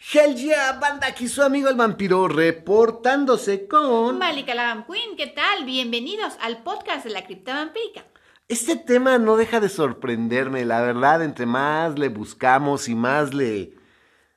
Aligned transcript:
Hell 0.00 0.36
yeah, 0.36 0.78
banda, 0.80 1.08
aquí 1.08 1.26
su 1.26 1.42
amigo 1.42 1.68
el 1.68 1.74
vampiro 1.74 2.28
reportándose 2.28 3.66
con... 3.66 4.16
Malika 4.16 4.54
la 4.54 4.86
Queen, 4.88 5.16
¿qué 5.16 5.26
tal? 5.26 5.64
Bienvenidos 5.64 6.34
al 6.40 6.62
podcast 6.62 7.04
de 7.04 7.10
la 7.10 7.26
cripta 7.26 7.54
vampírica. 7.54 8.06
Este 8.46 8.76
tema 8.76 9.18
no 9.18 9.36
deja 9.36 9.58
de 9.58 9.68
sorprenderme, 9.68 10.64
la 10.64 10.82
verdad, 10.82 11.24
entre 11.24 11.46
más 11.46 11.98
le 11.98 12.10
buscamos 12.10 12.88
y 12.88 12.94
más 12.94 13.34
le... 13.34 13.74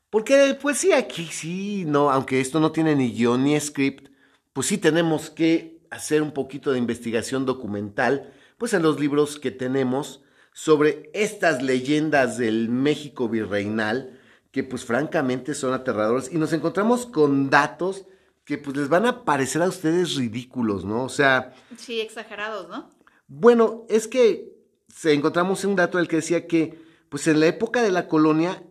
Porque 0.10 0.58
pues 0.60 0.80
sí, 0.80 0.94
aquí 0.94 1.28
sí, 1.28 1.86
no, 1.86 2.10
aunque 2.10 2.42
esto 2.42 2.60
no 2.60 2.72
tiene 2.72 2.96
ni 2.96 3.12
guion 3.12 3.44
ni 3.44 3.58
script, 3.60 4.10
pues 4.54 4.66
sí 4.66 4.80
tenemos 4.80 5.30
que 5.30 5.80
hacer 5.92 6.24
un 6.24 6.32
poquito 6.32 6.72
de 6.72 6.80
investigación 6.80 7.46
documental, 7.46 8.34
pues 8.58 8.74
en 8.74 8.82
los 8.82 9.00
libros 9.00 9.38
que 9.38 9.52
tenemos 9.52 10.24
sobre 10.54 11.12
estas 11.14 11.62
leyendas 11.62 12.40
del 12.40 12.68
México 12.68 13.30
virreinal, 13.30 14.18
que 14.52 14.64
pues 14.64 14.84
francamente 14.86 15.54
son 15.54 15.74
aterradores, 15.74 16.32
y 16.32 16.38
nos 16.38 16.54
encontramos 16.54 17.06
con 17.06 17.50
datos 17.50 18.06
que 18.44 18.58
pues 18.58 18.76
les 18.76 18.90
van 18.90 19.06
a 19.06 19.24
parecer 19.24 19.62
a 19.62 19.68
ustedes 19.70 20.16
ridículos, 20.16 20.84
¿no? 20.84 21.04
O 21.04 21.10
sea... 21.10 21.54
Sí, 21.78 22.02
exagerados, 22.02 22.68
¿no? 22.70 22.90
Bueno, 23.28 23.86
es 23.88 24.08
que 24.08 24.52
se 24.90 25.14
encontramos 25.14 25.64
un 25.64 25.76
dato 25.78 25.98
del 25.98 26.08
que 26.08 26.18
decía 26.18 26.48
que 26.48 26.78
pues 27.08 27.28
en 27.28 27.40
la 27.40 27.46
época 27.48 27.82
de 27.82 27.92
la 27.92 28.08
colonia, 28.08 28.62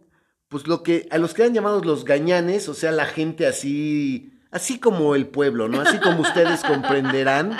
pues 0.49 0.67
lo 0.67 0.83
que 0.83 1.09
a 1.11 1.19
los 1.19 1.33
que 1.33 1.43
eran 1.43 1.55
llamados 1.55 1.87
los 1.87 2.05
gañanes, 2.05 2.69
o 2.69 2.75
sea, 2.75 2.91
la 2.93 3.07
gente 3.07 3.47
así, 3.47 4.33
así 4.51 4.79
como 4.79 5.15
el 5.15 5.29
pueblo, 5.29 5.69
¿no? 5.69 5.81
Así 5.81 5.99
como 5.99 6.21
ustedes 6.23 6.63
comprenderán, 6.63 7.57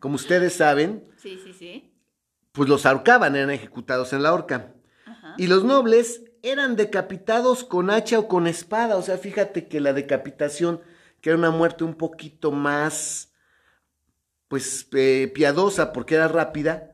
como 0.00 0.16
ustedes 0.16 0.54
saben, 0.54 1.04
Sí, 1.16 1.38
sí, 1.44 1.52
sí. 1.52 1.92
pues 2.52 2.68
los 2.68 2.84
ahorcaban, 2.86 3.36
eran 3.36 3.50
ejecutados 3.50 4.12
en 4.12 4.22
la 4.22 4.32
horca. 4.34 4.72
Ajá. 5.06 5.34
Y 5.38 5.46
los 5.46 5.62
nobles 5.64 6.23
eran 6.44 6.76
decapitados 6.76 7.64
con 7.64 7.90
hacha 7.90 8.18
o 8.18 8.28
con 8.28 8.46
espada. 8.46 8.96
O 8.96 9.02
sea, 9.02 9.18
fíjate 9.18 9.66
que 9.68 9.80
la 9.80 9.92
decapitación, 9.92 10.80
que 11.20 11.30
era 11.30 11.38
una 11.38 11.50
muerte 11.50 11.84
un 11.84 11.94
poquito 11.94 12.52
más, 12.52 13.32
pues, 14.48 14.88
eh, 14.92 15.30
piadosa 15.34 15.92
porque 15.92 16.14
era 16.16 16.28
rápida, 16.28 16.92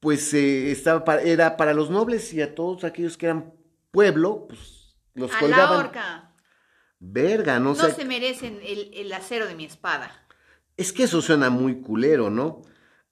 pues 0.00 0.32
eh, 0.34 0.70
estaba 0.70 1.04
pa- 1.04 1.20
era 1.22 1.56
para 1.56 1.74
los 1.74 1.90
nobles 1.90 2.32
y 2.32 2.40
a 2.42 2.54
todos 2.54 2.84
aquellos 2.84 3.16
que 3.16 3.26
eran 3.26 3.52
pueblo, 3.90 4.46
pues 4.48 4.96
los 5.14 5.30
a 5.30 5.34
la 5.34 5.40
colgaban. 5.40 5.78
horca. 5.86 6.34
Verga, 6.98 7.58
no, 7.58 7.70
No 7.70 7.74
sé. 7.76 7.92
se 7.92 8.04
merecen 8.04 8.60
el, 8.62 8.90
el 8.94 9.12
acero 9.12 9.46
de 9.46 9.54
mi 9.54 9.64
espada. 9.64 10.10
Es 10.76 10.92
que 10.92 11.04
eso 11.04 11.20
suena 11.22 11.50
muy 11.50 11.80
culero, 11.80 12.30
¿no? 12.30 12.62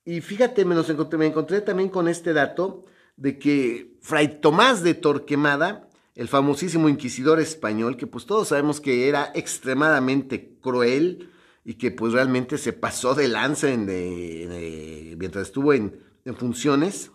Y 0.05 0.21
fíjate, 0.23 0.65
me, 0.65 0.75
encontré, 0.75 1.19
me 1.19 1.27
encontré 1.27 1.61
también 1.61 1.91
con 1.91 2.09
este 2.09 2.33
dato 2.33 2.87
de 3.17 3.39
que 3.39 3.98
Fray 4.01 4.41
Tomás 4.41 4.83
de 4.83 4.95
Torquemada, 4.95 5.89
el 6.15 6.29
famosísimo 6.29 6.89
inquisidor 6.89 7.41
español, 7.41 7.97
que 7.97 8.07
pues 8.07 8.27
todos 8.27 8.49
sabemos 8.49 8.81
que 8.81 9.09
era 9.09 9.31
extremadamente 9.35 10.57
cruel 10.61 11.31
y 11.65 11.75
que 11.75 11.91
pues 11.91 12.13
realmente 12.13 12.59
se 12.59 12.73
pasó 12.73 13.15
de 13.15 13.29
lanza 13.29 13.71
en 13.71 13.87
de- 13.87 15.15
mientras 15.19 15.47
estuvo 15.49 15.73
en, 15.73 16.01
funciones. 16.37 17.11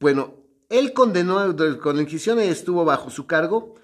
Bueno, 0.00 0.34
él 0.68 0.92
condenó, 0.92 1.52
de- 1.52 1.78
con 1.78 1.96
la 1.96 2.02
Inquisición 2.02 2.38
estuvo 2.40 2.84
bajo 2.84 3.10
su 3.10 3.26
cargo, 3.26 3.74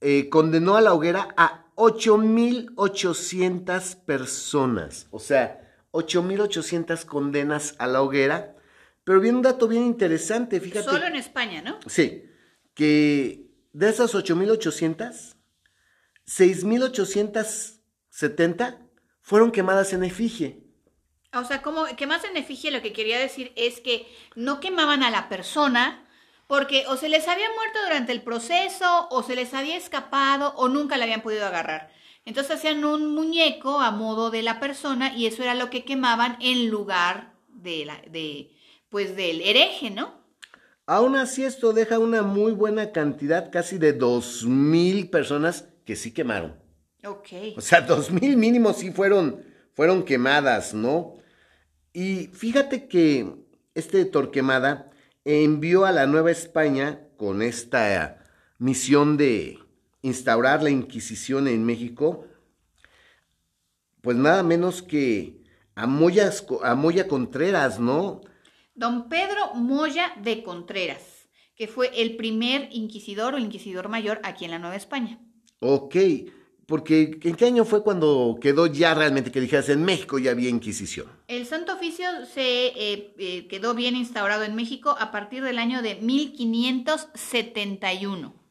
eh, 0.00 0.28
condenó 0.30 0.76
a 0.76 0.80
la 0.80 0.94
hoguera 0.94 1.28
a 1.36 1.66
8.800 1.76 3.94
personas. 3.96 5.06
O 5.10 5.18
sea, 5.18 5.60
8.800 5.92 7.04
condenas 7.04 7.74
a 7.78 7.86
la 7.86 8.02
hoguera. 8.02 8.56
Pero 9.04 9.20
viene 9.20 9.36
un 9.38 9.42
dato 9.42 9.68
bien 9.68 9.84
interesante, 9.84 10.60
fíjate. 10.60 10.84
Solo 10.84 11.06
en 11.06 11.16
España, 11.16 11.62
¿no? 11.62 11.78
Sí, 11.86 12.24
que 12.74 13.48
de 13.72 13.88
esas 13.88 14.14
8.800, 14.14 15.34
6.870 16.26 18.78
fueron 19.20 19.50
quemadas 19.50 19.92
en 19.92 20.04
efigie. 20.04 20.62
O 21.34 21.44
sea, 21.44 21.62
como 21.62 21.86
que 21.96 22.06
más 22.06 22.22
en 22.24 22.36
efigie 22.36 22.70
lo 22.70 22.82
que 22.82 22.92
quería 22.92 23.18
decir 23.18 23.54
es 23.56 23.80
que 23.80 24.06
no 24.36 24.60
quemaban 24.60 25.02
a 25.02 25.10
la 25.10 25.30
persona 25.30 26.06
porque 26.46 26.84
o 26.88 26.98
se 26.98 27.08
les 27.08 27.26
había 27.28 27.48
muerto 27.54 27.78
durante 27.84 28.12
el 28.12 28.20
proceso 28.20 29.08
o 29.10 29.22
se 29.22 29.34
les 29.34 29.54
había 29.54 29.76
escapado 29.76 30.52
o 30.56 30.68
nunca 30.68 30.98
la 30.98 31.04
habían 31.04 31.22
podido 31.22 31.46
agarrar. 31.46 31.90
Entonces 32.26 32.56
hacían 32.56 32.84
un 32.84 33.14
muñeco 33.14 33.80
a 33.80 33.90
modo 33.90 34.30
de 34.30 34.42
la 34.42 34.60
persona 34.60 35.16
y 35.16 35.24
eso 35.26 35.42
era 35.42 35.54
lo 35.54 35.70
que 35.70 35.84
quemaban 35.84 36.36
en 36.40 36.68
lugar 36.68 37.32
de 37.48 37.86
la 37.86 37.96
de 38.10 38.50
pues 38.92 39.16
del 39.16 39.40
hereje, 39.40 39.90
¿no? 39.90 40.12
Aún 40.84 41.16
así, 41.16 41.44
esto 41.44 41.72
deja 41.72 41.98
una 41.98 42.22
muy 42.22 42.52
buena 42.52 42.92
cantidad, 42.92 43.50
casi 43.50 43.78
de 43.78 43.98
2.000 43.98 45.08
personas 45.08 45.66
que 45.86 45.96
sí 45.96 46.12
quemaron. 46.12 46.60
Ok. 47.02 47.28
O 47.56 47.62
sea, 47.62 47.86
2.000 47.86 48.36
mínimo 48.36 48.74
sí 48.74 48.90
fueron, 48.92 49.42
fueron 49.72 50.04
quemadas, 50.04 50.74
¿no? 50.74 51.14
Y 51.94 52.26
fíjate 52.34 52.86
que 52.86 53.34
este 53.74 54.04
Torquemada 54.04 54.90
envió 55.24 55.86
a 55.86 55.92
la 55.92 56.06
Nueva 56.06 56.30
España 56.30 57.00
con 57.16 57.40
esta 57.40 58.22
misión 58.58 59.16
de 59.16 59.58
instaurar 60.02 60.62
la 60.62 60.70
Inquisición 60.70 61.48
en 61.48 61.64
México, 61.64 62.26
pues 64.02 64.18
nada 64.18 64.42
menos 64.42 64.82
que 64.82 65.40
a 65.74 65.86
Moya, 65.86 66.30
a 66.62 66.74
Moya 66.74 67.08
Contreras, 67.08 67.80
¿no? 67.80 68.20
Don 68.74 69.08
Pedro 69.08 69.54
Moya 69.54 70.12
de 70.22 70.42
Contreras, 70.42 71.28
que 71.54 71.68
fue 71.68 72.02
el 72.02 72.16
primer 72.16 72.68
inquisidor 72.72 73.34
o 73.34 73.38
inquisidor 73.38 73.88
mayor 73.88 74.20
aquí 74.24 74.44
en 74.46 74.50
la 74.52 74.58
Nueva 74.58 74.76
España. 74.76 75.20
Ok, 75.60 75.96
porque 76.66 77.18
¿en 77.22 77.36
qué 77.36 77.44
año 77.44 77.66
fue 77.66 77.82
cuando 77.82 78.38
quedó 78.40 78.66
ya 78.66 78.94
realmente 78.94 79.30
que 79.30 79.42
dijeras 79.42 79.68
en 79.68 79.84
México 79.84 80.18
ya 80.18 80.30
había 80.30 80.48
Inquisición? 80.48 81.06
El 81.28 81.44
Santo 81.46 81.74
Oficio 81.74 82.06
se 82.24 82.68
eh, 82.68 83.14
eh, 83.18 83.46
quedó 83.48 83.74
bien 83.74 83.94
instaurado 83.94 84.44
en 84.44 84.54
México 84.54 84.96
a 84.98 85.10
partir 85.10 85.44
del 85.44 85.58
año 85.58 85.82
de 85.82 85.96
1571. 85.96 88.41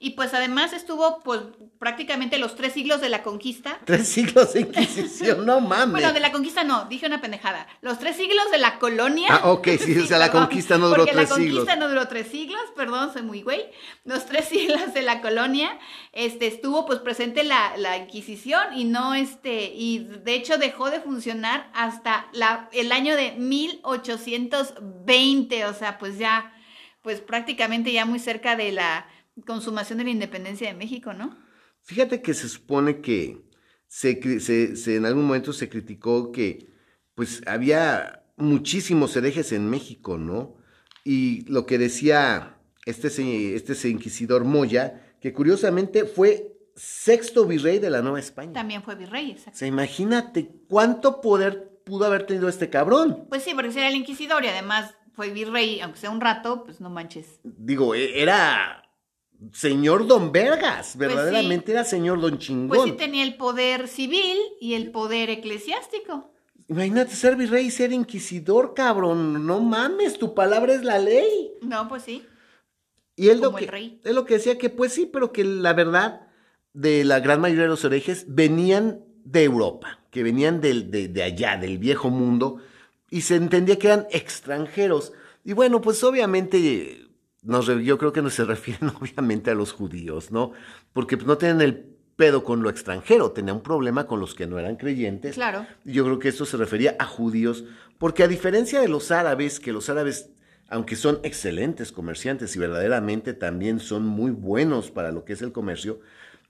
Y 0.00 0.10
pues 0.10 0.32
además 0.32 0.72
estuvo 0.72 1.18
pues 1.24 1.40
prácticamente 1.80 2.38
los 2.38 2.54
tres 2.54 2.72
siglos 2.72 3.00
de 3.00 3.08
la 3.08 3.24
conquista. 3.24 3.80
Tres 3.84 4.06
siglos 4.06 4.52
de 4.52 4.60
Inquisición, 4.60 5.44
no 5.44 5.60
mames. 5.60 5.90
Bueno, 5.90 6.12
de 6.12 6.20
la 6.20 6.30
conquista 6.30 6.62
no, 6.62 6.84
dije 6.84 7.06
una 7.06 7.20
pendejada. 7.20 7.66
Los 7.80 7.98
tres 7.98 8.16
siglos 8.16 8.48
de 8.52 8.58
la 8.58 8.78
colonia. 8.78 9.26
Ah, 9.30 9.50
ok, 9.50 9.66
sí, 9.80 9.98
o 9.98 10.06
sea, 10.06 10.18
la 10.18 10.30
conquista 10.38 10.78
no 10.78 10.88
duró 10.88 11.02
tres 11.04 11.16
la 11.16 11.26
conquista 11.26 11.60
siglos. 11.60 11.78
no 11.78 11.88
duró 11.88 12.06
tres 12.06 12.28
siglos, 12.28 12.62
perdón, 12.76 13.12
soy 13.12 13.22
muy 13.22 13.42
güey. 13.42 13.64
Los 14.04 14.24
tres 14.26 14.44
siglos 14.48 14.94
de 14.94 15.02
la 15.02 15.20
colonia, 15.20 15.76
este, 16.12 16.46
estuvo 16.46 16.86
pues 16.86 17.00
presente 17.00 17.42
la, 17.42 17.76
la 17.76 17.96
Inquisición 17.96 18.62
y 18.76 18.84
no, 18.84 19.14
este, 19.14 19.72
y 19.74 19.98
de 19.98 20.34
hecho 20.34 20.58
dejó 20.58 20.90
de 20.90 21.00
funcionar 21.00 21.72
hasta 21.74 22.28
la, 22.32 22.68
el 22.72 22.92
año 22.92 23.16
de 23.16 23.32
1820, 23.32 25.66
o 25.66 25.74
sea, 25.74 25.98
pues 25.98 26.18
ya, 26.18 26.52
pues 27.02 27.20
prácticamente 27.20 27.90
ya 27.92 28.04
muy 28.04 28.20
cerca 28.20 28.54
de 28.54 28.70
la 28.70 29.08
consumación 29.46 29.98
de 29.98 30.04
la 30.04 30.10
independencia 30.10 30.68
de 30.68 30.74
México, 30.74 31.12
¿no? 31.12 31.36
Fíjate 31.82 32.20
que 32.22 32.34
se 32.34 32.48
supone 32.48 33.00
que 33.00 33.40
se, 33.86 34.20
cri- 34.20 34.40
se- 34.40 34.76
se- 34.76 34.96
en 34.96 35.06
algún 35.06 35.24
momento 35.26 35.52
se 35.52 35.68
criticó 35.68 36.30
que 36.32 36.68
pues 37.14 37.42
había 37.46 38.24
muchísimos 38.36 39.16
herejes 39.16 39.52
en 39.52 39.68
México, 39.68 40.18
¿no? 40.18 40.56
Y 41.04 41.42
lo 41.50 41.66
que 41.66 41.78
decía 41.78 42.58
este, 42.84 43.08
este 43.56 43.88
inquisidor 43.88 44.44
Moya, 44.44 45.14
que 45.20 45.32
curiosamente 45.32 46.04
fue 46.04 46.54
sexto 46.76 47.44
virrey 47.46 47.78
de 47.80 47.90
la 47.90 48.02
Nueva 48.02 48.20
España. 48.20 48.52
También 48.52 48.82
fue 48.82 48.94
virrey, 48.94 49.30
exacto. 49.32 49.52
O 49.52 49.58
sea, 49.58 49.68
imagínate 49.68 50.50
cuánto 50.68 51.20
poder 51.20 51.80
pudo 51.84 52.04
haber 52.04 52.26
tenido 52.26 52.48
este 52.48 52.70
cabrón. 52.70 53.26
Pues 53.28 53.42
sí, 53.42 53.52
porque 53.54 53.72
si 53.72 53.78
era 53.78 53.88
el 53.88 53.96
inquisidor 53.96 54.44
y 54.44 54.48
además 54.48 54.94
fue 55.14 55.30
virrey, 55.30 55.80
aunque 55.80 55.98
sea 55.98 56.10
un 56.10 56.20
rato, 56.20 56.62
pues 56.64 56.80
no 56.80 56.90
manches. 56.90 57.40
Digo, 57.42 57.94
e- 57.94 58.20
era 58.22 58.87
señor 59.52 60.06
Don 60.06 60.32
Vergas, 60.32 60.88
sí. 60.92 60.98
verdaderamente 60.98 61.72
era 61.72 61.84
señor 61.84 62.20
Don 62.20 62.38
Chingón. 62.38 62.68
Pues 62.68 62.82
sí 62.82 62.92
tenía 62.92 63.22
el 63.24 63.36
poder 63.36 63.88
civil 63.88 64.36
y 64.60 64.74
el 64.74 64.90
poder 64.90 65.30
eclesiástico. 65.30 66.32
Imagínate 66.68 67.14
ser 67.14 67.36
virrey 67.36 67.66
y 67.66 67.70
ser 67.70 67.92
inquisidor, 67.92 68.74
cabrón. 68.74 69.46
No 69.46 69.60
mames, 69.60 70.18
tu 70.18 70.34
palabra 70.34 70.74
es 70.74 70.84
la 70.84 70.98
ley. 70.98 71.52
No, 71.62 71.88
pues 71.88 72.02
sí. 72.02 72.22
Y 73.16 73.28
él 73.30 73.38
lo, 73.40 73.46
Como 73.46 73.58
el 73.58 73.64
que, 73.64 73.70
rey. 73.70 74.00
él 74.04 74.14
lo 74.14 74.24
que 74.26 74.34
decía 74.34 74.58
que 74.58 74.68
pues 74.70 74.92
sí, 74.92 75.06
pero 75.06 75.32
que 75.32 75.44
la 75.44 75.72
verdad 75.72 76.28
de 76.74 77.04
la 77.04 77.20
gran 77.20 77.40
mayoría 77.40 77.64
de 77.64 77.68
los 77.70 77.84
herejes 77.84 78.26
venían 78.28 79.00
de 79.24 79.44
Europa, 79.44 80.00
que 80.10 80.22
venían 80.22 80.60
del- 80.60 80.90
de, 80.90 81.08
de 81.08 81.22
allá, 81.22 81.56
del 81.56 81.78
viejo 81.78 82.10
mundo, 82.10 82.58
y 83.10 83.22
se 83.22 83.36
entendía 83.36 83.78
que 83.78 83.88
eran 83.88 84.06
extranjeros. 84.10 85.12
Y 85.44 85.54
bueno, 85.54 85.80
pues 85.80 86.04
obviamente, 86.04 87.06
nos, 87.42 87.66
yo 87.66 87.98
creo 87.98 88.12
que 88.12 88.22
no 88.22 88.30
se 88.30 88.44
refieren 88.44 88.90
obviamente 89.00 89.50
a 89.50 89.54
los 89.54 89.72
judíos, 89.72 90.30
¿no? 90.30 90.52
Porque 90.92 91.16
pues, 91.16 91.26
no 91.26 91.38
tienen 91.38 91.60
el 91.60 91.96
pedo 92.16 92.42
con 92.42 92.62
lo 92.62 92.70
extranjero, 92.70 93.30
tenía 93.30 93.54
un 93.54 93.62
problema 93.62 94.06
con 94.06 94.18
los 94.18 94.34
que 94.34 94.46
no 94.46 94.58
eran 94.58 94.76
creyentes. 94.76 95.36
Claro. 95.36 95.66
Yo 95.84 96.04
creo 96.04 96.18
que 96.18 96.28
esto 96.28 96.44
se 96.44 96.56
refería 96.56 96.96
a 96.98 97.06
judíos, 97.06 97.64
porque 97.98 98.24
a 98.24 98.28
diferencia 98.28 98.80
de 98.80 98.88
los 98.88 99.12
árabes, 99.12 99.60
que 99.60 99.72
los 99.72 99.88
árabes 99.88 100.30
aunque 100.68 100.96
son 100.96 101.20
excelentes 101.22 101.92
comerciantes 101.92 102.54
y 102.54 102.58
verdaderamente 102.58 103.32
también 103.32 103.80
son 103.80 104.04
muy 104.04 104.30
buenos 104.30 104.90
para 104.90 105.12
lo 105.12 105.24
que 105.24 105.32
es 105.32 105.42
el 105.42 105.52
comercio, 105.52 106.00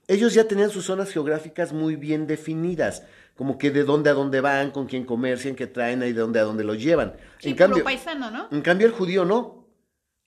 ellos 0.07 0.33
ya 0.33 0.45
tenían 0.45 0.69
sus 0.69 0.85
zonas 0.85 1.11
geográficas 1.11 1.71
muy 1.71 1.95
bien 1.95 2.27
definidas, 2.27 3.03
como 3.35 3.57
que 3.57 3.71
de 3.71 3.83
dónde 3.83 4.09
a 4.09 4.13
dónde 4.13 4.41
van, 4.41 4.71
con 4.71 4.87
quién 4.87 5.05
comercian, 5.05 5.55
qué 5.55 5.67
traen 5.67 6.03
y 6.03 6.11
de 6.11 6.19
dónde 6.19 6.39
a 6.39 6.43
dónde 6.43 6.63
los 6.63 6.81
llevan. 6.81 7.13
Sí, 7.37 7.49
en, 7.51 7.55
cambio, 7.55 7.83
paisano, 7.83 8.29
¿no? 8.29 8.47
en 8.51 8.61
cambio, 8.61 8.87
el 8.87 8.93
judío 8.93 9.23
no. 9.23 9.58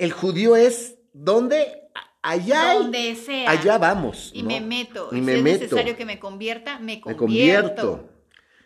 El 0.03 0.11
judío 0.13 0.57
es 0.57 0.99
donde 1.13 1.89
allá, 2.23 2.75
Donde 2.75 3.15
sea. 3.15 3.51
allá 3.51 3.79
vamos. 3.79 4.31
Y 4.35 4.43
¿no? 4.43 4.49
me 4.49 4.61
meto. 4.61 5.09
Y 5.13 5.21
me 5.21 5.33
si 5.33 5.39
es 5.39 5.45
meto. 5.45 5.61
necesario 5.65 5.97
que 5.97 6.05
me 6.05 6.19
convierta, 6.19 6.79
me 6.81 6.97
Me 6.97 7.01
convierto. 7.01 7.19
convierto. 7.19 8.11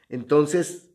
Entonces, 0.09 0.91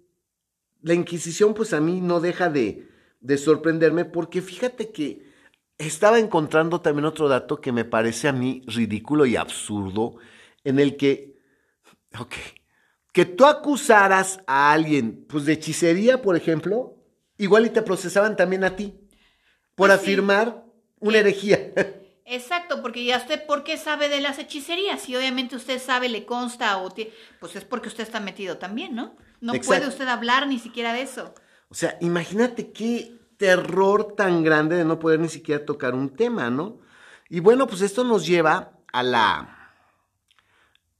la 0.82 0.94
Inquisición, 0.96 1.54
pues 1.54 1.74
a 1.74 1.80
mí 1.80 2.02
no 2.02 2.20
deja 2.20 2.50
de, 2.50 2.88
de 3.20 3.38
sorprenderme, 3.38 4.06
porque 4.06 4.42
fíjate 4.42 4.92
que 4.92 5.30
estaba 5.78 6.18
encontrando 6.18 6.82
también 6.82 7.06
otro 7.06 7.28
dato 7.28 7.62
que 7.62 7.72
me 7.72 7.86
parece 7.86 8.28
a 8.28 8.34
mí 8.34 8.64
ridículo 8.66 9.28
y 9.28 9.36
absurdo, 9.36 10.16
en 10.64 10.80
el 10.80 10.98
que, 10.98 11.38
ok, 12.20 12.34
que 13.14 13.26
tú 13.26 13.46
acusaras 13.46 14.40
a 14.48 14.72
alguien, 14.72 15.24
pues 15.28 15.46
de 15.46 15.54
hechicería, 15.54 16.22
por 16.22 16.36
ejemplo, 16.36 16.96
igual 17.38 17.66
y 17.66 17.70
te 17.70 17.82
procesaban 17.84 18.36
también 18.36 18.64
a 18.64 18.76
ti, 18.76 18.96
por 19.81 19.89
sí. 19.98 20.04
afirmar 20.04 20.63
una 21.00 21.18
herejía. 21.19 21.72
Exacto, 22.25 22.81
porque 22.81 23.04
ya 23.04 23.18
usted, 23.18 23.45
¿por 23.45 23.63
qué 23.63 23.78
sabe 23.78 24.07
de 24.07 24.22
las 24.22 24.39
hechicerías? 24.39 25.01
Si 25.01 25.16
obviamente 25.16 25.56
usted 25.56 25.80
sabe, 25.81 26.07
le 26.07 26.25
consta, 26.25 26.78
o 26.78 26.89
tie- 26.89 27.12
pues 27.39 27.56
es 27.56 27.66
porque 27.66 27.89
usted 27.89 28.04
está 28.04 28.19
metido 28.19 28.57
también, 28.57 28.95
¿no? 28.95 29.16
No 29.42 29.54
Exacto. 29.54 29.68
puede 29.68 29.88
usted 29.89 30.07
hablar 30.07 30.48
ni 30.48 30.57
siquiera 30.60 30.94
de 30.94 31.01
eso. 31.01 31.33
O 31.69 31.74
sea, 31.74 31.98
imagínate 32.00 32.72
qué 32.72 33.18
terror 33.38 34.13
tan 34.16 34.44
grande 34.44 34.75
de 34.78 34.86
no 34.86 35.00
poder 35.00 35.19
ni 35.19 35.30
siquiera 35.30 35.66
tocar 35.66 35.94
un 35.95 36.16
tema, 36.16 36.50
¿no? 36.50 36.80
Y 37.28 37.39
bueno, 37.39 37.66
pues 37.68 37.81
esto 37.81 38.04
nos 38.04 38.25
lleva 38.25 38.74
a 38.94 39.04
la 39.04 39.57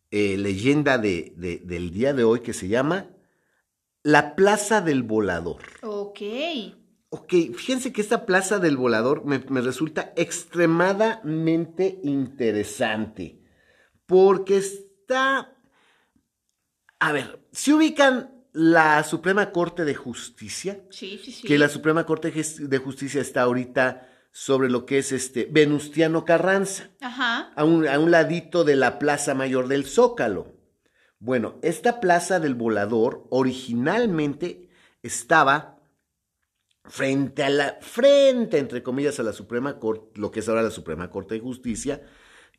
eh, 0.10 0.38
leyenda 0.38 0.98
de- 0.98 1.34
de- 1.38 1.60
del 1.64 1.92
día 1.92 2.14
de 2.14 2.24
hoy 2.26 2.42
que 2.42 2.52
se 2.54 2.68
llama 2.68 3.06
La 4.04 4.36
Plaza 4.36 4.82
del 4.82 5.04
Volador. 5.04 5.62
Ok. 5.84 6.20
Ok, 7.14 7.34
fíjense 7.56 7.92
que 7.92 8.00
esta 8.00 8.26
Plaza 8.26 8.58
del 8.60 8.78
Volador 8.78 9.26
me, 9.26 9.40
me 9.50 9.60
resulta 9.60 10.14
extremadamente 10.16 12.00
interesante. 12.04 13.42
Porque 14.06 14.58
está... 14.58 15.54
A 17.00 17.12
ver, 17.12 17.46
si 17.52 17.74
ubican 17.74 18.46
la 18.54 19.04
Suprema 19.04 19.52
Corte 19.52 19.84
de 19.86 19.96
Justicia, 19.96 20.82
Sí, 20.90 21.20
sí, 21.24 21.32
sí. 21.34 21.48
que 21.48 21.58
la 21.58 21.68
Suprema 21.68 22.06
Corte 22.06 22.32
de 22.32 22.78
Justicia 22.78 23.20
está 23.22 23.42
ahorita 23.42 24.08
sobre 24.32 24.70
lo 24.70 24.86
que 24.86 25.00
es 25.00 25.12
este 25.12 25.50
Venustiano 25.52 26.24
Carranza, 26.24 26.92
Ajá. 27.02 27.52
a 27.56 27.66
un, 27.66 27.88
a 27.88 28.00
un 28.00 28.12
ladito 28.12 28.64
de 28.64 28.78
la 28.78 29.00
Plaza 29.00 29.34
Mayor 29.34 29.68
del 29.68 29.86
Zócalo. 29.86 30.54
Bueno, 31.20 31.60
esta 31.62 32.00
Plaza 32.00 32.40
del 32.40 32.56
Volador 32.56 33.28
originalmente 33.30 34.70
estaba 35.04 35.71
frente 36.84 37.44
a 37.44 37.50
la, 37.50 37.78
frente, 37.82 38.58
entre 38.58 38.84
comillas, 38.84 39.20
a 39.20 39.24
la 39.24 39.34
Suprema 39.34 39.80
Corte, 39.80 40.20
lo 40.20 40.32
que 40.32 40.40
es 40.40 40.50
ahora 40.50 40.64
la 40.64 40.72
Suprema 40.72 41.10
Corte 41.10 41.36
de 41.36 41.42
Justicia, 41.42 42.02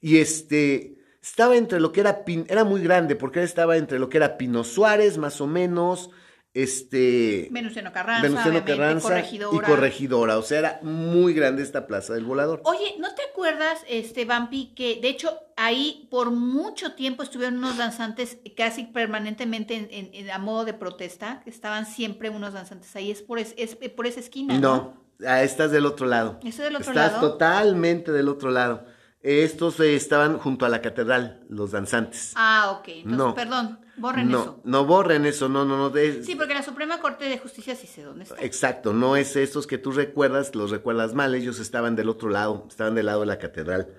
y 0.00 0.18
este, 0.18 0.98
estaba 1.22 1.56
entre 1.56 1.80
lo 1.80 1.92
que 1.92 2.00
era, 2.00 2.24
era 2.48 2.64
muy 2.64 2.82
grande, 2.82 3.16
porque 3.16 3.42
estaba 3.42 3.76
entre 3.76 3.98
lo 3.98 4.08
que 4.08 4.18
era 4.18 4.38
Pino 4.38 4.64
Suárez, 4.64 5.18
más 5.18 5.40
o 5.40 5.46
menos, 5.46 6.10
este... 6.54 7.48
Venustiano 7.50 7.92
Carranza, 7.92 8.22
Venustiano 8.22 8.64
Carranza 8.64 9.08
corregidora. 9.08 9.56
y 9.68 9.70
Corregidora. 9.70 10.38
O 10.38 10.42
sea, 10.42 10.58
era 10.58 10.80
muy 10.82 11.32
grande 11.34 11.62
esta 11.62 11.86
Plaza 11.86 12.14
del 12.14 12.24
Volador. 12.24 12.60
Oye, 12.64 12.94
¿no 12.98 13.14
te 13.14 13.22
acuerdas, 13.30 13.80
este, 13.88 14.24
Vampi, 14.24 14.72
que 14.76 14.98
de 15.00 15.08
hecho 15.08 15.38
ahí 15.56 16.06
por 16.10 16.30
mucho 16.30 16.92
tiempo 16.92 17.22
estuvieron 17.22 17.58
unos 17.58 17.78
danzantes 17.78 18.38
casi 18.56 18.84
permanentemente 18.84 19.74
en, 19.76 19.88
en- 19.90 20.10
en- 20.12 20.30
a 20.30 20.38
modo 20.38 20.64
de 20.64 20.74
protesta? 20.74 21.40
que 21.44 21.50
Estaban 21.50 21.86
siempre 21.86 22.28
unos 22.30 22.52
danzantes 22.52 22.94
ahí. 22.96 23.10
Es 23.10 23.22
por, 23.22 23.38
es, 23.38 23.54
es 23.56 23.74
por 23.76 24.06
esa 24.06 24.20
esquina. 24.20 24.58
No, 24.58 24.94
ah, 25.26 25.42
estás 25.42 25.70
del 25.70 25.86
otro 25.86 26.06
lado. 26.06 26.38
¿Estoy 26.44 26.64
del 26.66 26.76
otro 26.76 26.90
estás 26.90 27.12
lado? 27.14 27.30
totalmente 27.32 28.12
del 28.12 28.28
otro 28.28 28.50
lado. 28.50 28.84
Estos 29.22 29.78
eh, 29.78 29.94
estaban 29.94 30.36
junto 30.38 30.66
a 30.66 30.68
la 30.68 30.82
catedral, 30.82 31.44
los 31.48 31.70
danzantes. 31.70 32.32
Ah, 32.34 32.76
ok. 32.78 32.88
Entonces, 32.88 33.18
No. 33.18 33.34
perdón, 33.36 33.78
borren 33.96 34.28
no, 34.28 34.40
eso. 34.42 34.60
no 34.64 34.84
borren 34.84 35.26
eso, 35.26 35.48
no, 35.48 35.64
no, 35.64 35.76
no. 35.76 35.90
de- 35.90 36.24
Sí, 36.24 36.34
porque 36.34 36.54
la 36.54 36.62
Suprema 36.64 37.00
Corte 37.00 37.26
de 37.26 37.38
Justicia 37.38 37.76
sí 37.76 37.86
sé 37.86 38.02
dónde 38.02 38.24
está. 38.24 38.34
Exacto, 38.42 38.92
no 38.92 39.14
es 39.16 39.36
estos 39.36 39.68
que 39.68 39.78
tú 39.78 39.92
recuerdas, 39.92 40.56
los 40.56 40.72
recuerdas 40.72 41.14
mal, 41.14 41.34
ellos 41.36 41.60
estaban 41.60 41.94
del 41.94 42.08
otro 42.08 42.30
lado, 42.30 42.66
estaban 42.68 42.96
del 42.96 43.06
lado 43.06 43.20
de 43.20 43.26
la 43.26 43.38
catedral, 43.38 43.94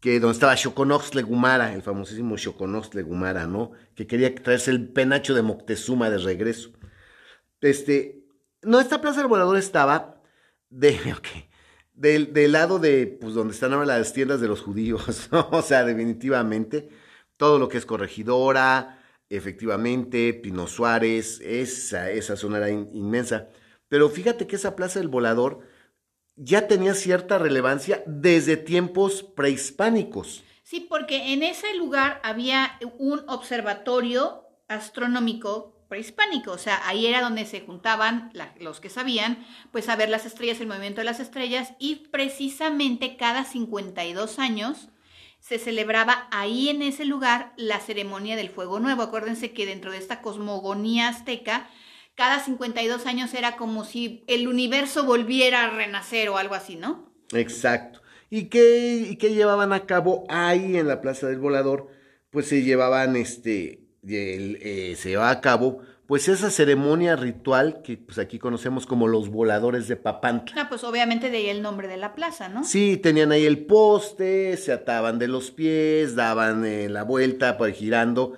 que 0.00 0.18
donde 0.18 0.32
estaba 0.34 0.56
Xoconoxtle 0.56 1.22
Gumara, 1.22 1.72
el 1.72 1.82
famosísimo 1.82 2.36
Xoconoxtle 2.36 3.02
Gumara, 3.02 3.46
¿no? 3.46 3.70
Que 3.94 4.08
quería 4.08 4.34
traerse 4.34 4.72
el 4.72 4.88
penacho 4.88 5.32
de 5.32 5.42
Moctezuma 5.42 6.10
de 6.10 6.18
regreso. 6.18 6.70
Este, 7.60 8.24
no, 8.62 8.80
esta 8.80 9.00
Plaza 9.00 9.20
del 9.20 9.28
Volador 9.28 9.56
estaba 9.58 10.20
de, 10.70 10.98
ok, 11.16 11.28
del, 12.00 12.32
del 12.32 12.52
lado 12.52 12.78
de, 12.78 13.06
pues, 13.20 13.34
donde 13.34 13.52
están 13.52 13.72
ahora 13.74 13.84
las 13.86 14.12
tiendas 14.12 14.40
de 14.40 14.48
los 14.48 14.60
judíos, 14.62 15.28
¿no? 15.32 15.48
O 15.52 15.62
sea, 15.62 15.84
definitivamente, 15.84 16.88
todo 17.36 17.58
lo 17.58 17.68
que 17.68 17.78
es 17.78 17.86
corregidora, 17.86 19.02
efectivamente, 19.28 20.32
Pino 20.34 20.66
Suárez, 20.66 21.40
esa, 21.42 22.10
esa 22.10 22.36
zona 22.36 22.58
era 22.58 22.70
in- 22.70 22.88
inmensa. 22.92 23.48
Pero 23.88 24.08
fíjate 24.08 24.46
que 24.46 24.56
esa 24.56 24.76
Plaza 24.76 24.98
del 24.98 25.08
Volador 25.08 25.60
ya 26.36 26.66
tenía 26.66 26.94
cierta 26.94 27.38
relevancia 27.38 28.02
desde 28.06 28.56
tiempos 28.56 29.22
prehispánicos. 29.22 30.42
Sí, 30.62 30.86
porque 30.88 31.32
en 31.34 31.42
ese 31.42 31.74
lugar 31.76 32.20
había 32.22 32.78
un 32.98 33.20
observatorio 33.28 34.44
astronómico 34.68 35.76
prehispánico, 35.90 36.52
o 36.52 36.58
sea, 36.58 36.80
ahí 36.86 37.06
era 37.06 37.20
donde 37.20 37.44
se 37.44 37.60
juntaban 37.62 38.32
los 38.60 38.80
que 38.80 38.88
sabían, 38.88 39.44
pues 39.72 39.88
a 39.88 39.96
ver 39.96 40.08
las 40.08 40.24
estrellas, 40.24 40.60
el 40.60 40.68
movimiento 40.68 41.00
de 41.00 41.04
las 41.04 41.18
estrellas, 41.18 41.72
y 41.80 42.06
precisamente 42.10 43.16
cada 43.16 43.44
52 43.44 44.38
años 44.38 44.88
se 45.40 45.58
celebraba 45.58 46.28
ahí 46.30 46.68
en 46.68 46.82
ese 46.82 47.04
lugar 47.04 47.52
la 47.56 47.80
ceremonia 47.80 48.36
del 48.36 48.50
fuego 48.50 48.78
nuevo. 48.78 49.02
Acuérdense 49.02 49.52
que 49.52 49.66
dentro 49.66 49.90
de 49.90 49.98
esta 49.98 50.22
cosmogonía 50.22 51.08
azteca, 51.08 51.68
cada 52.14 52.38
52 52.38 53.06
años 53.06 53.34
era 53.34 53.56
como 53.56 53.84
si 53.84 54.22
el 54.28 54.46
universo 54.46 55.04
volviera 55.04 55.64
a 55.64 55.70
renacer 55.70 56.28
o 56.28 56.38
algo 56.38 56.54
así, 56.54 56.76
¿no? 56.76 57.12
Exacto. 57.32 58.00
¿Y 58.28 58.44
qué, 58.44 59.08
y 59.10 59.16
qué 59.16 59.34
llevaban 59.34 59.72
a 59.72 59.86
cabo 59.86 60.24
ahí 60.28 60.76
en 60.76 60.86
la 60.86 61.00
Plaza 61.00 61.26
del 61.26 61.40
Volador? 61.40 61.88
Pues 62.30 62.46
se 62.46 62.62
llevaban, 62.62 63.16
este, 63.16 63.79
eh, 64.06 64.94
se 64.96 65.10
llevaba 65.10 65.30
a 65.30 65.40
cabo, 65.40 65.80
pues 66.06 66.28
esa 66.28 66.50
ceremonia 66.50 67.14
ritual 67.14 67.82
que 67.82 67.96
pues 67.96 68.18
aquí 68.18 68.40
conocemos 68.40 68.84
como 68.84 69.06
los 69.06 69.28
voladores 69.28 69.86
de 69.86 69.94
Papantla. 69.94 70.62
Ah, 70.62 70.68
pues 70.68 70.82
obviamente 70.82 71.30
de 71.30 71.36
ahí 71.36 71.48
el 71.48 71.62
nombre 71.62 71.86
de 71.86 71.96
la 71.96 72.14
plaza, 72.14 72.48
¿no? 72.48 72.64
Sí, 72.64 72.96
tenían 72.96 73.30
ahí 73.30 73.46
el 73.46 73.64
poste, 73.66 74.56
se 74.56 74.72
ataban 74.72 75.20
de 75.20 75.28
los 75.28 75.52
pies, 75.52 76.16
daban 76.16 76.64
eh, 76.64 76.88
la 76.88 77.04
vuelta 77.04 77.56
por 77.56 77.70
girando. 77.70 78.32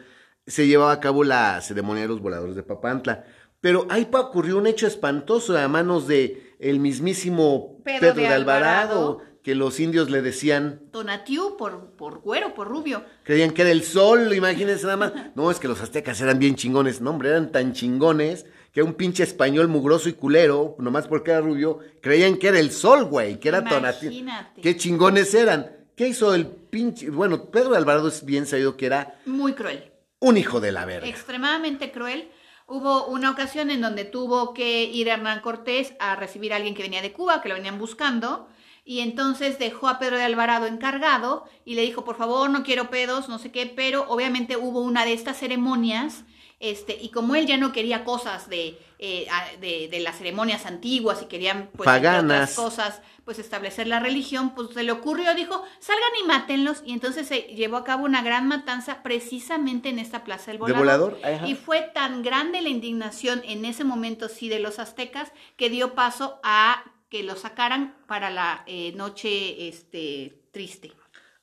Se 0.46 0.66
llevaba 0.66 0.92
a 0.92 1.00
cabo 1.00 1.24
la 1.24 1.60
ceremonia 1.62 2.02
de 2.02 2.08
los 2.08 2.20
voladores 2.20 2.56
de 2.56 2.62
Papantla. 2.62 3.24
Pero 3.62 3.86
ahí 3.88 4.06
ocurrió 4.12 4.58
un 4.58 4.66
hecho 4.66 4.86
espantoso 4.86 5.56
a 5.56 5.66
manos 5.68 6.06
de 6.06 6.54
el 6.58 6.78
mismísimo 6.78 7.80
Pedro 7.84 8.00
Pedro, 8.00 8.14
de 8.14 8.20
de 8.22 8.28
Alvarado, 8.28 9.00
Alvarado. 9.00 9.31
Que 9.42 9.54
los 9.54 9.80
indios 9.80 10.08
le 10.10 10.22
decían, 10.22 10.80
Tonatiu 10.92 11.56
por, 11.56 11.90
por 11.96 12.20
güero, 12.20 12.54
por 12.54 12.68
rubio. 12.68 13.04
creían 13.24 13.50
que 13.50 13.62
era 13.62 13.70
el 13.72 13.82
sol, 13.82 14.32
imagínense 14.34 14.84
nada 14.84 14.96
más. 14.96 15.12
No, 15.34 15.50
es 15.50 15.58
que 15.58 15.68
los 15.68 15.80
aztecas 15.80 16.20
eran 16.20 16.38
bien 16.38 16.54
chingones. 16.54 17.00
No, 17.00 17.10
hombre, 17.10 17.30
eran 17.30 17.50
tan 17.50 17.72
chingones 17.72 18.46
que 18.72 18.82
un 18.82 18.94
pinche 18.94 19.22
español 19.24 19.68
mugroso 19.68 20.08
y 20.08 20.12
culero, 20.14 20.76
nomás 20.78 21.06
porque 21.08 21.32
era 21.32 21.40
rubio, 21.40 21.80
creían 22.00 22.36
que 22.36 22.48
era 22.48 22.58
el 22.60 22.70
sol, 22.70 23.04
güey, 23.04 23.38
que 23.40 23.48
era 23.48 23.64
Tonatiuh. 23.64 24.10
Imagínate. 24.10 24.60
Qué 24.62 24.76
chingones 24.76 25.34
eran. 25.34 25.70
¿Qué 25.96 26.08
hizo 26.08 26.34
el 26.34 26.46
pinche? 26.46 27.10
Bueno, 27.10 27.50
Pedro 27.50 27.70
de 27.70 27.76
Alvarado 27.78 28.08
es 28.08 28.24
bien 28.24 28.46
sabido 28.46 28.76
que 28.76 28.86
era 28.86 29.18
Muy 29.26 29.52
cruel. 29.54 29.92
un 30.20 30.36
hijo 30.38 30.60
de 30.60 30.72
la 30.72 30.84
verga. 30.86 31.06
Extremadamente 31.08 31.90
cruel. 31.92 32.30
Hubo 32.66 33.06
una 33.08 33.30
ocasión 33.30 33.70
en 33.70 33.82
donde 33.82 34.04
tuvo 34.06 34.54
que 34.54 34.84
ir 34.84 35.08
Hernán 35.08 35.40
Cortés 35.40 35.92
a 35.98 36.16
recibir 36.16 36.52
a 36.52 36.56
alguien 36.56 36.74
que 36.74 36.82
venía 36.82 37.02
de 37.02 37.12
Cuba, 37.12 37.42
que 37.42 37.48
lo 37.50 37.56
venían 37.56 37.78
buscando, 37.78 38.48
y 38.84 39.00
entonces 39.00 39.58
dejó 39.58 39.88
a 39.88 39.98
Pedro 39.98 40.16
de 40.16 40.24
Alvarado 40.24 40.66
encargado 40.66 41.44
y 41.64 41.74
le 41.74 41.82
dijo, 41.82 42.04
por 42.04 42.16
favor, 42.16 42.50
no 42.50 42.64
quiero 42.64 42.90
pedos, 42.90 43.28
no 43.28 43.38
sé 43.38 43.52
qué, 43.52 43.66
pero 43.66 44.06
obviamente 44.08 44.56
hubo 44.56 44.80
una 44.80 45.04
de 45.04 45.12
estas 45.12 45.38
ceremonias, 45.38 46.24
este, 46.58 46.96
y 47.00 47.10
como 47.10 47.34
él 47.34 47.46
ya 47.46 47.56
no 47.56 47.72
quería 47.72 48.04
cosas 48.04 48.48
de, 48.48 48.78
eh, 49.00 49.26
de, 49.60 49.88
de 49.90 50.00
las 50.00 50.18
ceremonias 50.18 50.64
antiguas 50.64 51.20
y 51.20 51.26
querían, 51.26 51.70
pues, 51.76 51.86
Paganas. 51.86 52.52
otras 52.52 52.54
cosas, 52.54 53.02
pues 53.24 53.40
establecer 53.40 53.88
la 53.88 53.98
religión, 53.98 54.54
pues 54.54 54.68
se 54.74 54.82
le 54.84 54.92
ocurrió, 54.92 55.34
dijo, 55.34 55.62
salgan 55.80 56.10
y 56.22 56.26
mátenlos, 56.26 56.82
y 56.84 56.92
entonces 56.92 57.26
se 57.26 57.42
llevó 57.42 57.78
a 57.78 57.84
cabo 57.84 58.04
una 58.04 58.22
gran 58.22 58.46
matanza 58.46 59.02
precisamente 59.02 59.88
en 59.88 59.98
esta 59.98 60.22
plaza 60.24 60.52
del 60.52 60.60
¿De 60.60 60.72
volador. 60.72 61.18
volador? 61.20 61.48
Y 61.48 61.54
fue 61.56 61.82
tan 61.94 62.22
grande 62.22 62.60
la 62.60 62.68
indignación 62.68 63.42
en 63.44 63.64
ese 63.64 63.82
momento, 63.84 64.28
sí, 64.28 64.48
de 64.48 64.60
los 64.60 64.78
aztecas, 64.78 65.32
que 65.56 65.68
dio 65.68 65.94
paso 65.94 66.38
a 66.44 66.84
que 67.12 67.22
lo 67.22 67.36
sacaran 67.36 67.94
para 68.06 68.30
la 68.30 68.64
eh, 68.66 68.94
noche 68.96 69.68
este, 69.68 70.46
triste. 70.50 70.92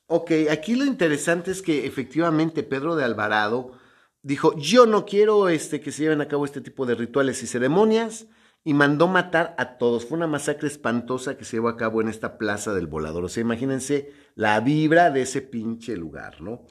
Ok, 0.08 0.32
aquí 0.50 0.74
lo 0.74 0.84
interesante 0.84 1.52
es 1.52 1.62
que 1.62 1.86
efectivamente 1.86 2.64
Pedro 2.64 2.96
de 2.96 3.04
Alvarado 3.04 3.78
dijo, 4.20 4.58
yo 4.58 4.84
no 4.86 5.06
quiero 5.06 5.48
este, 5.48 5.80
que 5.80 5.92
se 5.92 6.02
lleven 6.02 6.22
a 6.22 6.26
cabo 6.26 6.44
este 6.44 6.60
tipo 6.60 6.86
de 6.86 6.96
rituales 6.96 7.40
y 7.44 7.46
ceremonias, 7.46 8.26
y 8.64 8.74
mandó 8.74 9.06
matar 9.06 9.54
a 9.58 9.78
todos. 9.78 10.06
Fue 10.06 10.16
una 10.16 10.26
masacre 10.26 10.66
espantosa 10.66 11.36
que 11.36 11.44
se 11.44 11.56
llevó 11.56 11.68
a 11.68 11.76
cabo 11.76 12.00
en 12.00 12.08
esta 12.08 12.36
plaza 12.36 12.74
del 12.74 12.88
volador. 12.88 13.24
O 13.24 13.28
sea, 13.28 13.42
imagínense 13.42 14.12
la 14.34 14.58
vibra 14.58 15.10
de 15.10 15.22
ese 15.22 15.40
pinche 15.40 15.96
lugar, 15.96 16.40
¿no? 16.42 16.66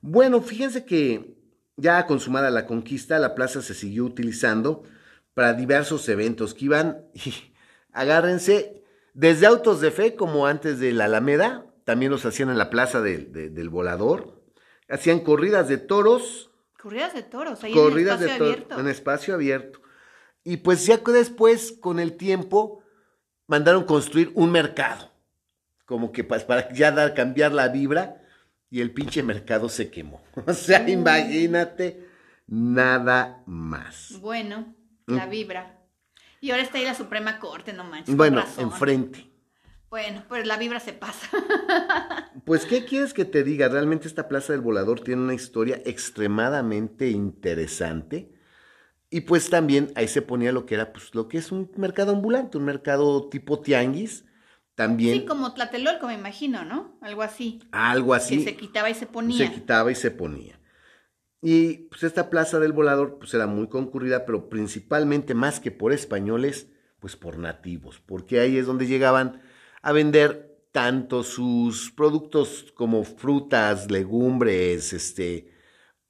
Bueno, 0.00 0.40
fíjense 0.40 0.84
que 0.84 1.36
ya 1.76 2.06
consumada 2.06 2.50
la 2.50 2.66
conquista, 2.66 3.18
la 3.18 3.34
plaza 3.34 3.62
se 3.62 3.74
siguió 3.74 4.04
utilizando 4.04 4.84
para 5.34 5.54
diversos 5.54 6.08
eventos 6.08 6.54
que 6.54 6.66
iban, 6.66 7.02
agárrense, 7.92 8.82
desde 9.14 9.46
autos 9.46 9.80
de 9.80 9.90
fe 9.90 10.14
como 10.14 10.46
antes 10.46 10.78
de 10.78 10.92
la 10.92 11.06
Alameda, 11.06 11.66
también 11.84 12.10
los 12.12 12.24
hacían 12.26 12.50
en 12.50 12.58
la 12.58 12.70
plaza 12.70 13.00
del 13.00 13.68
volador, 13.70 14.42
hacían 14.88 15.20
corridas 15.20 15.68
de 15.68 15.78
toros. 15.78 16.50
Corridas 16.80 17.14
de 17.14 17.22
toros, 17.22 17.64
ahí 17.64 17.72
corridas 17.72 18.20
en 18.20 18.28
espacio 18.28 18.44
de 18.44 18.52
abierto. 18.52 18.80
En 18.80 18.88
espacio 18.88 19.34
abierto. 19.34 19.82
Y 20.44 20.58
pues 20.58 20.86
ya 20.86 20.98
después, 20.98 21.72
con 21.72 21.98
el 21.98 22.16
tiempo, 22.16 22.82
mandaron 23.46 23.84
construir 23.84 24.30
un 24.34 24.52
mercado, 24.52 25.10
como 25.84 26.12
que 26.12 26.24
para 26.24 26.72
ya 26.72 26.92
dar, 26.92 27.14
cambiar 27.14 27.52
la 27.52 27.68
vibra, 27.68 28.22
y 28.70 28.80
el 28.80 28.92
pinche 28.92 29.22
mercado 29.22 29.68
se 29.68 29.90
quemó. 29.90 30.22
O 30.46 30.52
sea, 30.52 30.88
imagínate, 30.88 32.06
nada 32.46 33.42
más. 33.46 34.18
Bueno, 34.20 34.74
la 35.06 35.26
Mm. 35.26 35.30
vibra. 35.30 35.77
Y 36.40 36.50
ahora 36.50 36.62
está 36.62 36.78
ahí 36.78 36.84
la 36.84 36.94
Suprema 36.94 37.38
Corte, 37.38 37.72
no 37.72 37.84
manches. 37.84 38.14
Bueno, 38.14 38.44
enfrente. 38.58 39.30
Bueno, 39.90 40.22
pues 40.28 40.46
la 40.46 40.56
vibra 40.58 40.80
se 40.80 40.92
pasa. 40.92 41.28
Pues, 42.44 42.64
¿qué 42.64 42.86
quieres 42.86 43.12
que 43.12 43.26
te 43.26 43.44
diga? 43.44 43.68
Realmente 43.68 44.08
esta 44.08 44.26
Plaza 44.26 44.54
del 44.54 44.62
Volador 44.62 45.00
tiene 45.00 45.20
una 45.20 45.34
historia 45.34 45.82
extremadamente 45.84 47.10
interesante. 47.10 48.32
Y 49.10 49.22
pues 49.22 49.50
también 49.50 49.92
ahí 49.96 50.08
se 50.08 50.22
ponía 50.22 50.50
lo 50.52 50.64
que 50.64 50.76
era, 50.76 50.92
pues 50.94 51.14
lo 51.14 51.28
que 51.28 51.36
es 51.36 51.52
un 51.52 51.70
mercado 51.76 52.12
ambulante, 52.12 52.56
un 52.56 52.64
mercado 52.64 53.28
tipo 53.28 53.60
tianguis. 53.60 54.24
También 54.74 55.20
Sí, 55.20 55.24
como 55.26 55.52
Tlatelolco, 55.52 56.06
me 56.06 56.14
imagino, 56.14 56.64
¿no? 56.64 56.96
Algo 57.02 57.22
así. 57.22 57.60
algo 57.72 58.14
así. 58.14 58.38
Que 58.38 58.44
se 58.44 58.56
quitaba 58.56 58.88
y 58.88 58.94
se 58.94 59.06
ponía. 59.06 59.36
se 59.36 59.52
quitaba 59.52 59.90
y 59.90 59.94
se 59.94 60.10
ponía. 60.10 60.57
Y 61.40 61.88
pues 61.88 62.02
esta 62.02 62.30
Plaza 62.30 62.58
del 62.58 62.72
Volador 62.72 63.18
pues 63.18 63.32
era 63.34 63.46
muy 63.46 63.68
concurrida, 63.68 64.26
pero 64.26 64.48
principalmente 64.48 65.34
más 65.34 65.60
que 65.60 65.70
por 65.70 65.92
españoles, 65.92 66.68
pues 66.98 67.16
por 67.16 67.38
nativos, 67.38 68.00
porque 68.04 68.40
ahí 68.40 68.58
es 68.58 68.66
donde 68.66 68.86
llegaban 68.86 69.40
a 69.82 69.92
vender 69.92 70.58
tanto 70.72 71.22
sus 71.22 71.92
productos 71.92 72.72
como 72.74 73.04
frutas, 73.04 73.90
legumbres, 73.90 74.92
este, 74.92 75.52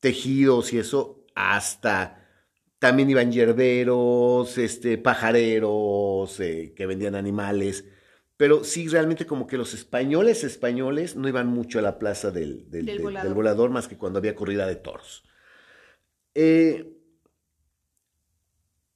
tejidos 0.01 0.73
y 0.73 0.79
eso, 0.79 1.25
hasta 1.35 2.27
también 2.79 3.11
iban 3.11 3.33
yerberos, 3.33 4.57
este, 4.59 4.99
pajareros, 4.99 6.39
eh, 6.41 6.73
que 6.77 6.87
vendían 6.87 7.15
animales. 7.15 7.85
Pero 8.39 8.65
sí, 8.65 8.89
realmente 8.89 9.27
como 9.27 9.47
que 9.47 9.59
los 9.59 9.75
españoles 9.75 10.45
españoles 10.45 11.15
no 11.17 11.29
iban 11.29 11.49
mucho 11.49 11.79
a 11.79 11.83
la 11.83 11.99
plaza 11.99 12.31
del, 12.31 12.71
del- 12.71 12.99
volador. 13.03 13.25
del 13.29 13.35
volador 13.35 13.71
más 13.71 13.89
que 13.89 13.99
cuando 13.99 14.19
había 14.21 14.35
corrida 14.35 14.67
de 14.67 14.77
toros. 14.77 15.25
Eh, 16.35 16.95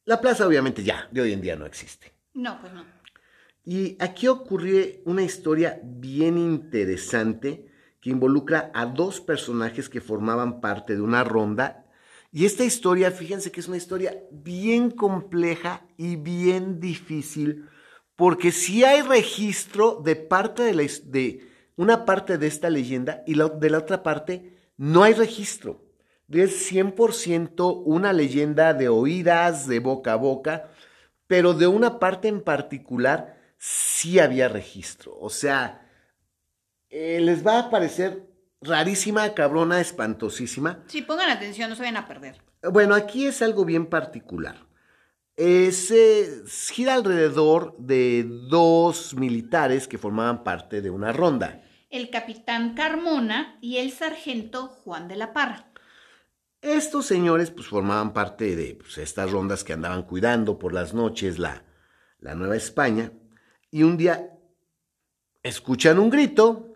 la 0.05 0.21
plaza 0.21 0.47
obviamente 0.47 0.83
ya, 0.83 1.09
de 1.11 1.21
hoy 1.21 1.33
en 1.33 1.41
día 1.43 1.57
no 1.57 1.67
existe. 1.67 2.13
No, 2.35 2.61
pues 2.61 2.73
no. 2.73 2.85
Y 3.65 3.97
aquí 4.01 4.27
ocurrió 4.29 4.85
una 5.05 5.23
historia 5.23 5.81
bien 5.83 6.39
interesante 6.39 7.67
que 8.01 8.11
involucra 8.11 8.71
a 8.75 8.87
dos 8.87 9.21
personajes 9.21 9.89
que 9.89 10.01
formaban 10.01 10.61
parte 10.61 10.95
de 10.95 11.01
una 11.01 11.23
ronda. 11.23 11.87
Y 12.33 12.47
esta 12.47 12.65
historia, 12.65 13.11
fíjense 13.11 13.53
que 13.53 13.61
es 13.61 13.69
una 13.69 13.77
historia 13.77 14.17
bien 14.31 14.91
compleja 14.91 15.87
y 15.97 16.17
bien 16.17 16.81
difícil, 16.81 17.69
porque 18.23 18.53
sí 18.53 18.85
hay 18.85 19.03
registro 19.03 20.01
de 20.05 20.15
parte 20.15 20.63
de, 20.63 20.75
la, 20.75 20.85
his- 20.85 21.11
de 21.11 21.51
una 21.75 22.05
parte 22.05 22.39
de 22.39 22.47
esta 22.47 22.71
leyenda 22.71 23.25
y 23.27 23.35
la- 23.35 23.49
de 23.49 23.69
la 23.69 23.79
otra 23.79 24.05
parte 24.05 24.57
no 24.77 25.03
hay 25.03 25.13
registro. 25.13 25.83
Es 26.31 26.71
100% 26.71 27.83
una 27.85 28.13
leyenda 28.13 28.75
de 28.75 28.89
oídas, 28.89 29.67
de 29.67 29.81
boca 29.81 30.13
a 30.13 30.17
boca, 30.17 30.71
pero 31.27 31.53
de 31.53 31.67
una 31.67 31.99
parte 31.99 32.29
en 32.29 32.43
particular 32.43 33.37
sí 33.59 34.21
había 34.21 34.47
registro. 34.49 35.19
O 35.19 35.29
sea, 35.29 35.91
eh, 36.91 37.19
les 37.21 37.45
va 37.45 37.59
a 37.59 37.71
parecer 37.71 38.23
rarísima, 38.61 39.35
cabrona, 39.35 39.81
espantosísima. 39.81 40.85
Sí, 40.87 41.03
pongan 41.03 41.29
atención, 41.31 41.71
no 41.71 41.75
se 41.75 41.83
vayan 41.83 41.97
a 41.97 42.07
perder. 42.07 42.37
Bueno, 42.71 42.95
aquí 42.95 43.27
es 43.27 43.43
algo 43.43 43.65
bien 43.65 43.87
particular. 43.87 44.59
Eh, 45.37 45.73
se 45.73 46.45
gira 46.47 46.95
alrededor 46.95 47.75
de 47.79 48.25
dos 48.25 49.15
militares 49.15 49.89
que 49.89 49.99
formaban 49.99 50.45
parte 50.45 50.83
de 50.83 50.91
una 50.91 51.13
ronda. 51.13 51.63
El 51.89 52.11
capitán 52.11 52.75
Carmona 52.75 53.59
y 53.61 53.79
el 53.79 53.93
sargento 53.93 54.69
Juan 54.69 55.09
de 55.09 55.17
la 55.17 55.33
Parra. 55.33 55.73
Estos 56.61 57.07
señores 57.07 57.51
pues 57.51 57.67
formaban 57.67 58.13
parte 58.13 58.55
de 58.55 58.77
pues, 58.77 58.99
estas 58.99 59.31
rondas 59.31 59.65
que 59.65 59.73
andaban 59.73 60.05
cuidando 60.05 60.59
por 60.59 60.73
las 60.73 60.95
noches 60.95 61.39
la, 61.39 61.65
la 62.21 62.35
Nueva 62.35 62.57
España 62.57 63.13
y 63.71 63.83
un 63.83 63.97
día 63.97 64.31
escuchan 65.43 65.99
un 65.99 66.11
grito, 66.11 66.75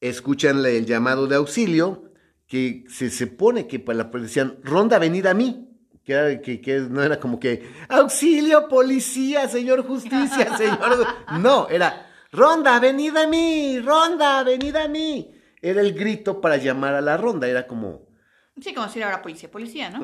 escuchan 0.00 0.64
el 0.64 0.86
llamado 0.86 1.26
de 1.26 1.36
auxilio 1.36 2.12
que 2.46 2.84
se 2.88 3.10
supone 3.10 3.66
que 3.66 3.78
para 3.78 3.98
la 3.98 4.04
decían 4.04 4.58
ronda 4.62 4.98
venida 4.98 5.32
a 5.32 5.34
mí. 5.34 5.67
Que, 6.08 6.14
era- 6.14 6.40
que, 6.40 6.58
que 6.58 6.78
no 6.80 7.02
era 7.02 7.20
como 7.20 7.38
que 7.38 7.68
auxilio, 7.90 8.66
policía, 8.66 9.46
señor 9.46 9.86
justicia, 9.86 10.56
señor. 10.56 11.06
No, 11.38 11.68
era 11.68 12.06
ronda, 12.32 12.80
venida 12.80 13.24
a 13.24 13.26
mí, 13.26 13.78
ronda, 13.80 14.42
venida 14.42 14.84
a 14.84 14.88
mí. 14.88 15.34
Era 15.60 15.82
el 15.82 15.92
grito 15.92 16.40
para 16.40 16.56
llamar 16.56 16.94
a 16.94 17.02
la 17.02 17.18
ronda, 17.18 17.46
era 17.46 17.66
como, 17.66 18.08
Sí, 18.58 18.72
como 18.72 18.88
si 18.88 19.02
ahora 19.02 19.20
policía, 19.20 19.50
policía, 19.50 19.90
¿no? 19.90 20.00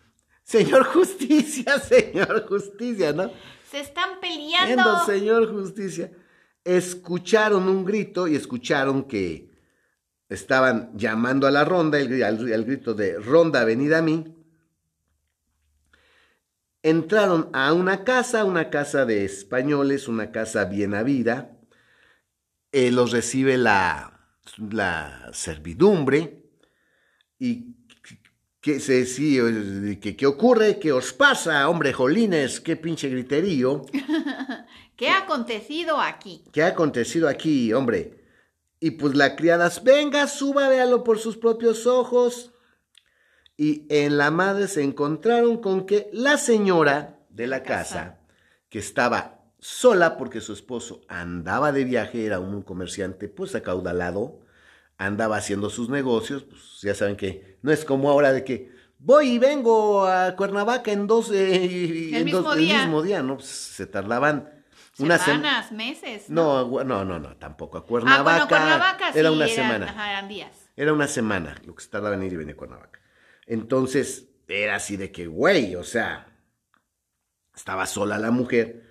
Señor 0.44 0.84
Justicia, 0.84 1.76
señor 1.80 2.46
Justicia, 2.48 3.12
¿no? 3.12 3.32
Se 3.68 3.80
están 3.80 4.10
Viendo, 4.22 4.46
peleando. 4.56 5.04
señor 5.06 5.52
Justicia. 5.52 6.12
Escucharon 6.64 7.68
un 7.68 7.84
grito 7.84 8.28
y 8.28 8.36
escucharon 8.36 9.02
que 9.08 9.50
estaban 10.28 10.92
llamando 10.96 11.48
a 11.48 11.50
la 11.50 11.64
ronda, 11.64 11.98
el, 11.98 12.22
al, 12.22 12.52
al 12.52 12.64
grito 12.64 12.94
de 12.94 13.18
ronda, 13.18 13.64
venida 13.64 13.98
a 13.98 14.02
mí. 14.02 14.36
Entraron 16.82 17.50
a 17.52 17.72
una 17.72 18.04
casa, 18.04 18.44
una 18.44 18.70
casa 18.70 19.04
de 19.04 19.24
españoles, 19.24 20.08
una 20.08 20.30
casa 20.30 20.64
bien 20.64 20.94
habida. 20.94 21.56
Eh, 22.72 22.90
los 22.90 23.12
recibe 23.12 23.56
la, 23.56 24.20
la 24.58 25.30
servidumbre 25.32 26.44
y 27.38 27.78
¿Qué, 28.60 28.80
se, 28.80 29.06
sí, 29.06 29.38
eh, 29.38 29.98
¿qué, 30.00 30.16
¿Qué 30.16 30.26
ocurre? 30.26 30.80
¿Qué 30.80 30.90
os 30.90 31.12
pasa, 31.12 31.68
hombre, 31.68 31.92
jolines? 31.92 32.60
¿Qué 32.60 32.76
pinche 32.76 33.08
griterío? 33.08 33.86
¿Qué 34.96 35.08
ha 35.08 35.18
acontecido 35.18 36.00
aquí? 36.00 36.42
¿Qué 36.52 36.62
ha 36.64 36.68
acontecido 36.68 37.28
aquí, 37.28 37.72
hombre? 37.72 38.24
Y 38.80 38.92
pues 38.92 39.14
la 39.14 39.36
criada, 39.36 39.70
venga, 39.84 40.26
suba, 40.26 40.68
véalo 40.68 41.04
por 41.04 41.20
sus 41.20 41.36
propios 41.36 41.86
ojos. 41.86 42.52
Y 43.60 43.86
en 43.90 44.16
la 44.18 44.30
madre 44.30 44.68
se 44.68 44.84
encontraron 44.84 45.58
con 45.60 45.84
que 45.84 46.08
la 46.12 46.38
señora 46.38 47.18
de 47.28 47.48
la 47.48 47.64
casa, 47.64 48.20
que 48.68 48.78
estaba 48.78 49.40
sola 49.58 50.16
porque 50.16 50.40
su 50.40 50.52
esposo 50.52 51.00
andaba 51.08 51.72
de 51.72 51.82
viaje, 51.82 52.24
era 52.24 52.38
un 52.38 52.62
comerciante 52.62 53.28
pues 53.28 53.56
acaudalado, 53.56 54.38
andaba 54.96 55.36
haciendo 55.36 55.70
sus 55.70 55.88
negocios, 55.90 56.44
pues 56.44 56.80
ya 56.82 56.94
saben 56.94 57.16
que 57.16 57.58
no 57.62 57.72
es 57.72 57.84
como 57.84 58.08
ahora 58.10 58.32
de 58.32 58.44
que 58.44 58.70
voy 59.00 59.30
y 59.30 59.38
vengo 59.40 60.06
a 60.06 60.36
Cuernavaca 60.36 60.92
en 60.92 61.08
dos, 61.08 61.32
eh, 61.32 61.56
El 62.10 62.14
en 62.14 62.24
mismo 62.26 62.42
dos- 62.42 62.56
el 62.56 62.62
mismo 62.62 63.02
día, 63.02 63.22
¿no? 63.24 63.38
Pues, 63.38 63.48
se 63.48 63.86
tardaban 63.86 64.50
una 65.00 65.16
sem- 65.18 65.24
Semanas, 65.24 65.72
meses. 65.72 66.30
no, 66.30 66.64
no, 66.84 67.04
no, 67.04 67.18
no, 67.18 67.36
tampoco. 67.36 67.78
A 67.78 67.80
Ah, 67.80 67.84
Cuernavaca, 67.84 68.22
bueno, 68.22 68.48
Cuernavaca 68.48 69.12
sí, 69.12 69.18
era 69.18 69.32
una 69.32 69.44
eran- 69.46 69.54
semana. 69.56 69.86
Ajá, 69.90 70.10
eran 70.12 70.28
días. 70.28 70.52
Era 70.76 70.92
una 70.92 71.08
semana 71.08 71.56
lo 71.64 71.74
que 71.74 71.82
se 71.82 71.90
tardaba 71.90 72.14
en 72.14 72.22
ir 72.22 72.32
y 72.34 72.36
venir 72.36 72.54
a 72.54 72.56
Cuernavaca. 72.56 73.00
Entonces, 73.48 74.28
era 74.46 74.76
así 74.76 74.96
de 74.96 75.10
que, 75.10 75.26
güey, 75.26 75.74
o 75.74 75.82
sea, 75.82 76.38
estaba 77.56 77.86
sola 77.86 78.18
la 78.18 78.30
mujer. 78.30 78.86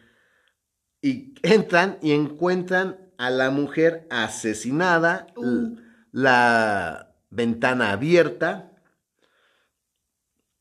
Y 1.01 1.35
entran 1.43 1.99
y 2.01 2.11
encuentran 2.11 3.11
a 3.17 3.29
la 3.29 3.51
mujer 3.51 4.07
asesinada, 4.09 5.27
Uh. 5.35 5.77
la 6.11 7.15
ventana 7.29 7.91
abierta. 7.91 8.71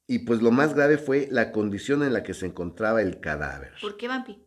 Y 0.06 0.20
pues 0.20 0.40
lo 0.42 0.50
más 0.52 0.74
grave 0.74 0.98
fue 0.98 1.26
la 1.30 1.50
condición 1.50 2.02
en 2.02 2.12
la 2.12 2.22
que 2.22 2.34
se 2.34 2.46
encontraba 2.46 3.00
el 3.00 3.18
cadáver. 3.20 3.72
¿Por 3.80 3.96
qué, 3.96 4.08
Vampi? 4.08 4.42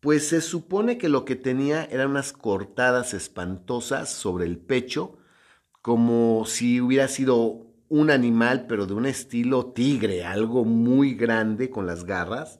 Pues 0.00 0.28
se 0.28 0.42
supone 0.42 0.98
que 0.98 1.08
lo 1.08 1.24
que 1.24 1.36
tenía 1.36 1.84
eran 1.86 2.10
unas 2.10 2.34
cortadas 2.34 3.14
espantosas 3.14 4.10
sobre 4.12 4.44
el 4.44 4.58
pecho, 4.58 5.16
como 5.80 6.44
si 6.44 6.82
hubiera 6.82 7.08
sido 7.08 7.73
un 7.94 8.10
animal, 8.10 8.66
pero 8.66 8.86
de 8.86 8.94
un 8.94 9.06
estilo 9.06 9.66
tigre, 9.66 10.24
algo 10.24 10.64
muy 10.64 11.14
grande 11.14 11.70
con 11.70 11.86
las 11.86 12.04
garras. 12.04 12.58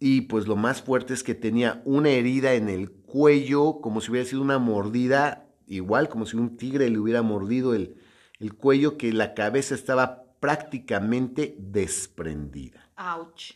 Y 0.00 0.22
pues 0.22 0.48
lo 0.48 0.56
más 0.56 0.82
fuerte 0.82 1.14
es 1.14 1.22
que 1.22 1.36
tenía 1.36 1.82
una 1.84 2.10
herida 2.10 2.54
en 2.54 2.68
el 2.68 2.90
cuello, 2.90 3.80
como 3.80 4.00
si 4.00 4.10
hubiera 4.10 4.28
sido 4.28 4.42
una 4.42 4.58
mordida, 4.58 5.46
igual 5.68 6.08
como 6.08 6.26
si 6.26 6.36
un 6.36 6.56
tigre 6.56 6.90
le 6.90 6.98
hubiera 6.98 7.22
mordido 7.22 7.74
el, 7.74 7.94
el 8.40 8.54
cuello, 8.54 8.98
que 8.98 9.12
la 9.12 9.34
cabeza 9.34 9.76
estaba 9.76 10.24
prácticamente 10.40 11.54
desprendida. 11.60 12.90
Ouch. 12.96 13.52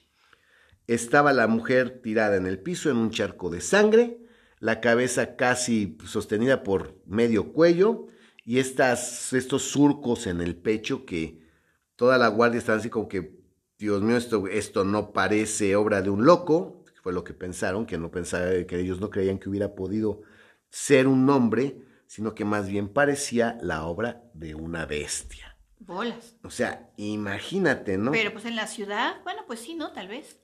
Estaba 0.86 1.32
la 1.32 1.48
mujer 1.48 2.02
tirada 2.02 2.36
en 2.36 2.46
el 2.46 2.60
piso 2.60 2.88
en 2.88 2.98
un 2.98 3.10
charco 3.10 3.50
de 3.50 3.60
sangre, 3.60 4.20
la 4.60 4.80
cabeza 4.80 5.34
casi 5.34 5.98
sostenida 6.04 6.62
por 6.62 7.00
medio 7.04 7.52
cuello 7.52 8.06
y 8.50 8.58
estas, 8.58 9.32
estos 9.32 9.62
surcos 9.62 10.26
en 10.26 10.40
el 10.40 10.56
pecho 10.56 11.06
que 11.06 11.38
toda 11.94 12.18
la 12.18 12.26
guardia 12.26 12.58
estaba 12.58 12.78
así 12.78 12.90
como 12.90 13.06
que, 13.06 13.38
Dios 13.78 14.02
mío, 14.02 14.16
esto, 14.16 14.48
esto 14.48 14.84
no 14.84 15.12
parece 15.12 15.76
obra 15.76 16.02
de 16.02 16.10
un 16.10 16.24
loco, 16.24 16.84
fue 17.00 17.12
lo 17.12 17.22
que 17.22 17.32
pensaron, 17.32 17.86
que 17.86 17.96
no 17.96 18.10
pensaba, 18.10 18.50
que 18.66 18.80
ellos 18.80 19.00
no 19.00 19.08
creían 19.08 19.38
que 19.38 19.48
hubiera 19.48 19.76
podido 19.76 20.22
ser 20.68 21.06
un 21.06 21.30
hombre, 21.30 21.76
sino 22.08 22.34
que 22.34 22.44
más 22.44 22.68
bien 22.68 22.88
parecía 22.88 23.56
la 23.62 23.84
obra 23.84 24.24
de 24.34 24.56
una 24.56 24.84
bestia. 24.84 25.56
Bolas. 25.78 26.34
O 26.42 26.50
sea, 26.50 26.90
imagínate, 26.96 27.98
¿no? 27.98 28.10
Pero 28.10 28.32
pues 28.32 28.46
en 28.46 28.56
la 28.56 28.66
ciudad, 28.66 29.22
bueno, 29.22 29.42
pues 29.46 29.60
sí, 29.60 29.76
¿no? 29.76 29.92
Tal 29.92 30.08
vez. 30.08 30.40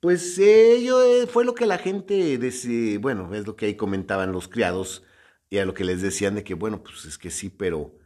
Pues 0.00 0.38
ello 0.38 1.02
eh, 1.02 1.26
fue 1.26 1.44
lo 1.44 1.54
que 1.54 1.66
la 1.66 1.76
gente, 1.76 2.40
dese- 2.40 2.98
bueno, 2.98 3.34
es 3.34 3.46
lo 3.46 3.56
que 3.56 3.66
ahí 3.66 3.74
comentaban 3.76 4.32
los 4.32 4.48
criados, 4.48 5.02
y 5.50 5.58
a 5.58 5.64
lo 5.64 5.74
que 5.74 5.84
les 5.84 6.02
decían 6.02 6.34
de 6.34 6.44
que, 6.44 6.54
bueno, 6.54 6.82
pues 6.82 7.04
es 7.04 7.18
que 7.18 7.30
sí, 7.30 7.50
pero 7.50 7.98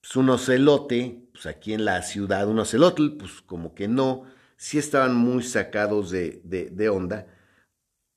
pues 0.00 0.16
un 0.16 0.28
ocelote, 0.30 1.28
pues 1.32 1.46
aquí 1.46 1.72
en 1.72 1.84
la 1.84 2.02
ciudad, 2.02 2.48
un 2.48 2.58
ocelotl, 2.58 3.16
pues 3.16 3.40
como 3.40 3.74
que 3.74 3.88
no, 3.88 4.24
sí 4.56 4.78
estaban 4.78 5.14
muy 5.14 5.42
sacados 5.42 6.10
de, 6.10 6.40
de, 6.44 6.70
de 6.70 6.88
onda. 6.88 7.26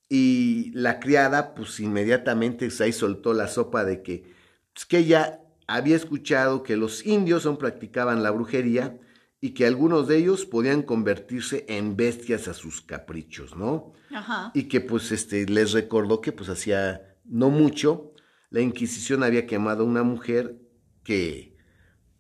Y 0.10 0.72
la 0.74 1.00
criada, 1.00 1.54
pues 1.54 1.80
inmediatamente 1.80 2.66
pues, 2.66 2.82
ahí 2.82 2.92
soltó 2.92 3.34
la 3.34 3.48
sopa 3.48 3.86
de 3.86 4.02
que, 4.02 4.34
pues 4.74 4.86
que 4.86 5.00
ella 5.00 5.42
había 5.68 5.96
escuchado 5.96 6.64
que 6.64 6.78
los 6.78 7.06
indios 7.06 7.46
aún 7.46 7.58
practicaban 7.58 8.24
la 8.24 8.32
brujería 8.32 9.00
y 9.40 9.52
que 9.52 9.66
algunos 9.66 10.08
de 10.08 10.18
ellos 10.18 10.46
podían 10.46 10.82
convertirse 10.82 11.66
en 11.68 11.96
bestias 11.96 12.48
a 12.48 12.54
sus 12.54 12.82
caprichos, 12.82 13.56
¿no? 13.56 13.94
Ajá. 14.12 14.52
Y 14.54 14.64
que 14.64 14.82
pues 14.82 15.12
este 15.12 15.46
les 15.46 15.74
recordó 15.74 16.22
que 16.22 16.32
pues 16.32 16.50
hacía 16.50 17.16
no 17.26 17.50
mucho 17.50 18.07
la 18.50 18.62
Inquisición 18.62 19.24
había 19.24 19.46
quemado 19.46 19.84
a 19.84 19.88
una 19.88 20.04
mujer 20.04 20.56
que 21.04 21.56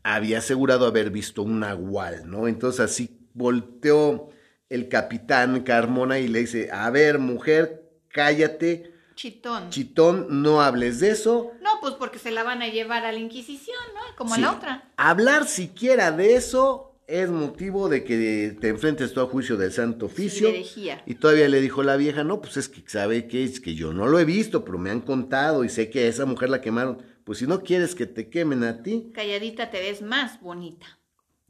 había 0.03 0.39
asegurado 0.39 0.85
haber 0.85 1.09
visto 1.09 1.43
un 1.43 1.59
nahual, 1.59 2.29
¿no? 2.29 2.47
Entonces 2.47 2.79
así 2.81 3.19
volteó 3.33 4.29
el 4.69 4.89
capitán 4.89 5.61
Carmona 5.63 6.19
y 6.19 6.27
le 6.27 6.39
dice, 6.39 6.69
a 6.71 6.89
ver, 6.89 7.19
mujer, 7.19 7.89
cállate, 8.09 8.93
Chitón. 9.15 9.69
chitón, 9.69 10.41
no 10.43 10.61
hables 10.61 10.99
de 10.99 11.09
eso. 11.11 11.51
no, 11.61 11.69
pues 11.81 11.95
porque 11.95 12.19
se 12.19 12.31
la 12.31 12.43
van 12.43 12.61
a 12.61 12.67
llevar 12.67 13.05
a 13.05 13.11
la 13.11 13.17
Inquisición, 13.19 13.77
¿no? 13.95 14.15
Como 14.15 14.35
Sí, 14.35 14.41
a 14.41 14.45
la 14.45 14.51
otra. 14.53 14.91
Hablar 14.97 15.47
siquiera 15.47 16.11
de 16.11 16.35
eso 16.35 16.86
es 17.07 17.29
motivo 17.29 17.87
de 17.87 18.03
que 18.03 18.57
te 18.59 18.67
enfrentes 18.67 19.13
tú 19.13 19.21
a 19.21 19.25
juicio 19.27 19.55
del 19.55 19.71
santo 19.71 20.07
oficio. 20.07 20.49
Sí. 20.51 20.89
Y 21.05 21.15
todavía 21.15 21.47
le 21.47 21.61
dijo 21.61 21.81
la 21.81 21.95
vieja, 21.95 22.25
no, 22.25 22.41
pues 22.41 22.57
es 22.57 22.67
que 22.67 22.83
sabe 22.85 23.27
que 23.27 23.45
es 23.45 23.61
que 23.61 23.75
yo 23.75 23.93
no 23.93 24.07
lo 24.07 24.19
he 24.19 24.25
visto, 24.25 24.65
pero 24.65 24.77
me 24.77 24.89
han 24.89 25.01
contado 25.01 25.63
y 25.63 25.69
sé 25.69 25.89
que 25.89 26.01
a 26.01 26.07
esa 26.07 26.25
mujer 26.25 26.49
la 26.49 26.59
quemaron. 26.59 27.01
Pues 27.23 27.39
si 27.39 27.47
no 27.47 27.63
quieres 27.63 27.95
que 27.95 28.05
te 28.05 28.29
quemen 28.29 28.63
a 28.63 28.83
ti, 28.83 29.11
Calladita 29.13 29.71
te 29.71 29.79
ves 29.79 30.01
más 30.01 30.41
bonita. 30.41 30.85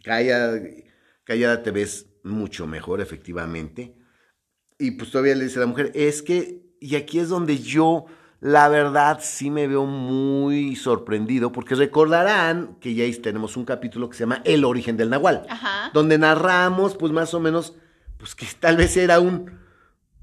calla, 0.03 0.61
callada 1.23 1.63
te 1.63 1.71
ves 1.71 2.07
mucho 2.23 2.67
mejor, 2.67 3.01
efectivamente. 3.01 3.95
Y 4.77 4.91
pues 4.91 5.09
todavía 5.09 5.33
le 5.35 5.45
dice 5.45 5.59
la 5.59 5.65
mujer, 5.65 5.91
es 5.95 6.21
que, 6.21 6.61
y 6.79 6.95
aquí 6.95 7.17
es 7.19 7.29
donde 7.29 7.57
yo, 7.57 8.05
la 8.39 8.69
verdad, 8.69 9.19
sí 9.21 9.49
me 9.49 9.67
veo 9.67 9.85
muy 9.85 10.75
sorprendido, 10.75 11.51
porque 11.51 11.75
recordarán 11.75 12.77
que 12.79 12.93
ya 12.93 13.03
tenemos 13.21 13.57
un 13.57 13.65
capítulo 13.65 14.09
que 14.09 14.15
se 14.17 14.23
llama 14.23 14.41
El 14.45 14.63
origen 14.65 14.95
del 14.97 15.09
Nahual, 15.09 15.45
Ajá. 15.49 15.89
donde 15.93 16.17
narramos, 16.17 16.95
pues 16.95 17.11
más 17.11 17.33
o 17.33 17.39
menos, 17.39 17.75
pues 18.17 18.35
que 18.35 18.45
tal 18.59 18.77
vez 18.77 18.95
era 18.97 19.19
un 19.19 19.51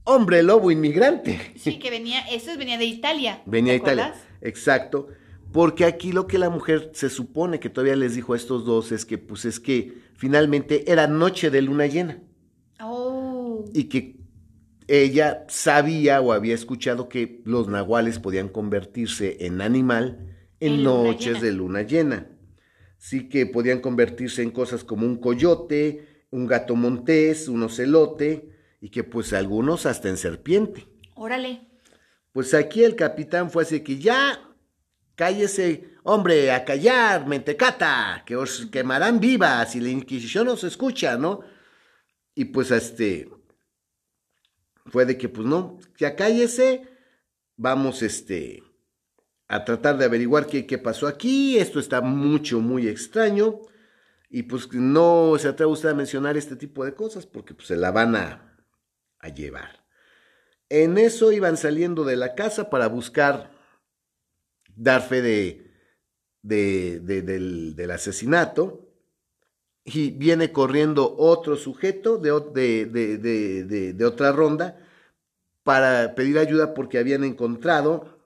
hombre 0.05 0.43
lobo 0.43 0.71
inmigrante. 0.71 1.53
Sí, 1.57 1.79
que 1.79 1.91
venía, 1.91 2.21
eso 2.31 2.51
es- 2.53 2.59
venía 2.59 2.79
de 2.79 2.85
Italia. 2.85 3.43
Venía 3.47 3.73
¿te 3.73 3.79
Italia. 3.79 4.15
Exacto. 4.43 5.09
Porque 5.53 5.85
aquí 5.85 6.11
lo 6.13 6.27
que 6.27 6.37
la 6.39 6.51
mujer 6.51 6.91
se 6.95 7.09
supone 7.09 7.61
que 7.61 7.71
todavía 7.71 7.95
les 7.97 8.15
dijo 8.17 8.33
a 8.33 8.37
estos 8.37 8.65
dos 8.65 8.91
es 8.93 9.05
que, 9.07 9.19
pues 9.19 9.45
es 9.45 9.61
que 9.61 9.95
finalmente 10.17 10.91
era 10.91 11.07
noche 11.07 11.49
de 11.51 11.63
luna 11.63 11.87
llena 11.87 12.19
Oh. 12.81 13.65
y 13.73 13.85
que 13.85 14.17
ella 14.89 15.45
sabía 15.49 16.21
o 16.21 16.33
había 16.33 16.55
escuchado 16.55 17.09
que 17.09 17.41
los 17.45 17.69
nahuales 17.69 18.19
podían 18.19 18.49
convertirse 18.49 19.39
en 19.41 19.61
animal 19.61 20.37
en, 20.61 20.83
noches 20.83 21.41
de 21.41 21.53
luna 21.53 21.83
llena. 21.83 22.29
Sí 22.99 23.29
que 23.29 23.47
podían 23.47 23.81
convertirse 23.81 24.43
en 24.43 24.51
cosas 24.51 24.85
como 24.85 25.07
un 25.07 25.17
coyote, 25.17 26.27
un 26.31 26.47
gato 26.47 26.75
montés, 26.75 27.49
un 27.49 27.63
ocelote 27.63 28.51
y 28.81 28.91
que 28.91 29.05
pues 29.05 29.33
algunos 29.33 29.87
hasta 29.87 30.09
en 30.09 30.17
serpiente. 30.17 30.87
Órale. 31.15 31.69
Pues 32.33 32.55
aquí 32.55 32.83
el 32.83 32.97
capitán 32.97 33.51
fue 33.51 33.63
así 33.63 33.81
que 33.81 33.99
ya 33.99 34.41
cállese, 35.15 35.95
hombre, 36.03 36.51
a 36.51 36.65
callar, 36.65 37.27
mentecata, 37.27 38.23
que 38.27 38.37
os 38.37 38.67
quemarán 38.67 39.21
vivas 39.21 39.77
y 39.77 39.81
la 39.81 39.91
Inquisición 39.91 40.49
os 40.49 40.65
escucha, 40.65 41.17
¿no? 41.17 41.41
Y 42.35 42.47
pues 42.47 42.71
este 42.71 43.29
fue 44.87 45.07
de 45.07 45.17
que 45.19 45.29
pues 45.29 45.47
no, 45.47 45.79
ya 45.99 46.17
cállese, 46.17 46.89
vamos 47.57 48.03
este 48.03 48.63
a 49.49 49.65
tratar 49.65 49.99
de 49.99 50.07
averiguar 50.07 50.47
qué, 50.47 50.67
qué 50.67 50.79
pasó 50.79 51.07
aquí, 51.07 51.59
esto 51.59 51.79
está 51.79 52.01
mucho, 52.01 52.61
muy 52.61 52.89
extraño, 52.89 53.61
y 54.31 54.45
pues 54.45 54.73
no 54.73 55.37
se 55.39 55.49
atreve 55.49 55.71
usted 55.73 55.91
a 55.91 55.95
mencionar 55.95 56.37
este 56.37 56.57
tipo 56.57 56.85
de 56.85 56.95
cosas 56.95 57.27
porque 57.27 57.55
pues 57.55 57.69
se 57.69 57.77
la 57.77 57.91
van 57.93 58.17
a, 58.17 58.57
a 59.21 59.29
llevar. 59.29 59.85
En 60.71 60.99
eso 60.99 61.31
iban 61.31 61.57
saliendo 61.57 62.05
de 62.05 62.17
la 62.17 62.35
casa 62.35 62.71
para 62.71 62.89
buscar 62.89 63.53
dar 64.75 65.03
fe 65.03 65.23
de, 65.23 65.71
de- 66.43 67.01
de- 67.01 67.23
del, 67.23 67.77
del 67.77 67.91
asesinato. 67.91 68.84
Y 69.85 70.11
viene 70.13 70.51
corriendo 70.51 71.15
otro 71.19 71.57
sujeto 71.57 72.17
de, 72.19 72.87
de- 72.87 72.87
de- 73.19 73.93
de- 73.93 74.05
otra 74.07 74.33
ronda 74.33 74.79
para 75.63 76.15
pedir 76.15 76.39
ayuda 76.39 76.73
porque 76.75 76.99
habían 76.99 77.23
encontrado 77.25 78.19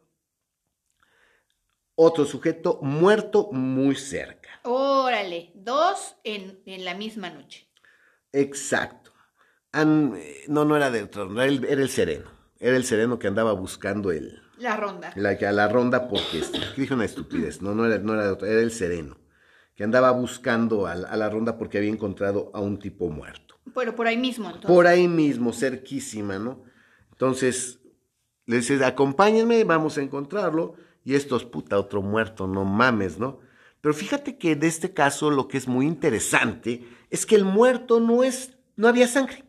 otro 1.97 2.25
sujeto 2.27 2.79
muerto 2.83 3.49
muy 3.53 3.97
cerca. 3.97 4.49
Órale. 4.63 5.51
Dos 5.55 6.15
en, 6.23 6.61
en 6.65 6.85
la 6.85 6.95
misma 6.95 7.31
noche. 7.31 7.69
Exacto. 8.33 9.13
An- 9.73 10.15
eh, 10.17 10.45
no, 10.49 10.65
no 10.65 10.77
era 10.77 10.91
de 10.91 11.03
otra 11.03 11.25
ronda, 11.25 11.45
era 11.45 11.53
el, 11.53 11.65
era 11.65 11.83
el 11.83 11.89
sereno. 11.91 12.31
Era 12.61 12.77
el 12.77 12.85
sereno 12.85 13.19
que 13.19 13.27
andaba 13.29 13.53
buscando 13.53 14.11
el, 14.13 14.41
La 14.59 14.77
ronda. 14.77 15.13
la, 15.17 15.31
a 15.31 15.53
la 15.53 15.69
ronda 15.69 16.09
porque 16.09 16.39
este, 16.39 16.59
dije 16.77 16.95
una 16.95 17.05
estupidez, 17.05 17.63
no, 17.63 17.75
no 17.75 17.85
era, 17.87 17.99
no 17.99 18.15
era 18.15 18.25
de 18.25 18.31
otra, 18.31 18.49
era 18.49 18.61
el 18.61 18.73
sereno, 18.73 19.17
que 19.79 19.85
andaba 19.85 20.11
buscando 20.11 20.89
a, 20.89 20.97
la- 20.97 21.07
a 21.07 21.17
la 21.17 21.31
ronda 21.31 21.57
porque 21.57 21.79
había 21.79 21.91
encontrado 21.91 22.51
a 22.53 22.59
un 22.61 22.81
tipo 22.81 23.09
muerto. 23.11 23.55
Pero 23.73 23.95
por 23.95 24.09
ahí 24.09 24.17
mismo, 24.17 24.47
entonces. 24.47 24.69
Por 24.69 24.89
ahí 24.89 25.07
mismo, 25.07 25.53
cerquísima, 25.53 26.37
¿no? 26.41 26.65
Entonces, 27.13 27.79
le 28.47 28.57
dice, 28.57 28.85
acompáñenme, 28.85 29.63
vamos 29.63 29.97
a 29.97 30.03
encontrarlo. 30.03 30.75
Y 31.05 31.15
estos, 31.15 31.45
puta, 31.45 31.79
otro 31.79 32.03
muerto, 32.03 32.49
no 32.49 32.65
mames, 32.65 33.21
¿no? 33.21 33.39
Pero 33.81 33.95
fíjate 33.95 34.37
que 34.37 34.57
de 34.57 34.67
este 34.67 34.93
caso 34.93 35.31
lo 35.31 35.47
que 35.47 35.59
es 35.59 35.69
muy 35.69 35.87
interesante 35.87 36.83
es 37.11 37.25
que 37.25 37.37
el 37.37 37.45
muerto 37.45 38.01
no 38.01 38.25
es, 38.25 38.59
no 38.75 38.89
había 38.89 39.07
sangre. 39.07 39.45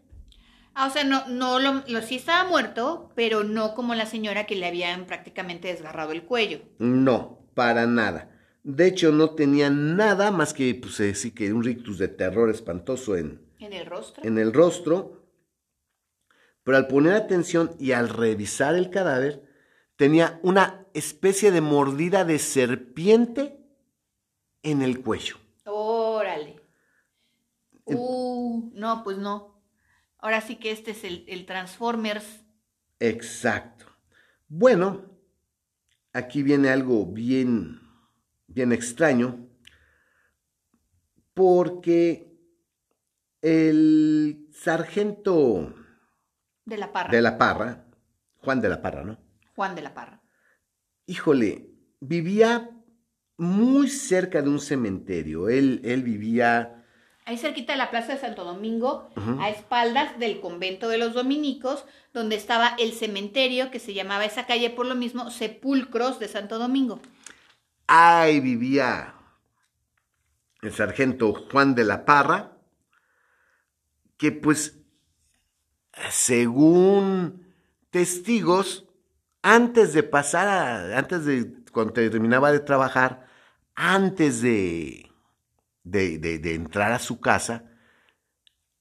Ah, 0.75 0.85
o 0.85 0.89
sea, 0.91 1.03
no, 1.05 1.27
no 1.27 1.57
lo, 1.57 1.81
lo- 1.87 2.01
sí 2.03 2.17
estaba 2.17 2.47
muerto, 2.47 3.09
pero 3.15 3.43
no 3.43 3.73
como 3.73 3.95
la 3.95 4.05
señora 4.05 4.45
que 4.45 4.55
le 4.55 4.67
habían 4.67 5.05
prácticamente 5.07 5.69
desgarrado 5.69 6.11
el 6.11 6.21
cuello. 6.21 6.59
No, 6.77 7.39
para 7.55 7.87
nada. 7.87 8.29
De 8.71 8.85
hecho, 8.85 9.11
no 9.11 9.31
tenía 9.31 9.71
nada 9.71 10.29
más 10.29 10.53
que, 10.53 10.75
pues, 10.75 10.99
eh, 10.99 11.15
sí 11.15 11.31
que 11.31 11.51
un 11.51 11.63
rictus 11.63 11.97
de 11.97 12.07
terror 12.07 12.51
espantoso 12.51 13.15
en, 13.17 13.41
En 13.57 13.73
el 13.73 13.87
rostro. 13.87 14.23
en 14.23 14.37
el 14.37 14.53
rostro. 14.53 15.25
Pero 16.63 16.77
al 16.77 16.87
poner 16.87 17.13
atención 17.13 17.75
y 17.79 17.93
al 17.93 18.09
revisar 18.09 18.75
el 18.75 18.91
cadáver, 18.91 19.43
tenía 19.95 20.39
una 20.43 20.85
especie 20.93 21.51
de 21.51 21.61
mordida 21.61 22.25
de 22.25 22.37
serpiente 22.37 23.59
en 24.61 24.83
el 24.83 25.01
cuello. 25.01 25.37
Órale. 25.65 26.61
Uh, 27.85 28.69
no, 28.75 29.03
pues 29.03 29.17
no. 29.17 29.63
Ahora 30.19 30.41
sí 30.41 30.57
que 30.57 30.69
este 30.71 30.91
es 30.91 31.03
el, 31.03 31.25
el 31.27 31.47
Transformers 31.47 32.43
Exacto. 32.99 33.85
Bueno, 34.47 35.05
aquí 36.13 36.43
viene 36.43 36.69
algo 36.69 37.05
bien, 37.05 37.78
bien 38.49 38.71
extraño, 38.71 39.47
porque 41.33 42.31
el 43.41 44.47
sargento 44.51 45.73
De 46.65 46.77
la 46.77 46.91
Parra. 46.91 47.11
de 47.11 47.21
la 47.21 47.37
Parra, 47.37 47.85
Juan 48.37 48.61
de 48.61 48.69
la 48.69 48.81
Parra, 48.81 49.03
¿no? 49.03 49.17
Juan 49.55 49.75
de 49.75 49.81
la 49.81 49.93
Parra. 49.93 50.21
Híjole, 51.05 51.69
vivía 51.99 52.69
muy 53.37 53.87
cerca 53.89 54.41
de 54.41 54.49
un 54.49 54.59
cementerio. 54.59 55.49
Él, 55.49 55.81
él 55.83 56.03
vivía, 56.03 56.79
Ahí 57.25 57.37
cerquita 57.37 57.73
de 57.73 57.77
la 57.77 57.91
Plaza 57.91 58.13
de 58.13 58.19
Santo 58.19 58.43
Domingo, 58.43 59.11
a 59.39 59.49
espaldas 59.49 60.17
del 60.17 60.41
convento 60.41 60.89
de 60.89 60.97
los 60.97 61.13
dominicos, 61.13 61.85
donde 62.11 62.35
estaba 62.35 62.75
el 62.79 62.91
cementerio 62.91 63.69
que 63.69 63.77
se 63.77 63.93
llamaba 63.93 64.25
esa 64.25 64.47
calle 64.47 64.71
por 64.71 64.87
lo 64.87 64.95
mismo 64.95 65.29
Sepulcros 65.29 66.17
de 66.19 66.27
Santo 66.27 66.57
Domingo. 66.57 66.99
Ahí 67.89 68.39
vivía 68.39 69.15
el 70.61 70.71
sargento 70.71 71.33
Juan 71.33 71.73
de 71.73 71.83
la 71.85 72.05
Parra, 72.05 72.57
que 74.17 74.31
pues, 74.31 74.79
según 76.11 77.47
testigos, 77.89 78.85
antes 79.41 79.93
de 79.93 80.03
pasar, 80.03 80.47
a- 80.47 80.97
antes 80.99 81.25
de, 81.25 81.63
cuando 81.71 81.93
terminaba 81.93 82.51
de 82.51 82.59
trabajar, 82.59 83.25
antes 83.73 84.41
de, 84.41 85.09
de, 85.83 86.53
entrar 86.53 86.91
a 86.91 86.99
su 86.99 87.19
casa, 87.19 87.71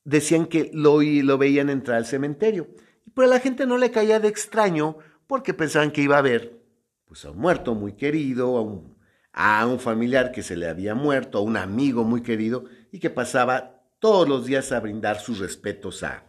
decían 0.05 0.47
que 0.47 0.71
lo, 0.75 1.01
lo 1.01 1.39
veían 1.39 1.71
entrar 1.71 1.97
al 1.97 2.07
cementerio. 2.07 2.69
Pero 3.15 3.27
a 3.27 3.31
la 3.31 3.41
gente 3.41 3.65
no 3.65 3.79
le 3.79 3.91
caía 3.91 4.21
de 4.21 4.29
extraño 4.29 4.99
porque 5.27 5.55
pensaban 5.55 5.93
que 5.93 6.03
iba 6.03 6.19
a 6.19 6.23
ver 6.23 6.61
pues, 7.07 7.25
a 7.25 7.31
un 7.31 7.39
muerto 7.39 7.75
muy 7.75 7.95
querido, 7.95 8.57
a 8.59 8.63
un, 8.63 8.98
a 9.41 9.65
un 9.69 9.79
familiar 9.79 10.33
que 10.33 10.43
se 10.43 10.57
le 10.57 10.69
había 10.69 10.97
muerto, 10.97 11.39
a 11.39 11.43
un 11.43 11.57
amigo 11.57 12.03
muy 12.03 12.25
querido 12.25 12.65
y 12.91 12.99
que 12.99 13.09
pasaba 13.09 13.85
todos 14.01 14.29
los 14.29 14.47
días 14.47 14.73
a 14.73 14.81
brindar 14.81 15.21
sus 15.21 15.39
respetos 15.39 16.03
a, 16.03 16.25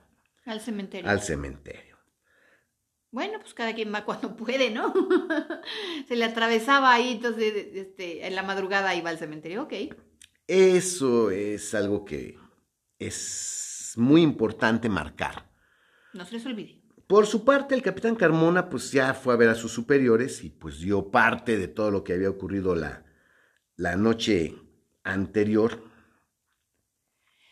Al 0.46 0.62
cementerio. 0.62 1.10
al 1.10 1.20
cementerio. 1.20 1.98
Bueno, 3.10 3.40
pues 3.40 3.56
cada 3.56 3.74
quien 3.74 3.92
va 3.92 4.06
cuando 4.06 4.36
puede, 4.36 4.70
¿no? 4.70 4.94
se 6.08 6.16
le 6.16 6.24
atravesaba 6.24 6.94
ahí, 6.94 7.14
entonces 7.14 7.52
este, 7.74 8.28
en 8.28 8.36
la 8.36 8.44
madrugada 8.44 8.94
iba 8.94 9.10
al 9.10 9.18
cementerio, 9.18 9.64
ok. 9.64 9.74
Eso 10.46 11.32
es 11.32 11.74
algo 11.74 12.06
que 12.06 12.38
es 13.00 13.94
muy 13.96 14.22
importante 14.22 14.88
marcar. 14.88 15.50
No 16.14 16.26
se 16.26 16.34
les 16.34 16.46
olvide. 16.46 16.79
Por 17.10 17.26
su 17.26 17.44
parte, 17.44 17.74
el 17.74 17.82
capitán 17.82 18.14
Carmona 18.14 18.70
pues 18.70 18.92
ya 18.92 19.16
fue 19.16 19.34
a 19.34 19.38
ver 19.38 19.50
a 19.50 19.56
sus 19.56 19.72
superiores 19.72 20.44
y 20.44 20.52
pues 20.52 20.80
dio 20.80 21.10
parte 21.10 21.58
de 21.58 21.68
todo 21.68 21.90
lo 21.90 22.04
que 22.04 22.14
había 22.14 22.30
ocurrido 22.30 22.76
la, 22.76 23.04
la 23.78 23.96
noche 23.96 24.54
anterior. 25.04 25.82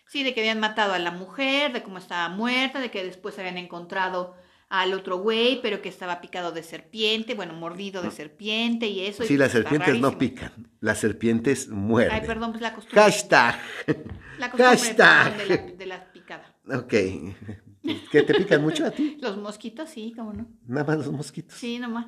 Sí, 0.06 0.22
de 0.22 0.36
que 0.36 0.42
habían 0.42 0.60
matado 0.60 0.94
a 0.94 1.00
la 1.00 1.10
mujer, 1.10 1.74
de 1.74 1.82
cómo 1.82 1.98
estaba 1.98 2.30
muerta, 2.30 2.80
de 2.80 2.92
que 2.92 3.04
después 3.04 3.40
habían 3.40 3.58
encontrado 3.58 4.36
al 4.70 4.94
otro 4.94 5.18
güey, 5.18 5.60
pero 5.64 5.82
que 5.82 5.90
estaba 5.90 6.22
picado 6.22 6.52
de 6.52 6.62
serpiente, 6.62 7.34
bueno, 7.34 7.54
mordido 7.54 8.04
de 8.04 8.12
serpiente 8.12 8.86
y 8.86 9.08
eso. 9.08 9.24
y 9.24 9.28
Sí, 9.28 9.38
las 9.38 9.54
serpientes 9.54 10.00
no 10.00 10.20
pican, 10.20 10.70
las 10.82 11.00
serpientes 11.00 11.68
muerden. 11.68 12.14
Ay, 12.22 12.28
perdón, 12.28 12.52
pues 12.52 12.62
la 12.62 12.76
costumbre. 12.76 13.02
Hashtag. 13.02 13.60
La 14.38 14.52
costumbre 14.52 14.78
Hashtag. 14.78 15.38
de 15.38 15.46
la, 15.48 15.58
de 15.78 15.86
la 15.88 16.12
picada. 16.14 16.56
Ok. 16.72 16.94
¿Que 18.12 18.24
te 18.24 18.34
pican 18.34 18.62
mucho 18.62 18.86
a 18.86 18.92
ti? 18.92 19.18
Los 19.22 19.38
mosquitos, 19.38 19.90
sí, 19.90 20.14
cómo 20.16 20.34
no. 20.34 20.48
Nada 20.66 20.86
más 20.86 20.98
los 21.06 21.12
mosquitos. 21.12 21.58
Sí, 21.58 21.80
nomás. 21.80 22.06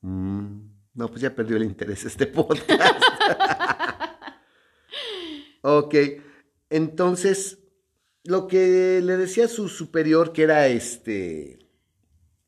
Mm, 0.00 0.68
no, 0.94 1.08
pues 1.08 1.20
ya 1.20 1.34
perdió 1.34 1.56
el 1.56 1.64
interés 1.64 2.04
este 2.04 2.26
podcast. 2.26 2.70
ok, 5.62 5.94
entonces, 6.70 7.58
lo 8.24 8.46
que 8.46 9.00
le 9.02 9.16
decía 9.16 9.48
su 9.48 9.68
superior, 9.68 10.32
que 10.32 10.42
era 10.42 10.66
este... 10.68 11.58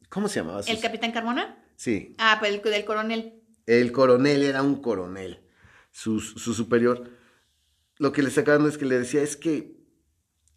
¿Cómo 0.09 0.29
se 0.29 0.41
llamaba? 0.41 0.61
¿El 0.67 0.81
capitán 0.81 1.13
Carmona? 1.13 1.65
Sí, 1.77 2.15
Ah, 2.19 2.37
pues 2.41 2.53
el 2.55 2.63
del 2.63 2.85
coronel. 2.85 3.43
el 3.67 3.93
coronel 3.93 4.43
era 4.43 4.63
un 4.63 4.81
coronel, 4.81 5.41
su, 5.91 6.21
su 6.21 6.55
superior. 6.55 7.11
Lo 7.99 8.13
que 8.13 8.23
le 8.23 8.31
sacaban 8.31 8.67
es 8.67 8.79
que 8.79 8.87
le 8.87 8.99
decía 8.99 9.23
es 9.23 9.37
que 9.37 9.78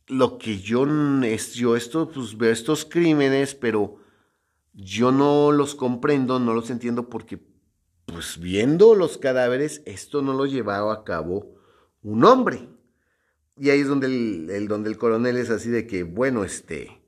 lo 0.07 0.37
que 0.37 0.59
yo, 0.59 0.85
es, 1.23 1.53
yo 1.53 1.75
esto, 1.75 2.09
pues 2.09 2.37
veo 2.37 2.51
estos 2.51 2.85
crímenes, 2.85 3.55
pero 3.55 3.97
yo 4.73 5.11
no 5.11 5.51
los 5.51 5.75
comprendo, 5.75 6.39
no 6.39 6.53
los 6.53 6.69
entiendo 6.69 7.09
porque, 7.09 7.39
pues 8.05 8.39
viendo 8.39 8.95
los 8.95 9.17
cadáveres, 9.17 9.81
esto 9.85 10.21
no 10.21 10.33
lo 10.33 10.45
llevaba 10.45 10.93
a 10.93 11.03
cabo 11.03 11.55
un 12.03 12.23
hombre. 12.25 12.69
Y 13.57 13.69
ahí 13.69 13.81
es 13.81 13.87
donde 13.87 14.07
el, 14.07 14.67
donde 14.67 14.89
el 14.89 14.97
coronel 14.97 15.37
es 15.37 15.49
así 15.49 15.69
de 15.69 15.87
que, 15.87 16.03
bueno, 16.03 16.43
este, 16.43 17.01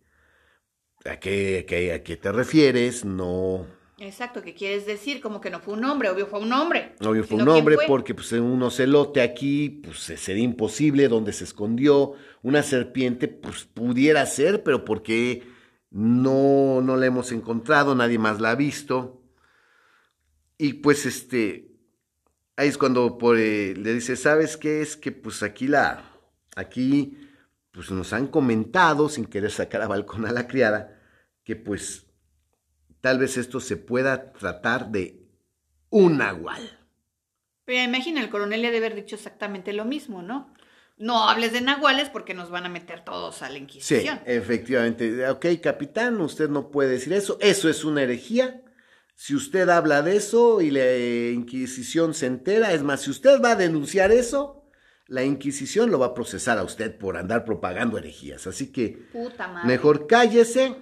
¿a 1.06 1.19
qué, 1.19 1.60
a 1.60 1.65
qué- 1.65 1.93
a 1.93 2.03
qué 2.03 2.17
te 2.17 2.32
refieres? 2.32 3.06
No, 3.06 3.65
Exacto, 4.04 4.42
¿qué 4.42 4.54
quieres 4.54 4.86
decir? 4.86 5.22
Como 5.22 5.39
que 5.39 5.50
no 5.50 5.62
fue 5.62 5.76
un 5.76 5.86
hombre, 5.86 6.10
obvio 6.10 6.28
fue 6.28 6.42
un 6.42 6.52
hombre. 6.52 6.94
Obvio 7.00 7.24
fue 7.24 7.38
un 7.38 7.46
¿quién 7.46 7.58
hombre 7.58 7.76
fue? 7.76 7.86
porque 7.88 8.13
pues 8.13 8.32
un 8.34 8.62
ocelote 8.62 9.22
aquí 9.22 9.70
pues 9.70 10.00
sería 10.00 10.44
imposible 10.44 11.08
donde 11.08 11.32
se 11.32 11.46
escondió 11.46 12.13
una 12.42 12.63
serpiente 12.63 13.30
pues 13.30 13.63
pudiera 13.63 14.26
ser 14.26 14.62
pero 14.63 14.84
porque 14.84 15.44
no 15.89 16.82
no 16.82 16.98
la 16.98 17.06
hemos 17.06 17.32
encontrado 17.32 17.96
nadie 17.96 18.20
más 18.20 18.42
la 18.42 18.52
ha 18.52 18.56
visto 18.56 19.22
y 20.58 20.74
pues 20.74 21.06
este 21.06 21.72
ahí 22.58 22.68
es 22.68 22.78
cuando 22.78 23.18
por, 23.18 23.38
eh, 23.38 23.74
le 23.76 23.94
dice 23.94 24.18
sabes 24.18 24.58
qué 24.58 24.82
es 24.82 24.98
que 24.98 25.13
pues 25.13 25.44
aquí 25.44 25.68
la 25.68 26.04
aquí 26.56 27.18
pues 27.72 27.89
nos 27.89 28.12
han 28.12 28.28
comentado 28.28 29.08
sin 29.08 29.26
querer 29.26 29.52
sacar 29.52 29.82
a 29.82 29.88
balcón 29.88 30.26
a 30.26 30.34
la 30.34 30.48
criada 30.48 31.00
que 31.44 31.56
pues 31.56 32.06
tal 33.04 33.20
vez 33.20 33.36
esto 33.36 33.60
se 33.60 33.76
pueda 33.76 34.32
tratar 34.32 34.88
de 34.89 35.20
un 35.89 36.20
nahual. 36.20 36.80
Pero 37.66 37.84
imagina, 37.84 38.22
el 38.22 38.30
coronel 38.30 38.62
le 38.62 38.70
ha 38.70 38.72
de 38.72 38.78
haber 38.78 38.96
dicho 38.96 39.18
exactamente 39.18 39.74
lo 39.74 39.84
mismo, 39.84 40.22
¿no? 40.22 40.54
No 40.98 41.28
hables 41.28 41.52
de 41.52 41.60
nahuales 41.60 42.08
porque 42.08 42.34
nos 42.34 42.50
van 42.50 42.66
a 42.66 42.70
meter 42.70 43.04
todos 43.04 43.42
a 43.42 43.50
la 43.50 43.56
Sí, 43.56 43.60
Inquisición. 43.60 44.22
efectivamente. 44.26 45.28
Ok, 45.30 45.48
capitán, 45.62 46.22
usted 46.22 46.48
no 46.48 46.72
puede 46.72 46.92
decir 46.92 47.12
eso. 47.12 47.38
Eso 47.42 47.68
es 47.68 47.84
una 47.84 48.04
herejía. 48.04 48.62
Si 49.16 49.36
usted 49.36 49.68
habla 49.68 50.02
de 50.02 50.16
eso 50.16 50.62
y 50.62 50.72
la 50.72 50.96
Inquisición 51.34 52.13
se 52.13 52.28
entera, 52.28 52.72
es 52.72 52.84
más, 52.84 53.02
si 53.02 53.10
usted 53.12 53.42
va 53.42 53.52
a 53.52 53.56
denunciar 53.58 54.13
eso, 54.13 54.63
la 55.08 55.24
Inquisición 55.26 55.92
lo 55.92 56.00
va 56.00 56.08
a 56.08 56.13
procesar 56.13 56.58
a 56.58 56.63
usted 56.63 56.98
por 56.98 57.18
andar 57.18 57.44
propagando 57.44 57.98
herejías. 57.98 58.48
Así 58.48 58.72
que 58.72 59.08
Puta 59.12 59.50
madre. 59.50 59.68
mejor 59.68 60.08
cállese 60.08 60.78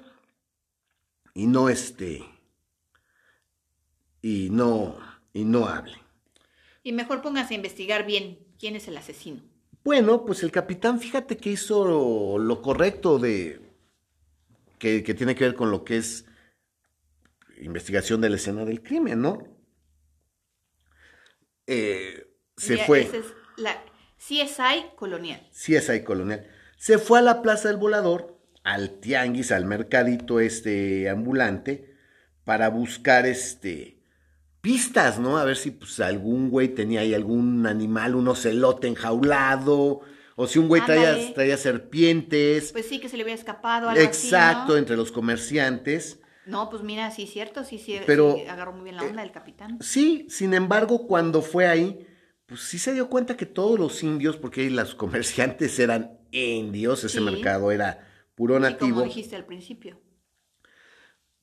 y 1.34 1.48
no 1.48 1.70
esté. 1.70 2.24
Y 4.22 4.50
no, 4.52 4.98
y 5.34 5.44
no 5.44 5.66
hable. 5.68 5.98
Y 6.84 6.92
mejor 6.92 7.22
póngase 7.22 7.54
a 7.54 7.58
investigar 7.58 8.06
bien 8.06 8.40
quién 8.60 8.76
es 8.76 8.88
el 8.88 8.98
asesino. 8.98 9.42
Bueno, 9.84 10.26
pues 10.26 10.44
el 10.44 10.52
capitán, 10.52 11.00
fíjate 11.00 11.38
que 11.38 11.52
hizo 11.52 11.86
lo, 11.86 12.38
lo 12.38 12.62
correcto 12.62 13.18
de 13.18 13.60
que, 14.78 15.04
que 15.04 15.14
tiene 15.14 15.36
que 15.36 15.46
ver 15.46 15.56
con 15.56 15.72
lo 15.72 15.84
que 15.84 15.98
es 15.98 16.26
investigación 17.62 18.22
de 18.22 18.30
la 18.30 18.36
escena 18.36 18.66
del 18.66 18.82
crimen, 18.82 19.22
¿no? 19.22 19.48
Eh, 21.68 22.28
se 22.58 22.78
fue, 22.80 23.02
esa 23.02 23.18
es 23.18 23.26
la 23.58 23.84
CSI 24.18 24.96
colonial. 24.96 25.48
sí 25.52 25.76
es 25.76 25.90
ahí 25.90 26.04
colonial, 26.04 26.48
se 26.78 26.98
fue 26.98 27.20
a 27.20 27.22
la 27.22 27.42
Plaza 27.42 27.70
del 27.70 27.78
Volador, 27.78 28.41
al 28.64 29.00
tianguis, 29.00 29.52
al 29.52 29.66
mercadito 29.66 30.40
este 30.40 31.10
ambulante, 31.10 31.96
para 32.44 32.70
buscar 32.70 33.26
este 33.26 33.98
pistas, 34.62 35.20
¿no? 35.20 35.38
A 35.38 35.46
ver 35.46 35.58
si 35.58 35.72
pues 35.72 36.00
algún 36.00 36.50
güey 36.50 36.70
tenía 36.70 37.02
ahí 37.02 37.14
algún 37.14 37.66
animal, 37.66 38.16
un 38.16 38.28
ocelote 38.28 38.88
enjaulado, 38.88 40.02
o 40.36 40.48
si 40.48 40.60
un 40.60 40.68
güey 40.68 40.86
traía, 40.86 41.34
traía 41.34 41.58
serpientes. 41.58 42.72
Pues 42.72 42.86
sí, 42.88 43.00
que 43.00 43.10
se 43.10 43.18
le 43.18 43.24
hubiera 43.24 43.40
escapado 43.40 43.90
algo 43.90 44.02
Exacto, 44.02 44.62
así, 44.62 44.72
¿no? 44.74 44.78
entre 44.78 44.96
los 44.98 45.12
comerciantes. 45.12 46.20
No, 46.46 46.70
pues 46.70 46.84
mira, 46.84 47.12
sí, 47.12 47.28
cierto, 47.28 47.64
sí, 47.64 47.78
sí, 47.78 48.00
Pero, 48.06 48.36
sí, 48.36 48.48
agarró 48.48 48.74
muy 48.74 48.84
bien 48.84 48.96
la 48.98 49.04
onda 49.04 49.24
el 49.24 49.32
capitán. 49.32 49.78
Sí, 49.82 50.28
sin 50.30 50.54
embargo, 50.54 51.08
cuando 51.08 51.42
fue 51.42 51.68
ahí, 51.68 52.08
pues 52.48 52.62
sí 52.62 52.80
se 52.80 52.94
dio 52.94 53.10
cuenta 53.10 53.38
que 53.38 53.46
todos 53.46 53.80
los 53.80 54.04
indios, 54.04 54.38
porque 54.38 54.62
ahí 54.62 54.70
los 54.70 54.96
comerciantes 55.04 55.78
eran 55.80 56.20
indios, 56.32 57.04
ese 57.04 57.20
Sí. 57.20 57.26
mercado 57.26 57.72
era 57.72 58.08
puro 58.42 58.60
nativo. 58.60 58.96
como 58.96 59.06
dijiste 59.06 59.36
al 59.36 59.46
principio. 59.46 60.00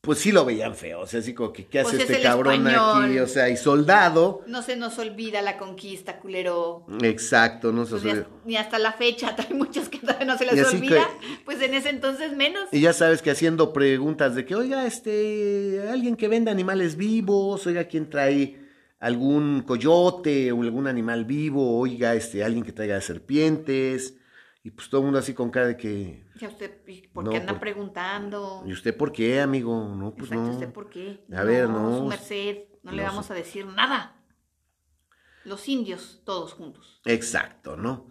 pues 0.00 0.18
sí 0.20 0.32
lo 0.32 0.44
veían 0.44 0.74
feo. 0.74 1.00
O 1.00 1.06
sea, 1.06 1.20
así 1.20 1.34
como 1.34 1.52
que, 1.52 1.66
¿qué 1.66 1.80
hace 1.80 1.90
Pues 1.96 2.04
es 2.04 2.10
este 2.10 2.22
cabrón 2.22 2.66
español. 2.66 3.04
aquí? 3.04 3.18
O 3.18 3.26
sea, 3.26 3.48
y 3.50 3.56
soldado. 3.56 4.42
No 4.46 4.62
se 4.62 4.74
nos 4.76 4.98
olvida 4.98 5.42
la 5.42 5.58
conquista, 5.58 6.18
culero. 6.18 6.86
Exacto, 7.02 7.72
no 7.72 7.84
se 7.84 7.90
Pues 7.92 8.04
ni, 8.04 8.10
olvida. 8.10 8.22
hasta, 8.26 8.46
ni 8.46 8.56
hasta 8.56 8.78
la 8.78 8.92
fecha, 8.92 9.36
hay 9.48 9.54
muchas 9.54 9.88
que 9.88 9.98
todavía 9.98 10.24
no 10.26 10.38
se 10.38 10.44
Y 10.46 10.50
les 10.56 10.72
olvida. 10.74 11.08
que- 11.20 11.44
Pues 11.44 11.60
en 11.62 11.74
ese 11.74 11.90
entonces 11.90 12.34
menos. 12.36 12.68
Y 12.72 12.80
ya 12.80 12.92
sabes 12.92 13.22
que 13.22 13.30
haciendo 13.30 13.72
preguntas 13.72 14.34
de 14.34 14.44
que, 14.46 14.54
oiga, 14.56 14.86
este, 14.86 15.82
alguien 15.90 16.16
que 16.16 16.26
venda 16.28 16.50
animales 16.52 16.96
vivos, 16.96 17.66
oiga, 17.66 17.84
¿quién 17.84 18.08
trae 18.08 18.56
algún 19.00 19.62
coyote 19.62 20.50
o 20.52 20.62
algún 20.62 20.86
animal 20.86 21.24
vivo? 21.26 21.78
Oiga, 21.78 22.14
este, 22.14 22.42
alguien 22.42 22.64
que 22.64 22.72
traiga 22.72 23.00
serpientes. 23.00 24.14
Y 24.62 24.70
pues 24.70 24.90
todo 24.90 25.00
el 25.00 25.04
mundo 25.06 25.18
así 25.20 25.34
con 25.34 25.50
cara 25.50 25.68
de 25.68 25.76
que, 25.76 26.26
Ya 26.38 26.48
usted, 26.48 26.80
¿y 26.86 27.06
¿por 27.08 27.24
No, 27.24 27.30
qué 27.30 27.36
anda 27.38 27.52
por- 27.52 27.60
preguntando? 27.60 28.62
¿y 28.66 28.72
usted 28.72 28.96
por 28.96 29.12
qué, 29.12 29.40
amigo? 29.40 29.94
No, 29.94 30.14
pues 30.14 30.30
Exacto, 30.30 30.46
no. 30.46 30.52
¿usted 30.54 30.72
por 30.72 30.90
qué? 30.90 31.24
A 31.34 31.42
ver, 31.44 31.68
no. 31.68 31.98
Su 31.98 32.04
merced, 32.06 32.64
no, 32.82 32.92
le 32.92 33.02
vamos 33.02 33.30
a 33.30 33.34
decir 33.34 33.64
nada. 33.66 34.14
Los 35.44 35.68
indios, 35.68 36.20
todos 36.24 36.52
juntos. 36.52 37.00
Exacto, 37.04 37.76
¿no? 37.76 38.08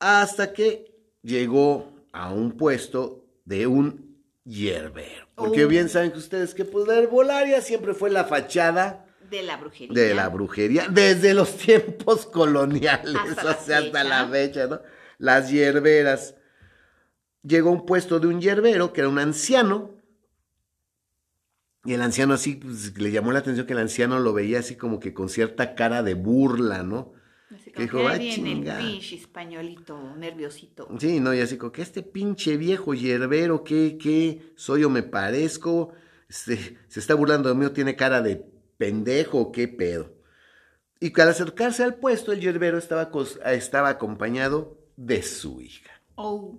Hasta 0.00 0.52
que 0.52 0.96
llegó 1.22 1.92
a 2.12 2.32
un 2.32 2.56
puesto 2.56 3.26
de 3.44 3.66
un 3.66 4.20
hierbero. 4.44 5.28
Porque 5.36 5.64
Oh. 5.64 5.68
bien 5.68 5.88
saben 5.88 6.10
que 6.12 6.18
ustedes 6.18 6.54
que 6.54 6.64
pues 6.64 6.88
la 6.88 6.96
herbolaria 6.96 7.60
siempre 7.60 7.94
fue 7.94 8.10
la 8.10 8.24
fachada 8.24 9.06
De 9.30 9.42
la 9.42 9.56
brujería. 9.58 9.94
de 10.02 10.14
la 10.14 10.28
brujería 10.28 10.88
desde 10.90 11.34
los 11.34 11.56
tiempos 11.56 12.26
coloniales, 12.26 13.14
Hasta 13.14 13.50
o 13.60 13.64
sea, 13.64 13.78
hasta 13.78 14.02
la 14.04 14.26
fecha, 14.26 14.66
¿no? 14.66 14.80
Las 15.18 15.50
hierberas. 15.50 16.34
Llegó 17.42 17.70
a 17.70 17.72
un 17.72 17.86
puesto 17.86 18.20
de 18.20 18.28
un 18.28 18.40
hierbero 18.40 18.92
que 18.92 19.00
era 19.00 19.08
un 19.08 19.18
anciano. 19.18 19.90
Y 21.84 21.94
el 21.94 22.02
anciano 22.02 22.34
así, 22.34 22.56
pues, 22.56 22.96
le 22.96 23.10
llamó 23.10 23.32
la 23.32 23.40
atención 23.40 23.66
que 23.66 23.72
el 23.72 23.80
anciano 23.80 24.20
lo 24.20 24.32
veía 24.32 24.60
así 24.60 24.76
como 24.76 25.00
que 25.00 25.12
con 25.12 25.28
cierta 25.28 25.74
cara 25.74 26.02
de 26.02 26.14
burla, 26.14 26.84
¿no? 26.84 27.12
Así 27.50 27.72
que 27.72 27.82
dijo, 27.82 28.06
"Ah, 28.06 28.16
viene 28.16 28.52
el 28.52 28.58
chinga". 28.58 28.78
pinche 28.78 29.16
españolito, 29.16 30.14
nerviosito. 30.16 30.88
Sí, 31.00 31.18
no, 31.18 31.34
y 31.34 31.40
así 31.40 31.58
como 31.58 31.72
que 31.72 31.82
este 31.82 32.02
pinche 32.02 32.56
viejo 32.56 32.94
hierbero, 32.94 33.64
¿qué, 33.64 33.98
qué 34.00 34.52
soy 34.54 34.84
o 34.84 34.90
me 34.90 35.02
parezco? 35.02 35.92
Este, 36.28 36.78
se 36.88 37.00
está 37.00 37.14
burlando 37.14 37.48
de 37.48 37.56
mí 37.56 37.64
o 37.66 37.72
tiene 37.72 37.96
cara 37.96 38.22
de 38.22 38.46
pendejo, 38.78 39.52
¿qué 39.52 39.68
pedo? 39.68 40.14
Y 41.00 41.12
que 41.12 41.20
al 41.20 41.28
acercarse 41.30 41.82
al 41.82 41.96
puesto, 41.96 42.32
el 42.32 42.40
hierbero 42.40 42.78
estaba, 42.78 43.10
estaba 43.46 43.88
acompañado 43.88 44.78
de 44.96 45.22
su 45.22 45.60
hija. 45.60 45.90
Oh, 46.16 46.58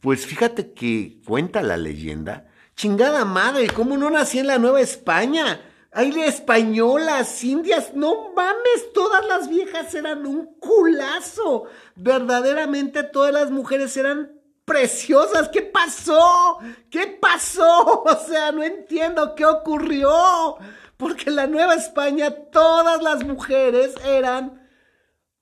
Pues 0.00 0.26
fíjate 0.26 0.72
que 0.72 1.20
cuenta 1.26 1.60
la 1.62 1.76
leyenda. 1.76 2.46
Chingada 2.76 3.24
madre, 3.24 3.68
¿cómo 3.68 3.96
no 3.96 4.08
nací 4.10 4.38
en 4.38 4.46
la 4.46 4.58
Nueva 4.58 4.80
España? 4.80 5.60
Hay 5.90 6.12
españolas, 6.20 7.42
indias, 7.42 7.92
no 7.94 8.32
mames, 8.36 8.92
todas 8.94 9.26
las 9.26 9.48
viejas 9.48 9.92
eran 9.94 10.24
un 10.26 10.54
culazo. 10.60 11.64
Verdaderamente 11.96 13.02
todas 13.02 13.32
las 13.32 13.50
mujeres 13.50 13.96
eran 13.96 14.30
preciosas. 14.64 15.48
¿Qué 15.48 15.62
pasó? 15.62 16.58
¿Qué 16.90 17.18
pasó? 17.20 18.02
O 18.06 18.16
sea, 18.28 18.52
no 18.52 18.62
entiendo 18.62 19.34
qué 19.34 19.44
ocurrió. 19.44 20.56
Porque 20.96 21.30
en 21.30 21.36
la 21.36 21.46
Nueva 21.46 21.74
España 21.74 22.30
todas 22.30 23.02
las 23.02 23.24
mujeres 23.24 23.94
eran 24.04 24.67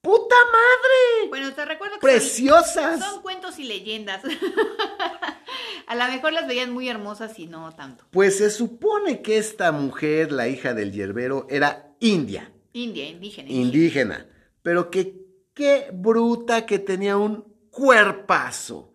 puta 0.07 0.37
madre. 0.53 1.29
bueno, 1.31 1.53
te 1.53 1.65
recuerdo 1.65 1.97
que 1.99 2.01
son- 2.01 2.11
Preciosas. 2.11 3.01
son, 3.01 3.23
cuentos 3.23 3.59
y 3.59 3.65
leyendas. 3.65 4.23
a 5.87 5.95
lo 5.97 6.05
mejor 6.07 6.33
las 6.33 6.47
veían 6.47 6.73
muy 6.73 6.89
hermosas 6.89 7.37
y 7.41 7.47
no 7.47 7.75
tanto. 7.75 8.05
Pues 8.13 8.39
se 8.39 8.51
supone 8.51 9.21
que 9.21 9.37
esta 9.39 9.73
mujer, 9.73 10.31
la 10.31 10.47
hija 10.49 10.75
del 10.75 10.93
hierbero, 10.93 11.47
era 11.51 11.93
india, 12.01 12.53
India, 12.73 13.09
indígena. 13.09 13.51
indígena, 13.51 14.27
pero 14.63 14.91
que 14.91 15.27
qué 15.55 15.89
bruta 15.93 16.67
que 16.67 16.79
tenía 16.79 17.17
un 17.17 17.45
cuerpazo, 17.71 18.93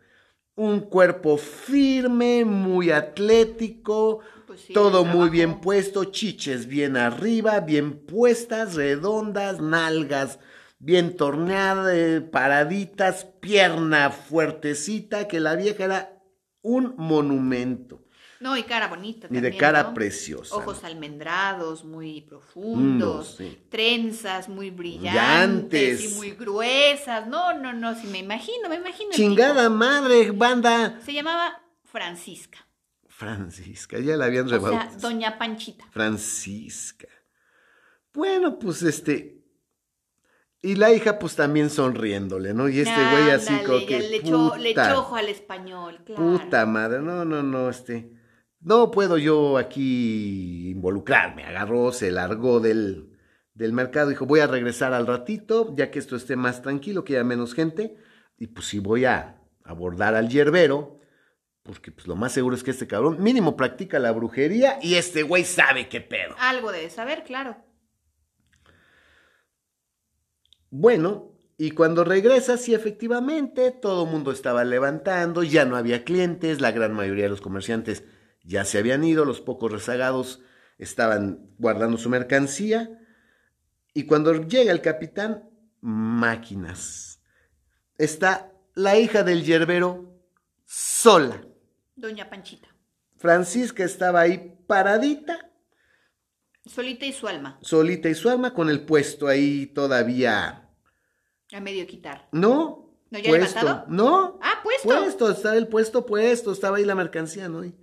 un 0.55 0.79
cuerpo 0.81 1.37
firme, 1.37 2.45
muy 2.45 2.91
atlético, 2.91 4.19
Pues 4.47 4.61
sí, 4.61 4.73
todo 4.73 5.03
muy 5.03 5.29
bien 5.29 5.59
puesto, 5.59 6.05
chiches 6.05 6.67
bien 6.67 6.95
arriba, 6.95 7.59
bien 7.59 8.05
puestas, 8.05 8.75
redondas, 8.75 9.59
nalgas 9.59 10.39
bien 10.81 11.15
torneadas, 11.15 11.93
eh, 11.93 12.21
paraditas, 12.21 13.25
pierna 13.39 14.09
fuertecita, 14.09 15.27
que 15.27 15.39
la 15.39 15.55
vieja 15.55 15.85
era 15.85 16.23
un 16.61 16.95
monumento. 16.97 18.03
No, 18.39 18.57
y 18.57 18.63
cara 18.63 18.87
bonita 18.87 19.27
Y 19.29 19.39
de 19.39 19.55
cara 19.55 19.83
¿no? 19.83 19.93
preciosa. 19.93 20.55
Ojos 20.55 20.83
almendrados, 20.83 21.85
muy 21.85 22.21
profundos, 22.21 23.35
sí. 23.37 23.59
trenzas 23.69 24.49
muy 24.49 24.71
brillantes 24.71 25.99
Brillantes. 25.99 26.11
y 26.11 26.15
muy 26.15 26.31
gruesas. 26.31 27.27
No, 27.27 27.53
no, 27.53 27.71
no, 27.71 27.93
si 27.93 28.07
me 28.07 28.17
imagino, 28.17 28.67
me 28.67 28.77
imagino. 28.77 29.11
Chingada 29.11 29.69
madre, 29.69 30.31
banda. 30.31 30.99
Se 31.05 31.13
llamaba 31.13 31.61
Francisca. 31.83 32.57
Francisca, 33.07 33.99
ya 33.99 34.17
la 34.17 34.25
habían 34.25 34.47
O 34.47 34.49
sea, 34.49 34.57
rebautizado. 34.57 34.99
Doña 34.99 35.37
Panchita. 35.37 35.85
Francisca. 35.91 37.07
Bueno, 38.11 38.57
pues 38.57 38.81
este. 38.81 39.40
Y 40.63 40.75
la 40.75 40.91
hija, 40.91 41.17
pues 41.17 41.35
también 41.35 41.71
sonriéndole, 41.71 42.53
¿no? 42.53 42.69
Y 42.69 42.81
este 42.81 42.93
güey 42.93 43.31
así 43.31 43.49
Ándale, 43.49 43.67
como 43.67 43.85
que. 43.87 43.99
le 43.99 44.15
echó, 44.17 44.55
le 44.57 44.69
echó 44.69 45.15
al 45.15 45.27
español, 45.27 46.01
claro. 46.05 46.21
Puta 46.21 46.65
madre, 46.67 46.99
no, 46.99 47.25
no, 47.25 47.41
no, 47.41 47.69
este. 47.69 48.11
No 48.59 48.91
puedo 48.91 49.17
yo 49.17 49.57
aquí 49.57 50.69
involucrarme. 50.69 51.45
Agarró, 51.45 51.91
se 51.91 52.11
largó 52.11 52.59
del, 52.59 53.17
del 53.55 53.73
mercado, 53.73 54.09
dijo, 54.09 54.27
voy 54.27 54.39
a 54.41 54.47
regresar 54.47 54.93
al 54.93 55.07
ratito, 55.07 55.73
ya 55.75 55.89
que 55.89 55.97
esto 55.97 56.15
esté 56.15 56.35
más 56.35 56.61
tranquilo, 56.61 57.03
que 57.03 57.13
haya 57.13 57.23
menos 57.23 57.55
gente. 57.55 57.97
Y 58.37 58.47
pues 58.47 58.67
sí 58.67 58.77
voy 58.77 59.05
a 59.05 59.41
abordar 59.63 60.13
al 60.13 60.29
hierbero, 60.29 60.99
porque 61.63 61.91
pues 61.91 62.05
lo 62.05 62.15
más 62.15 62.33
seguro 62.33 62.55
es 62.55 62.63
que 62.63 62.71
este 62.71 62.87
cabrón 62.87 63.21
mínimo 63.21 63.55
practica 63.55 63.97
la 63.97 64.11
brujería 64.11 64.77
y 64.81 64.95
este 64.95 65.23
güey 65.23 65.43
sabe 65.43 65.89
qué 65.89 66.01
pedo. 66.01 66.35
Algo 66.37 66.71
debe 66.71 66.91
saber, 66.91 67.23
claro. 67.23 67.57
Bueno, 70.71 71.33
y 71.57 71.71
cuando 71.71 72.03
regresa, 72.03 72.57
sí, 72.57 72.73
efectivamente, 72.73 73.69
todo 73.71 74.05
el 74.05 74.09
mundo 74.09 74.31
estaba 74.31 74.63
levantando, 74.63 75.43
ya 75.43 75.65
no 75.65 75.75
había 75.75 76.03
clientes, 76.03 76.61
la 76.61 76.71
gran 76.71 76.93
mayoría 76.93 77.25
de 77.25 77.29
los 77.29 77.41
comerciantes 77.41 78.03
ya 78.43 78.65
se 78.65 78.79
habían 78.79 79.03
ido, 79.03 79.25
los 79.25 79.41
pocos 79.41 79.71
rezagados 79.71 80.41
estaban 80.79 81.53
guardando 81.59 81.97
su 81.97 82.09
mercancía. 82.09 82.99
Y 83.93 84.05
cuando 84.05 84.33
llega 84.47 84.71
el 84.71 84.81
capitán, 84.81 85.49
máquinas. 85.81 87.21
Está 87.97 88.51
la 88.73 88.97
hija 88.97 89.23
del 89.23 89.43
yerbero 89.43 90.15
sola. 90.65 91.45
Doña 91.95 92.29
Panchita. 92.29 92.69
Francisca 93.17 93.83
estaba 93.83 94.21
ahí 94.21 94.57
paradita, 94.65 95.51
Solita 96.65 97.05
y 97.05 97.13
su 97.13 97.27
alma. 97.27 97.59
solita 97.61 98.07
y 98.07 98.15
su 98.15 98.29
alma, 98.29 98.53
con 98.53 98.69
el 98.69 98.85
puesto 98.85 99.27
ahí 99.27 99.67
todavía. 99.67 100.60
A 101.53 101.59
medio 101.59 101.85
quitar. 101.87 102.27
No, 102.31 102.89
¿No 103.09 103.19
ya 103.19 103.29
puesto. 103.29 103.59
levantado? 103.59 103.85
No, 103.89 104.39
Ah, 104.41 104.59
puesto. 104.63 104.87
Puesto, 104.87 105.31
estaba 105.31 105.55
el 105.57 105.67
puesto 105.67 106.05
puesto, 106.05 106.51
estaba 106.51 106.77
ahí 106.77 106.85
la 106.85 106.95
mercancía, 106.95 107.49
¿no? 107.49 107.65
Y 107.65 107.75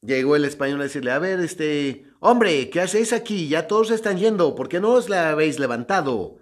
llegó 0.00 0.36
el 0.36 0.44
español 0.44 0.80
a 0.80 0.84
decirle, 0.84 1.10
a 1.12 1.18
ver, 1.18 1.40
este, 1.40 2.06
hombre, 2.20 2.70
¿qué 2.70 2.80
hacéis 2.80 3.12
aquí? 3.12 3.48
Ya 3.48 3.66
todos 3.66 3.90
están 3.90 4.16
yendo, 4.18 4.54
¿por 4.54 4.68
qué 4.68 4.80
no 4.80 4.92
os 4.92 5.08
la 5.08 5.30
habéis 5.30 5.58
levantado? 5.58 6.38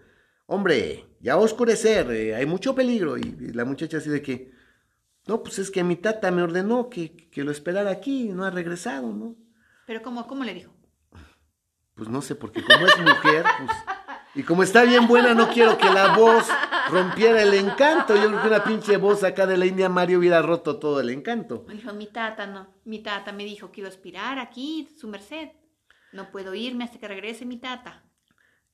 Hombre, 0.47 1.07
ya 1.21 1.37
va 1.37 1.43
a 1.43 1.45
oscurecer, 1.45 2.11
eh, 2.13 2.35
hay 2.35 2.47
mucho 2.47 2.75
peligro. 2.75 3.19
Y, 3.19 3.23
y 3.23 3.53
la 3.53 3.65
muchacha 3.65 3.99
así 3.99 4.09
de 4.09 4.23
que, 4.23 4.53
no, 5.27 5.43
pues 5.43 5.59
es 5.59 5.71
que 5.71 5.85
mi 5.85 5.97
tata 5.97 6.31
me 6.31 6.43
ordenó 6.43 6.89
que, 6.89 7.29
que 7.31 7.45
lo 7.45 7.51
esperara 7.51 7.91
aquí, 7.91 8.29
no 8.29 8.45
ha 8.45 8.51
regresado, 8.51 9.13
¿no? 9.13 9.37
Pero 9.87 10.01
¿cómo, 10.03 10.27
cómo 10.27 10.45
le 10.45 10.55
dijo? 10.55 10.73
Pues 11.95 12.09
no 12.09 12.23
sé, 12.23 12.35
porque 12.37 12.63
como 12.65 12.87
es 12.87 12.99
mujer, 12.99 13.45
pues... 13.59 13.71
Y 14.35 14.43
como 14.45 14.63
está 14.63 14.85
bien 14.85 15.07
buena, 15.09 15.35
no 15.35 15.49
quiero 15.49 15.77
que 15.77 15.91
la 15.91 16.15
voz 16.17 16.47
rompiera 16.89 17.43
el 17.43 17.53
encanto. 17.55 18.15
Yo 18.15 18.29
creo 18.29 18.43
que 18.43 18.49
una 18.49 18.63
pinche 18.65 18.97
voz 18.97 19.25
acá 19.25 19.47
de 19.47 19.57
la 19.57 19.67
India 19.67 19.89
Mario 19.89 20.19
hubiera 20.21 20.41
roto 20.41 20.79
todo 20.79 21.01
el 21.01 21.11
encanto. 21.11 21.65
Me 21.67 21.75
dijo, 21.75 21.93
mi 21.93 22.07
tata 22.07 22.47
no. 22.47 22.73
Mi 22.85 23.01
tata 23.03 23.33
me 23.33 23.45
dijo 23.45 23.73
que 23.73 23.81
iba 23.81 23.89
a 23.89 23.93
aspirar 23.93 24.39
aquí, 24.39 24.89
su 25.01 25.09
merced. 25.09 25.49
No 26.13 26.31
puedo 26.31 26.55
irme 26.55 26.85
hasta 26.85 26.99
que 26.99 27.09
regrese 27.09 27.45
mi 27.45 27.57
tata. 27.59 28.05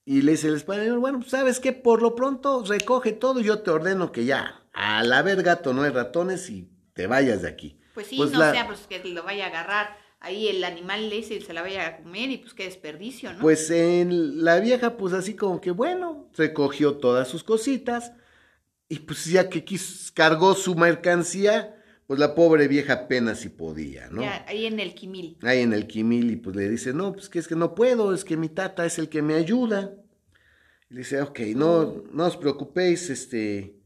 Y 0.04 0.22
le 0.22 0.32
dice 0.32 0.48
el 0.48 0.56
español, 0.56 0.98
bueno, 0.98 1.18
pues, 1.20 1.30
sabes 1.30 1.58
que 1.58 1.72
por 1.72 2.00
lo 2.02 2.14
pronto 2.14 2.62
recoge 2.66 3.12
todo, 3.12 3.40
yo 3.40 3.60
te 3.62 3.70
ordeno 3.70 4.12
que 4.12 4.24
ya, 4.24 4.62
a 4.72 5.02
la 5.02 5.22
ver 5.22 5.42
gato 5.42 5.72
no 5.72 5.82
hay 5.82 5.90
ratones 5.90 6.48
y 6.48 6.70
te 6.92 7.06
vayas 7.08 7.42
de 7.42 7.48
aquí. 7.48 7.80
Pues 7.94 8.06
sí, 8.06 8.16
Pues 8.18 8.30
no 8.30 8.38
la- 8.38 8.52
sea, 8.52 8.66
pues 8.66 8.86
que 8.86 9.02
lo 9.08 9.22
vaya 9.24 9.46
a 9.46 9.48
agarrar 9.48 9.96
ahí 10.26 10.48
el 10.48 10.64
animal 10.64 11.12
ese 11.12 11.36
y 11.36 11.40
se 11.40 11.52
la 11.52 11.62
vaya 11.62 11.86
a 11.86 11.96
comer 11.96 12.30
y 12.30 12.38
pues 12.38 12.52
qué 12.52 12.64
desperdicio, 12.64 13.32
¿no? 13.32 13.40
Pues 13.40 13.70
en 13.70 14.44
la 14.44 14.60
vieja, 14.60 14.96
pues 14.96 15.14
así 15.14 15.34
como 15.34 15.60
que 15.60 15.70
bueno, 15.70 16.28
recogió 16.36 16.96
todas 16.96 17.28
sus 17.28 17.44
cositas 17.44 18.12
y 18.88 19.00
pues 19.00 19.24
ya 19.24 19.48
que 19.48 19.64
cargó 20.14 20.54
su 20.54 20.74
mercancía, 20.74 21.76
pues 22.06 22.20
la 22.20 22.34
pobre 22.34 22.68
vieja 22.68 22.92
apenas 22.92 23.40
si 23.40 23.48
podía, 23.48 24.08
¿no? 24.10 24.22
Ya, 24.22 24.44
ahí 24.48 24.66
en 24.66 24.80
el 24.80 24.94
Quimil. 24.94 25.38
Ahí 25.42 25.60
en 25.60 25.72
el 25.72 25.86
Quimil 25.86 26.30
y 26.30 26.36
pues 26.36 26.54
le 26.56 26.68
dice, 26.68 26.92
no, 26.92 27.12
pues 27.12 27.28
que 27.28 27.38
es 27.38 27.48
que 27.48 27.56
no 27.56 27.74
puedo, 27.74 28.12
es 28.12 28.24
que 28.24 28.36
mi 28.36 28.48
tata 28.48 28.84
es 28.84 28.98
el 28.98 29.08
que 29.08 29.22
me 29.22 29.34
ayuda. 29.34 29.94
Y 30.90 30.94
le 30.94 31.00
dice, 31.00 31.20
ok, 31.20 31.40
no, 31.54 32.04
no 32.12 32.26
os 32.26 32.36
preocupéis, 32.36 33.10
este, 33.10 33.80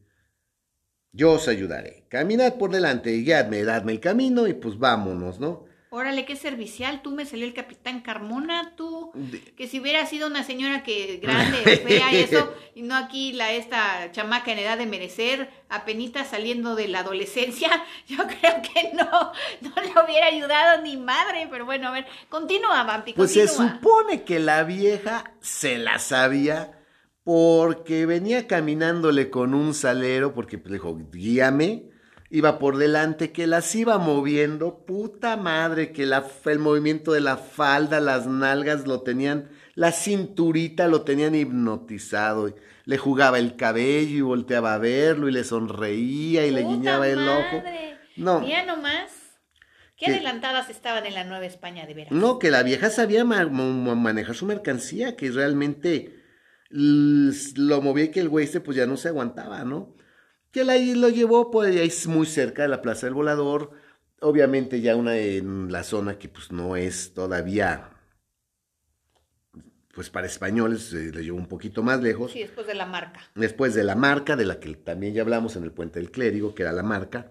yo 1.13 1.33
os 1.33 1.49
ayudaré. 1.49 2.05
Caminad 2.09 2.57
por 2.57 2.71
delante, 2.71 3.11
guiadme, 3.13 3.63
dadme 3.65 3.93
el 3.93 4.01
camino 4.01 4.47
y 4.47 4.55
pues 4.55 4.79
vámonos, 4.79 5.41
¿no? 5.41 5.70
Órale, 5.93 6.25
qué 6.25 6.37
servicial, 6.37 7.03
tú 7.03 7.11
me 7.11 7.27
salió 7.27 7.45
el 7.45 7.53
capitán 7.53 8.01
Carmona, 8.01 8.75
tú, 8.77 9.11
que 9.57 9.67
si 9.67 9.81
hubiera 9.81 10.07
sido 10.07 10.29
una 10.29 10.45
señora 10.45 10.85
que 10.85 11.17
grande, 11.17 11.57
fea 11.85 12.13
y 12.13 12.19
eso, 12.19 12.55
y 12.77 12.83
no 12.83 12.95
aquí 12.95 13.33
la 13.33 13.51
esta 13.51 14.13
chamaca 14.13 14.53
en 14.53 14.61
edad 14.61 14.79
de 14.79 14.87
merecer, 14.87 15.51
apenita 15.69 16.25
saliendo 16.25 16.77
de 16.77 16.87
la 16.87 17.01
adolescencia, 17.01 17.71
yo 18.07 18.19
creo 18.19 18.63
que 18.63 18.93
no, 18.95 19.33
no 19.63 19.83
le 19.83 20.05
hubiera 20.05 20.27
ayudado 20.29 20.81
ni 20.81 20.97
madre, 20.97 21.49
pero 21.51 21.65
bueno, 21.65 21.89
a 21.89 21.91
ver, 21.91 22.07
continúa, 22.29 22.85
Vampi, 22.85 23.15
Pues 23.15 23.33
se 23.33 23.49
supone 23.49 24.23
que 24.23 24.39
la 24.39 24.63
vieja 24.63 25.33
se 25.41 25.77
la 25.79 25.99
sabía 25.99 26.81
porque 27.25 28.07
venía 28.07 28.47
caminándole 28.47 29.29
con 29.29 29.55
un 29.55 29.75
salero, 29.75 30.35
porque 30.35 30.57
pues, 30.57 30.71
le 30.71 30.77
dijo, 30.77 30.97
guíame, 31.11 31.91
iba 32.31 32.59
por 32.59 32.77
delante, 32.79 33.33
que 33.33 33.47
las 33.49 33.75
iba 33.75 33.99
moviendo, 33.99 34.85
puta 34.87 35.37
madre, 35.37 35.91
que 35.93 36.07
la, 36.07 36.25
el 36.47 36.59
movimiento 36.61 37.13
de 37.13 37.21
la 37.21 37.37
falda, 37.37 37.99
las 38.01 38.27
nalgas 38.27 38.87
lo 38.87 39.03
tenían, 39.03 39.51
la 39.75 39.91
cinturita 39.93 40.87
lo 40.87 41.03
tenían 41.03 41.35
hipnotizado, 41.35 42.49
y 42.49 42.55
le 42.85 42.99
jugaba 42.99 43.39
el 43.39 43.57
cabello 43.57 44.17
y 44.17 44.21
volteaba 44.21 44.75
a 44.75 44.79
verlo 44.79 45.29
y 45.29 45.33
le 45.33 45.43
sonreía 45.45 46.47
y 46.47 46.51
le 46.53 46.63
guiñaba 46.63 47.09
el 47.09 47.29
ojo. 47.29 47.63
No. 48.17 48.41
Mira 48.41 48.65
nomás, 48.65 49.11
qué 49.97 50.07
Que- 50.07 50.13
adelantadas 50.13 50.71
estaban 50.71 51.07
en 51.07 51.15
la 51.15 51.25
Nueva 51.25 51.47
España, 51.47 51.85
de 51.87 51.95
veras. 51.95 52.13
No, 52.13 52.39
que 52.39 52.51
la 52.51 52.63
vieja 52.63 52.91
sabía 52.91 53.25
ma- 53.25 53.47
manejar 53.47 54.35
su 54.37 54.47
mercancía, 54.47 55.17
que 55.17 55.31
realmente 55.31 56.17
lo 56.71 57.81
movía 57.83 58.05
y 58.05 58.11
que 58.11 58.21
el 58.21 58.29
güey 58.29 58.45
este 58.45 58.61
pues 58.61 58.77
ya 58.77 58.87
no 58.87 58.97
se 58.97 59.09
aguantaba, 59.09 59.65
¿no? 59.65 59.95
Que 60.51 60.65
la, 60.65 60.77
lo 60.77 61.09
llevó 61.09 61.51
pues 61.51 61.77
ahí 61.77 61.87
es 61.87 62.07
muy 62.07 62.27
cerca 62.27 62.63
de 62.63 62.69
la 62.69 62.83
Plaza 62.83 63.07
del 63.07 63.15
Volador, 63.15 63.71
obviamente 64.21 64.81
ya 64.81 64.97
una 64.97 65.17
en 65.17 65.71
la 65.71 65.83
zona 65.85 66.19
que 66.19 66.29
pues 66.29 66.51
no 66.51 66.77
es 66.77 67.15
todavía, 67.15 67.91
pues 69.95 70.11
para 70.11 70.27
españoles 70.27 70.93
eh, 70.93 71.13
le 71.13 71.23
llevó 71.23 71.39
un 71.39 71.47
poquito 71.47 71.83
más 71.83 72.03
lejos. 72.03 72.33
Sí, 72.33 72.41
después 72.41 72.67
de 72.67 72.75
la 72.75 72.87
marca. 72.87 73.21
Después 73.35 73.75
de 73.75 73.85
la 73.85 73.95
marca, 73.95 74.37
de 74.37 74.45
la 74.45 74.61
que 74.61 74.75
también 74.75 75.15
ya 75.15 75.23
hablamos 75.23 75.57
en 75.57 75.65
el 75.65 75.73
Puente 75.73 75.99
del 76.01 76.11
Clérigo, 76.11 76.55
que 76.55 76.63
era 76.63 76.73
la 76.73 76.83
marca, 76.83 77.31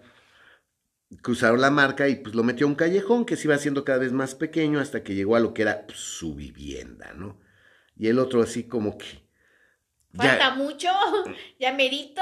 cruzaron 1.21 1.61
la 1.61 1.71
marca 1.71 2.07
y 2.07 2.17
pues 2.17 2.35
lo 2.35 2.43
metió 2.43 2.65
a 2.65 2.69
un 2.69 2.75
callejón 2.75 3.25
que 3.25 3.35
se 3.35 3.47
iba 3.47 3.55
haciendo 3.55 3.83
cada 3.83 3.99
vez 3.99 4.11
más 4.11 4.35
pequeño 4.35 4.79
hasta 4.79 5.03
que 5.03 5.15
llegó 5.15 5.35
a 5.35 5.39
lo 5.39 5.53
que 5.53 5.63
era 5.63 5.85
pues, 5.87 5.99
su 5.99 6.35
vivienda, 6.35 7.13
¿no? 7.13 7.39
Y 7.95 8.07
el 8.07 8.19
otro 8.19 8.41
así 8.41 8.63
como 8.63 8.97
que... 8.97 9.28
ya- 10.13 10.23
Falta 10.23 10.55
mucho, 10.55 10.87
ya 11.59 11.73
merito. 11.73 12.21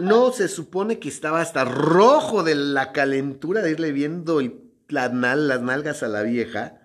no, 0.00 0.32
se 0.32 0.48
supone 0.48 0.98
que 0.98 1.08
estaba 1.08 1.40
hasta 1.40 1.64
rojo 1.64 2.42
de 2.42 2.54
la 2.54 2.92
calentura 2.92 3.62
de 3.62 3.70
irle 3.72 3.92
viendo 3.92 4.40
el- 4.40 4.60
la 4.88 5.08
nal- 5.08 5.48
las 5.48 5.60
nalgas 5.62 6.02
a 6.02 6.08
la 6.08 6.22
vieja, 6.22 6.80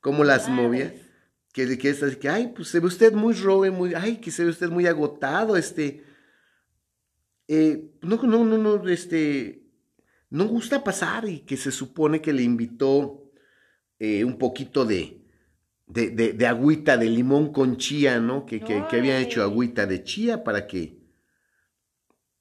cómo 0.00 0.24
las 0.24 0.48
Madres. 0.48 0.64
movía. 0.66 0.94
Que, 1.52 1.76
que 1.76 1.90
es 1.90 2.02
así 2.02 2.16
que, 2.16 2.30
ay, 2.30 2.52
pues 2.56 2.68
se 2.68 2.80
ve 2.80 2.86
usted 2.86 3.12
muy 3.12 3.34
robe, 3.34 3.70
muy, 3.70 3.92
ay, 3.94 4.16
que 4.16 4.30
se 4.30 4.42
ve 4.42 4.50
usted 4.50 4.70
muy 4.70 4.86
agotado, 4.86 5.56
este. 5.58 6.02
eh, 7.48 7.90
no, 8.00 8.16
no, 8.22 8.44
no, 8.44 8.56
no, 8.58 8.88
este. 8.88 9.62
No 10.30 10.46
gusta 10.46 10.82
pasar 10.82 11.28
y 11.28 11.40
que 11.40 11.58
se 11.58 11.70
supone 11.70 12.22
que 12.22 12.32
le 12.32 12.42
invitó 12.42 13.30
eh, 13.98 14.24
un 14.24 14.38
poquito 14.38 14.86
de, 14.86 15.20
de, 15.86 16.10
de, 16.10 16.32
de 16.32 16.46
agüita 16.46 16.96
de 16.96 17.06
limón 17.06 17.52
con 17.52 17.76
chía, 17.76 18.18
¿no? 18.20 18.46
Que, 18.46 18.60
que, 18.60 18.84
que 18.88 18.96
había 18.96 19.18
hecho 19.18 19.42
agüita 19.42 19.86
de 19.86 20.02
chía 20.04 20.42
para 20.44 20.66
que. 20.66 21.00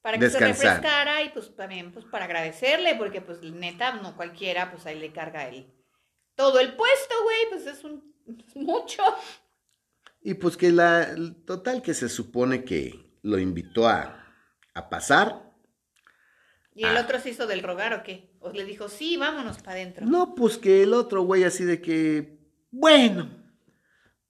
Para 0.01 0.17
que 0.17 0.29
se 0.29 0.39
Descansar. 0.39 0.75
refrescara 0.77 1.21
y 1.23 1.29
pues 1.29 1.55
también 1.55 1.91
pues 1.91 2.05
para 2.05 2.25
agradecerle, 2.25 2.95
porque 2.95 3.21
pues 3.21 3.41
neta, 3.43 3.93
no 4.01 4.15
cualquiera, 4.15 4.71
pues 4.71 4.85
ahí 4.85 4.99
le 4.99 5.11
carga 5.11 5.47
el 5.47 5.67
todo 6.35 6.59
el 6.59 6.75
puesto, 6.75 7.13
güey, 7.23 7.37
pues 7.51 7.67
es 7.67 7.83
un 7.83 8.11
es 8.47 8.55
mucho. 8.55 9.03
Y 10.21 10.35
pues 10.35 10.55
que 10.57 10.71
la. 10.71 11.15
Total, 11.45 11.81
que 11.81 11.93
se 11.93 12.09
supone 12.09 12.63
que 12.63 13.17
lo 13.23 13.37
invitó 13.39 13.87
a, 13.87 14.25
a 14.73 14.89
pasar. 14.89 15.51
¿Y 16.73 16.85
el 16.85 16.95
Ah. 16.97 17.01
otro 17.01 17.19
se 17.19 17.31
hizo 17.31 17.47
del 17.47 17.61
rogar 17.63 17.93
o 17.93 18.03
qué? 18.03 18.31
O 18.39 18.51
le 18.51 18.63
dijo, 18.65 18.87
sí, 18.87 19.17
vámonos 19.17 19.57
para 19.57 19.73
adentro. 19.73 20.05
No, 20.05 20.33
pues 20.35 20.57
que 20.57 20.83
el 20.83 20.93
otro 20.93 21.23
güey 21.23 21.43
así 21.43 21.63
de 21.65 21.81
que, 21.81 22.39
bueno, 22.71 23.29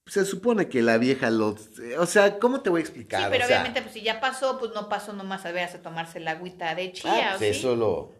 se 0.08 0.26
supone 0.26 0.68
que 0.68 0.82
la 0.82 0.98
vieja 0.98 1.30
lo... 1.30 1.56
O 2.00 2.06
sea, 2.06 2.40
¿cómo 2.40 2.62
te 2.62 2.70
voy 2.70 2.82
a 2.82 2.86
Sí, 2.86 2.90
explicar? 2.90 3.30
pero 3.32 3.46
O 3.46 3.48
sea, 3.48 3.58
obviamente, 3.58 3.82
pues 3.82 3.94
si 3.94 4.02
ya 4.02 4.20
pasó, 4.20 4.60
pues 4.60 4.72
no 4.74 4.90
pasó 4.90 5.14
nomás 5.14 5.46
a 5.46 5.52
ver 5.52 5.70
a 5.70 5.82
tomarse 5.82 6.20
la 6.20 6.32
agüita 6.32 6.76
de 6.76 6.92
chía, 6.92 7.32
ah, 7.32 7.36
¿o 7.36 7.38
pues 7.38 7.52
sí? 7.54 7.60
eso 7.60 7.76
lo, 7.76 8.14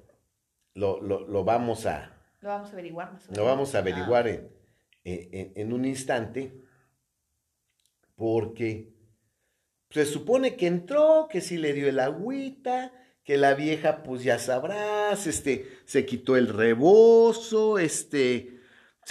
lo, 0.76 1.02
lo, 1.02 1.28
lo 1.28 1.44
vamos 1.44 1.86
a, 1.86 2.16
Lo 2.40 2.50
vamos 2.50 2.70
a 2.70 2.74
averiguar 2.74 3.12
más 3.12 3.24
o 3.24 3.28
lo 3.28 3.32
menos. 3.34 3.48
vamos 3.48 3.76
a 3.76 3.80
averiguar 3.80 4.28
Ah. 4.28 4.30
en, 4.30 4.50
en- 5.04 5.54
en 5.56 5.74
un 5.74 5.84
instante, 5.86 6.54
porque 8.16 8.94
se 9.90 10.06
supone 10.06 10.56
que 10.56 10.68
entró, 10.68 11.28
que 11.30 11.42
sí 11.42 11.58
le 11.58 11.74
dio 11.74 11.90
el 11.90 12.00
agüita, 12.00 12.94
que 13.24 13.38
la 13.38 13.54
vieja, 13.56 14.04
pues 14.04 14.24
ya 14.24 14.40
sabrás, 14.40 15.28
este, 15.28 15.68
se 15.86 16.06
quitó 16.06 16.38
el 16.38 16.48
rebozo, 16.48 17.78
este, 17.80 18.61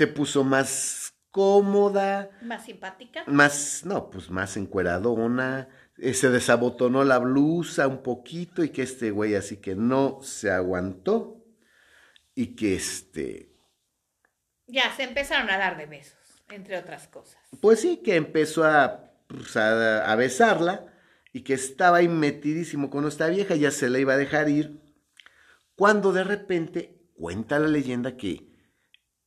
se 0.01 0.07
puso 0.07 0.45
más 0.45 1.15
cómoda, 1.31 2.31
Más 2.43 2.65
simpática. 2.65 3.25
más, 3.27 3.83
no, 3.85 4.11
pues 4.11 4.31
más 4.31 4.57
encueradona, 4.57 5.69
eh, 5.99 6.15
se 6.15 6.31
desabotonó 6.31 7.05
la 7.05 7.19
blusa 7.19 7.87
un 7.87 8.03
poquito 8.03 8.65
y 8.65 8.71
que 8.71 8.83
este 8.83 9.11
güey 9.11 9.35
así 9.37 9.59
que 9.59 9.75
no 9.77 10.21
se 10.23 10.51
aguantó 10.51 11.45
y 12.35 12.57
que 12.57 12.75
este, 12.77 13.27
Ya, 14.67 14.95
se 14.97 15.03
empezaron 15.05 15.51
a 15.51 15.59
dar 15.59 15.77
de 15.77 15.87
besos, 15.87 16.45
entre 16.49 16.79
otras 16.79 17.09
cosas. 17.09 17.41
pues 17.61 17.81
sí, 17.81 17.99
que 18.05 18.17
empezó 18.17 18.65
a, 18.65 19.13
pues, 19.27 19.57
a, 19.57 20.11
a 20.11 20.17
besarla 20.17 20.87
y 21.33 21.43
que 21.43 21.55
estaba 21.55 21.99
ahí 21.99 22.09
metidísimo 22.09 22.91
con 22.91 23.07
esta 23.07 23.29
vieja, 23.29 23.55
ya 23.57 23.71
se 23.71 23.89
la 23.91 23.99
iba 23.99 24.15
a 24.15 24.17
dejar 24.17 24.49
ir, 24.49 24.81
cuando 25.77 26.13
de 26.13 26.25
repente 26.25 26.99
cuenta 27.15 27.59
la 27.59 27.69
leyenda 27.69 28.17
que 28.17 28.50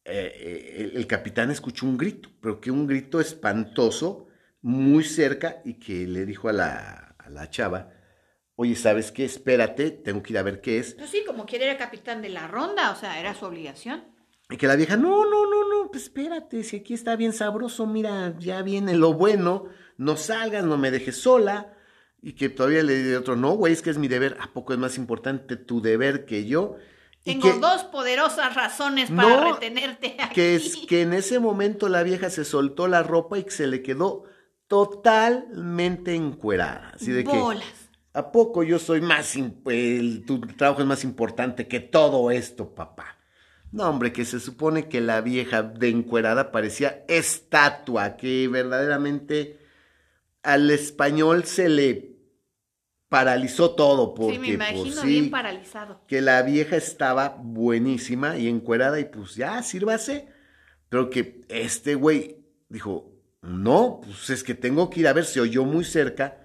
eh, 0.05 0.31
eh, 0.35 0.75
el, 0.79 0.97
el 0.97 1.07
capitán 1.07 1.51
escuchó 1.51 1.85
un 1.85 1.97
grito, 1.97 2.29
pero 2.41 2.59
que 2.59 2.71
un 2.71 2.87
grito 2.87 3.19
espantoso, 3.19 4.27
muy 4.61 5.03
cerca, 5.03 5.61
y 5.63 5.75
que 5.75 6.07
le 6.07 6.25
dijo 6.25 6.49
a 6.49 6.53
la, 6.53 7.15
a 7.17 7.29
la 7.29 7.49
chava, 7.49 7.91
oye, 8.55 8.75
¿sabes 8.75 9.11
qué? 9.11 9.25
Espérate, 9.25 9.91
tengo 9.91 10.21
que 10.21 10.33
ir 10.33 10.37
a 10.37 10.43
ver 10.43 10.61
qué 10.61 10.79
es. 10.79 10.95
Pues 10.95 11.09
sí, 11.09 11.23
como 11.25 11.45
quiera 11.45 11.65
era 11.65 11.77
capitán 11.77 12.21
de 12.21 12.29
la 12.29 12.47
ronda, 12.47 12.91
o 12.91 12.95
sea, 12.95 13.19
era 13.19 13.33
su 13.33 13.45
obligación. 13.45 14.03
Y 14.49 14.57
que 14.57 14.67
la 14.67 14.75
vieja, 14.75 14.97
no, 14.97 15.25
no, 15.25 15.49
no, 15.49 15.69
no, 15.69 15.89
pues 15.89 16.03
espérate, 16.03 16.63
si 16.63 16.77
aquí 16.77 16.93
está 16.93 17.15
bien 17.15 17.33
sabroso, 17.33 17.87
mira, 17.87 18.35
ya 18.39 18.61
viene 18.61 18.93
lo 18.93 19.13
bueno, 19.13 19.65
no 19.97 20.17
salgas, 20.17 20.65
no 20.65 20.77
me 20.77 20.91
dejes 20.91 21.17
sola. 21.17 21.77
Y 22.21 22.33
que 22.33 22.49
todavía 22.49 22.83
le 22.83 22.95
dice 22.95 23.17
otro, 23.17 23.35
no, 23.35 23.51
güey, 23.51 23.73
es 23.73 23.81
que 23.81 23.89
es 23.89 23.97
mi 23.97 24.07
deber. 24.07 24.37
¿A 24.39 24.53
poco 24.53 24.73
es 24.73 24.79
más 24.79 24.97
importante 24.97 25.57
tu 25.57 25.81
deber 25.81 26.25
que 26.25 26.45
yo? 26.45 26.77
Tengo 27.23 27.53
que, 27.53 27.59
dos 27.59 27.86
poderosas 27.86 28.53
razones 28.53 29.09
para 29.09 29.29
No, 29.29 29.53
retenerte 29.53 30.17
aquí. 30.19 30.36
que 30.36 30.55
es 30.55 30.75
que 30.88 31.01
en 31.01 31.13
ese 31.13 31.39
momento 31.39 31.88
la 31.88 32.03
vieja 32.03 32.29
se 32.29 32.43
soltó 32.43 32.88
la 32.88 33.01
ropa 33.01 33.39
y 33.39 33.43
que 33.43 33.51
se 33.51 33.67
le 33.67 33.81
quedó 33.81 34.25
totalmente 34.67 36.15
encuerada. 36.15 36.91
Así 36.95 37.12
de 37.12 37.23
que, 37.23 37.38
Bolas. 37.38 37.63
¿a 38.13 38.31
poco 38.31 38.63
yo 38.63 38.77
soy 38.79 39.01
más, 39.01 39.36
el, 39.36 40.23
tu 40.25 40.41
trabajo 40.41 40.81
es 40.81 40.88
más 40.88 41.03
importante 41.03 41.67
que 41.67 41.79
todo 41.79 42.29
esto, 42.31 42.75
papá? 42.75 43.17
No, 43.71 43.89
hombre, 43.89 44.13
que 44.13 44.25
se 44.25 44.39
supone 44.39 44.88
que 44.88 45.01
la 45.01 45.21
vieja 45.21 45.63
de 45.63 45.89
encuerada 45.89 46.51
parecía 46.51 47.03
estatua, 47.07 48.17
que 48.17 48.47
verdaderamente 48.47 49.59
al 50.43 50.69
español 50.69 51.45
se 51.45 51.69
le 51.69 52.12
paralizó 53.13 53.76
todo, 53.76 54.15
porque 54.15 54.34
sí, 54.34 54.39
me 54.39 54.47
pues, 54.56 54.56
imagino 54.56 55.02
sí, 55.04 55.08
bien 55.08 55.30
paralizado. 55.30 56.02
que 56.08 56.21
la 56.21 56.41
vieja 56.41 56.76
estaba 56.78 57.30
buenísima 57.41 58.38
y 58.38 58.47
encuerada 58.47 58.99
y 58.99 59.06
pues 59.06 59.36
ya, 59.36 59.61
sírvase. 59.61 60.28
Pero 60.89 61.09
que 61.11 61.41
este 61.49 61.95
güey 61.95 62.45
dijo, 62.70 63.11
no, 63.41 64.01
pues 64.03 64.30
es 64.32 64.43
que 64.43 64.55
tengo 64.55 64.89
que 64.89 65.01
ir 65.01 65.07
a 65.07 65.14
ver, 65.14 65.26
se 65.26 65.41
oyó 65.41 65.64
muy 65.66 65.86
cerca. 65.86 66.38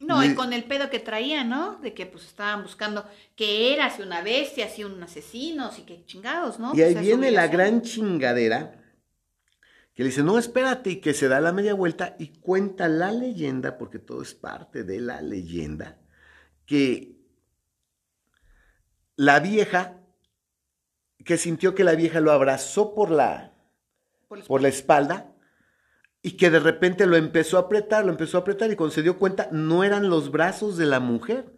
No, 0.00 0.22
y 0.24 0.34
con 0.34 0.52
el 0.52 0.64
pedo 0.64 0.90
que 0.90 0.98
traía, 1.00 1.44
¿no? 1.44 1.78
De 1.80 1.94
que 1.94 2.06
pues 2.06 2.24
estaban 2.24 2.62
buscando 2.62 3.06
que 3.36 3.72
era, 3.72 3.88
si 3.90 4.02
una 4.02 4.20
bestia, 4.22 4.68
si 4.68 4.84
un 4.84 5.02
asesino, 5.02 5.72
si 5.72 5.82
que 5.82 6.04
chingados, 6.04 6.58
¿no? 6.58 6.74
y 6.74 6.82
ahí 6.82 6.94
Pues, 6.94 6.96
es 6.96 7.00
viene 7.00 7.30
la 7.30 7.48
gran 7.48 7.82
chingadera 7.82 8.83
que 9.94 10.02
le 10.02 10.08
dice, 10.08 10.22
no, 10.22 10.38
espérate, 10.38 10.90
y 10.90 11.00
que 11.00 11.14
se 11.14 11.28
da 11.28 11.40
la 11.40 11.52
media 11.52 11.74
vuelta 11.74 12.16
y 12.18 12.38
cuenta 12.40 12.88
la 12.88 13.12
leyenda, 13.12 13.78
porque 13.78 13.98
todo 13.98 14.22
es 14.22 14.34
parte 14.34 14.82
de 14.82 15.00
la 15.00 15.22
leyenda, 15.22 15.98
que 16.66 17.16
la 19.16 19.38
vieja 19.38 20.00
que 21.24 21.38
sintió 21.38 21.74
que 21.74 21.84
la 21.84 21.94
vieja 21.94 22.20
lo 22.20 22.32
abrazó 22.32 22.94
por 22.94 23.10
la, 23.10 23.54
Por 24.28 24.38
la 24.38 24.44
por 24.44 24.60
la 24.60 24.68
espalda 24.68 25.32
y 26.20 26.32
que 26.36 26.50
de 26.50 26.58
repente 26.58 27.06
lo 27.06 27.16
empezó 27.16 27.56
a 27.56 27.62
apretar, 27.62 28.04
lo 28.04 28.10
empezó 28.10 28.36
a 28.36 28.40
apretar 28.40 28.70
y 28.70 28.76
cuando 28.76 28.94
se 28.94 29.02
dio 29.02 29.18
cuenta 29.18 29.48
no 29.50 29.84
eran 29.84 30.10
los 30.10 30.30
brazos 30.30 30.76
de 30.76 30.86
la 30.86 31.00
mujer, 31.00 31.54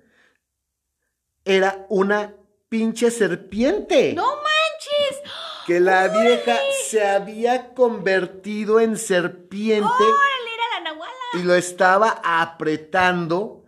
era 1.45 1.87
una 1.89 2.35
pinche 2.69 3.11
serpiente. 3.11 4.13
¡No 4.15 4.27
manches! 4.37 5.23
que 5.67 5.81
la 5.81 6.07
vieja 6.07 6.57
se 6.91 7.07
había 7.07 7.75
convertido 7.75 8.81
en 8.81 8.97
serpiente 8.97 9.85
¡Órale, 9.85 10.55
era 10.55 10.79
la 10.85 10.91
Nahuala! 10.91 11.13
y 11.35 11.43
lo 11.43 11.55
estaba 11.55 12.21
apretando, 12.25 13.65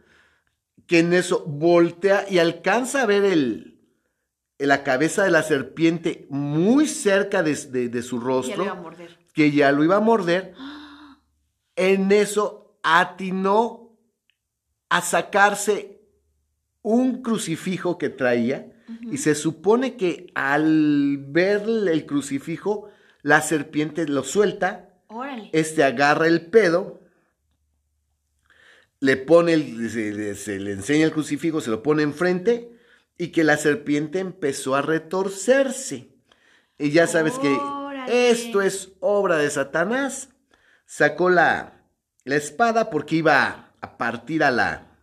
que 0.86 1.00
en 1.00 1.12
eso 1.12 1.44
voltea 1.46 2.24
y 2.30 2.38
alcanza 2.38 3.02
a 3.02 3.06
ver 3.06 3.24
el, 3.24 3.78
la 4.58 4.82
cabeza 4.82 5.24
de 5.24 5.30
la 5.30 5.42
serpiente 5.42 6.26
muy 6.30 6.86
cerca 6.86 7.42
de, 7.42 7.54
de- 7.54 7.88
de 7.88 8.02
su 8.02 8.18
Ya 8.20 8.24
rostro, 8.26 8.56
le 8.58 8.64
iba 8.64 8.72
a 8.72 8.80
morder. 8.80 9.18
que 9.34 9.50
ya 9.52 9.72
lo 9.72 9.84
iba 9.84 9.96
a 9.96 10.00
morder. 10.00 10.54
En 11.76 12.10
eso 12.10 12.76
atinó 12.82 13.96
a 14.88 15.00
sacarse 15.00 16.00
un 16.82 17.22
crucifijo 17.22 17.98
que 17.98 18.08
traía 18.08 18.72
y 19.12 19.18
se 19.18 19.36
supone 19.36 19.96
que 19.96 20.26
al 20.34 21.18
ver 21.28 21.62
el 21.68 22.04
crucifijo, 22.04 22.88
la 23.22 23.40
serpiente 23.42 24.06
lo 24.08 24.22
suelta 24.24 24.90
Órale. 25.08 25.50
este 25.52 25.84
agarra 25.84 26.26
el 26.26 26.46
pedo, 26.46 27.00
le 29.00 29.16
pone 29.16 29.52
el, 29.54 29.90
se, 29.90 30.12
le- 30.12 30.34
se 30.34 30.58
le 30.58 30.72
enseña 30.72 31.04
el 31.06 31.12
crucifijo, 31.12 31.60
se 31.60 31.70
lo 31.70 31.82
pone 31.82 32.02
enfrente 32.02 32.72
y 33.16 33.28
que 33.28 33.44
la 33.44 33.56
serpiente 33.56 34.18
empezó 34.18 34.74
a 34.74 34.82
retorcerse. 34.82 36.08
Y 36.78 36.90
ya 36.90 37.06
sabes 37.06 37.38
que 37.38 37.58
esto 38.08 38.62
es 38.62 38.92
obra 39.00 39.38
de 39.38 39.50
Satanás. 39.50 40.30
Sacó 40.86 41.28
la, 41.30 41.82
la 42.24 42.36
espada 42.36 42.90
porque 42.90 43.16
iba 43.16 43.72
a 43.80 43.98
partir 43.98 44.42
a 44.44 44.50
la, 44.50 44.96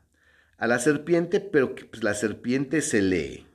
a 0.57 0.67
la 0.67 0.79
serpiente, 0.79 1.39
pero 1.41 1.75
que 1.75 1.85
pues, 1.85 2.03
la 2.03 2.13
serpiente 2.13 2.81
se 2.81 3.01
le, 3.01 3.45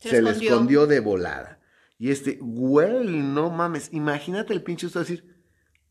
Se 0.00 0.10
se, 0.10 0.22
le 0.22 0.30
escondió 0.30 0.86
de 0.86 1.00
volada. 1.00 1.57
Y 1.98 2.10
este, 2.10 2.38
güey, 2.40 3.06
no 3.06 3.50
mames, 3.50 3.90
imagínate 3.92 4.52
el 4.52 4.62
pinche 4.62 4.86
esto 4.86 5.00
decir, 5.00 5.42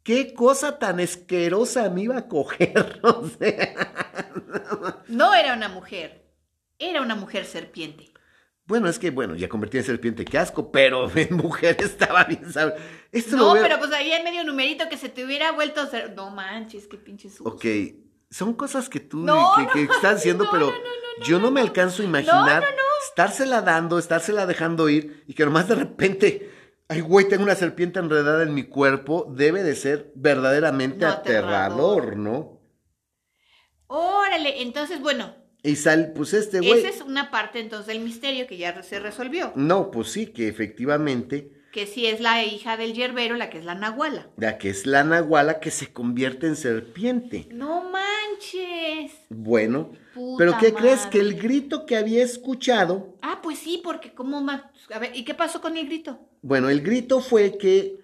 qué 0.04 0.34
cosa 0.34 0.80
tan 0.80 1.00
asquerosa 1.02 1.90
me 1.90 2.04
iba 2.04 2.18
a 2.18 2.28
coger. 2.28 3.02
O 3.04 3.28
sea, 3.28 5.04
No 5.08 5.34
era 5.34 5.54
una 5.54 5.70
mujer. 5.70 6.26
Era 6.80 7.02
una 7.02 7.16
mujer 7.16 7.46
serpiente. 7.46 8.06
bueno, 8.66 8.88
es 8.88 9.00
que, 9.00 9.10
bueno, 9.12 9.36
ya 9.36 9.50
convertí 9.50 9.78
en 9.78 9.84
serpiente, 9.84 10.24
qué 10.26 10.38
asco, 10.38 10.72
pero 10.72 11.10
en 11.16 11.36
mujer 11.36 11.76
estaba 11.80 12.24
bien, 12.24 12.52
¿sabes? 12.54 12.76
Esto 13.12 13.36
No, 13.36 13.54
pero 13.54 13.78
pues 13.80 13.92
había 13.94 14.18
en 14.18 14.24
medio 14.24 14.44
numerito 14.44 14.88
que 14.90 14.98
se 14.98 15.10
te 15.10 15.26
hubiera 15.26 15.52
vuelto 15.52 15.82
a 15.82 15.84
hacer. 15.86 16.14
No 16.16 16.30
manches, 16.30 16.88
qué 16.88 16.98
pinche 16.98 17.30
susto. 17.30 17.50
Ok, 17.50 17.66
son 18.30 18.54
cosas 18.54 18.90
que 18.90 19.00
tú 19.00 19.18
No, 19.20 19.54
que, 19.58 19.68
que 19.68 19.86
no, 19.86 19.94
estás 19.94 20.16
diciendo, 20.18 20.46
no, 20.46 20.52
pero 20.52 20.74
yo 21.26 21.40
no, 21.40 21.52
me 21.52 21.62
alcanzo 21.62 22.02
a 22.02 22.06
imaginar 22.06 22.62
No, 22.62 22.70
no, 22.70 22.76
no. 22.76 22.87
Estársela 23.10 23.62
dando, 23.62 23.98
estársela 24.00 24.46
dejando 24.46 24.90
ir 24.90 25.24
y 25.28 25.34
que 25.34 25.46
nomás 25.46 25.68
de 25.68 25.76
repente, 25.76 26.52
ay 26.88 27.02
güey, 27.02 27.28
tengo 27.28 27.44
una 27.44 27.56
serpiente 27.56 28.00
enredada 28.00 28.44
en 28.44 28.54
mi 28.54 28.64
cuerpo, 28.64 29.26
debe 29.36 29.64
de 29.64 29.76
ser 29.76 30.12
verdaderamente 30.16 31.06
No, 31.06 31.12
aterrador, 31.12 32.02
aterrador. 32.04 32.18
¿no? 32.18 32.62
Órale, 33.88 34.62
entonces, 34.62 35.00
bueno, 35.02 35.34
Y 35.64 35.76
sal, 35.78 36.12
pues 36.16 36.34
este 36.34 36.60
güey, 36.60 36.80
esa 36.80 36.90
es 36.90 37.02
una 37.02 37.32
parte 37.32 37.60
entonces 37.60 37.88
del 37.88 38.00
misterio 38.02 38.48
que 38.48 38.58
ya 38.58 38.82
se 38.84 39.00
resolvió. 39.00 39.54
no, 39.56 39.92
pues 39.92 40.10
sí, 40.12 40.28
que 40.28 40.48
efectivamente, 40.48 41.52
Que 41.72 41.86
sí 41.86 42.06
es 42.06 42.20
la 42.20 42.44
hija 42.44 42.76
del 42.78 42.94
yerbero, 42.94 43.36
la 43.36 43.50
que 43.50 43.60
es 43.60 43.66
la 43.66 43.76
Nahuala. 43.76 44.30
la 44.38 44.58
que 44.58 44.70
es 44.70 44.86
la 44.86 45.04
nahuala 45.04 45.60
que 45.60 45.72
se 45.72 45.92
convierte 45.94 46.48
en 46.48 46.56
serpiente. 46.56 47.48
No 47.52 47.90
manches. 48.38 49.12
Bueno, 49.30 49.92
Puta 50.14 50.38
pero 50.38 50.58
¿qué 50.60 50.74
crees? 50.74 51.06
Que 51.06 51.20
el 51.20 51.36
grito 51.36 51.86
que 51.86 51.96
había 51.96 52.24
escuchado 52.24 53.18
Ah, 53.22 53.40
pues 53.42 53.60
sí, 53.60 53.82
porque 53.84 54.14
cómo 54.14 54.42
más. 54.42 54.64
A 54.94 55.00
ver, 55.00 55.16
¿y 55.16 55.24
qué 55.24 55.34
pasó 55.34 55.62
con 55.62 55.78
el 55.78 55.86
grito? 55.86 56.20
Bueno, 56.42 56.70
el 56.70 56.82
grito 56.82 57.20
fue 57.20 57.58
que 57.58 58.00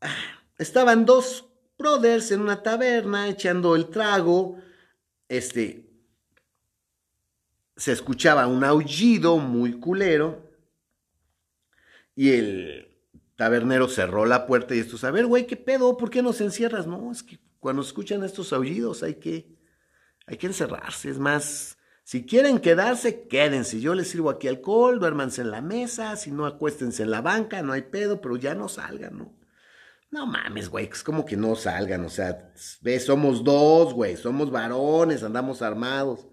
ah, 0.00 0.14
estaban 0.58 1.04
dos 1.04 1.46
brothers 1.78 2.30
en 2.30 2.40
una 2.40 2.62
taberna 2.62 3.28
echando 3.28 3.76
el 3.76 3.88
trago. 3.88 4.58
Este. 5.28 5.88
Se 7.76 7.92
escuchaba 7.92 8.46
un 8.46 8.64
aullido 8.64 9.38
muy 9.38 9.78
culero. 9.78 10.50
Y 12.14 12.30
el 12.30 12.88
tabernero 13.36 13.88
cerró 13.88 14.26
la 14.26 14.46
puerta 14.46 14.74
y 14.74 14.80
estos, 14.80 15.02
a 15.04 15.10
ver, 15.10 15.26
güey, 15.26 15.46
¿qué 15.46 15.56
pedo? 15.56 15.96
¿Por 15.96 16.10
qué 16.10 16.22
nos 16.22 16.40
encierras? 16.42 16.86
No, 16.86 17.10
es 17.10 17.22
que 17.22 17.38
cuando 17.62 17.82
escuchan 17.82 18.24
estos 18.24 18.52
aullidos 18.52 19.04
hay 19.04 19.14
que, 19.14 19.56
hay 20.26 20.36
que 20.36 20.48
encerrarse. 20.48 21.08
Es 21.08 21.20
más, 21.20 21.78
si 22.02 22.26
quieren 22.26 22.58
quedarse, 22.58 23.28
quédense. 23.28 23.80
Yo 23.80 23.94
les 23.94 24.08
sirvo 24.10 24.30
aquí 24.30 24.48
alcohol, 24.48 24.98
duérmanse 24.98 25.42
en 25.42 25.52
la 25.52 25.60
mesa, 25.60 26.16
si 26.16 26.32
no, 26.32 26.44
acuéstense 26.44 27.04
en 27.04 27.12
la 27.12 27.20
banca, 27.20 27.62
no 27.62 27.72
hay 27.72 27.82
pedo, 27.82 28.20
pero 28.20 28.36
ya 28.36 28.56
no 28.56 28.68
salgan, 28.68 29.16
¿no? 29.16 29.32
No 30.10 30.26
mames, 30.26 30.70
güey, 30.70 30.88
es 30.92 31.04
como 31.04 31.24
que 31.24 31.36
no 31.36 31.54
salgan, 31.54 32.04
o 32.04 32.08
sea, 32.08 32.52
ves, 32.80 33.04
somos 33.04 33.44
dos, 33.44 33.94
güey, 33.94 34.16
somos 34.16 34.50
varones, 34.50 35.22
andamos 35.22 35.62
armados. 35.62 36.26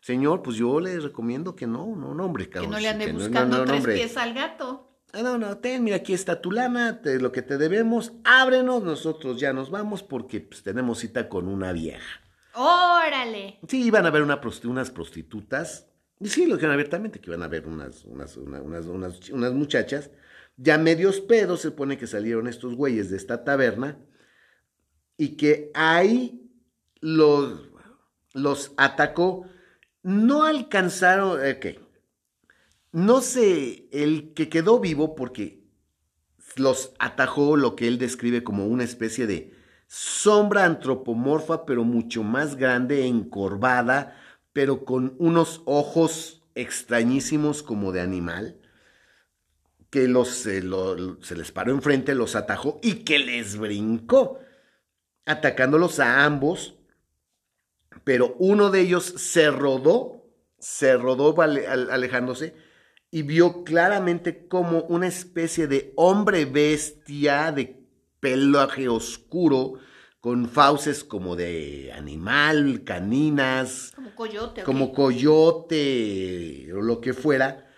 Señor, 0.00 0.42
pues 0.42 0.56
yo 0.56 0.78
les 0.78 1.02
recomiendo 1.02 1.56
que 1.56 1.66
no, 1.66 1.96
no, 1.96 2.14
no, 2.14 2.24
hombre, 2.24 2.44
Que 2.44 2.50
cabrón. 2.50 2.70
no 2.70 2.78
le 2.78 2.88
ande 2.88 3.06
que 3.06 3.12
no, 3.14 3.18
buscando 3.18 3.56
no, 3.56 3.64
no, 3.64 3.64
tres 3.66 3.78
hombre. 3.78 3.94
pies 3.96 4.16
al 4.16 4.32
gato. 4.32 4.91
Ah, 5.12 5.22
No, 5.22 5.36
no, 5.38 5.58
ten, 5.58 5.84
mira, 5.84 5.96
aquí 5.96 6.14
está 6.14 6.40
tu 6.40 6.50
lana, 6.50 7.02
te- 7.02 7.20
lo 7.20 7.32
que 7.32 7.42
te 7.42 7.58
debemos, 7.58 8.12
ábrenos, 8.24 8.82
nosotros 8.82 9.38
ya 9.40 9.52
nos 9.52 9.70
vamos 9.70 10.02
porque 10.02 10.40
pues, 10.40 10.62
tenemos 10.62 11.00
cita 11.00 11.28
con 11.28 11.48
una 11.48 11.72
vieja. 11.72 12.20
Órale. 12.54 13.58
Sí, 13.68 13.82
iban 13.84 14.06
a 14.06 14.10
ver 14.10 14.22
una 14.22 14.40
prosti- 14.40 14.68
unas 14.68 14.90
prostitutas, 14.90 15.86
y 16.20 16.28
sí, 16.28 16.46
lo 16.46 16.54
dijeron 16.54 16.74
abiertamente, 16.74 17.20
que 17.20 17.30
iban 17.30 17.42
a 17.42 17.48
ver 17.48 17.66
unas, 17.66 18.04
unas, 18.04 18.36
una- 18.36 18.62
unas, 18.62 18.86
unas, 18.86 19.30
unas 19.30 19.52
muchachas, 19.52 20.10
ya 20.56 20.78
medios 20.78 21.20
pedos, 21.20 21.60
se 21.60 21.70
pone 21.70 21.98
que 21.98 22.06
salieron 22.06 22.46
estos 22.48 22.74
güeyes 22.74 23.10
de 23.10 23.16
esta 23.16 23.44
taberna, 23.44 23.98
y 25.18 25.36
que 25.36 25.70
ahí 25.74 26.50
los, 27.00 27.68
los 28.32 28.72
atacó, 28.76 29.46
no 30.02 30.44
alcanzaron, 30.44 31.38
ok, 31.38 31.66
no 32.92 33.20
sé, 33.20 33.88
el 33.92 34.32
que 34.34 34.48
quedó 34.48 34.78
vivo 34.80 35.14
porque 35.14 35.62
los 36.56 36.92
atajó 36.98 37.56
lo 37.56 37.76
que 37.76 37.88
él 37.88 37.98
describe 37.98 38.44
como 38.44 38.66
una 38.66 38.84
especie 38.84 39.26
de 39.26 39.54
sombra 39.86 40.64
antropomorfa, 40.64 41.64
pero 41.66 41.84
mucho 41.84 42.22
más 42.22 42.56
grande, 42.56 43.06
encorvada, 43.06 44.16
pero 44.52 44.84
con 44.84 45.14
unos 45.18 45.62
ojos 45.64 46.42
extrañísimos 46.54 47.62
como 47.62 47.92
de 47.92 48.00
animal, 48.02 48.58
que 49.90 50.08
los, 50.08 50.28
se, 50.28 50.62
lo- 50.62 51.22
se 51.22 51.36
les 51.36 51.52
paró 51.52 51.72
enfrente, 51.72 52.14
los 52.14 52.34
atajó 52.36 52.78
y 52.82 53.04
que 53.04 53.18
les 53.18 53.56
brincó, 53.58 54.38
atacándolos 55.26 56.00
a 56.00 56.24
ambos, 56.24 56.76
pero 58.04 58.34
uno 58.38 58.70
de 58.70 58.80
ellos 58.80 59.04
se 59.04 59.50
rodó, 59.50 60.24
se 60.58 60.96
rodó 60.96 61.40
ale- 61.42 61.66
al- 61.66 61.90
alejándose 61.90 62.54
y 63.14 63.22
vio 63.22 63.62
claramente 63.62 64.48
como 64.48 64.84
una 64.84 65.06
especie 65.06 65.66
de 65.66 65.92
hombre 65.96 66.46
bestia 66.46 67.52
de 67.52 67.86
pelaje 68.20 68.88
oscuro, 68.88 69.74
con 70.18 70.48
fauces 70.48 71.04
como 71.04 71.36
de 71.36 71.92
animal, 71.92 72.84
caninas, 72.84 73.92
Como 73.94 74.14
coyote. 74.14 74.62
¿o 74.62 74.64
como 74.64 74.92
coyote 74.92 76.72
o 76.72 76.80
lo 76.80 77.02
que 77.02 77.12
fuera, 77.12 77.70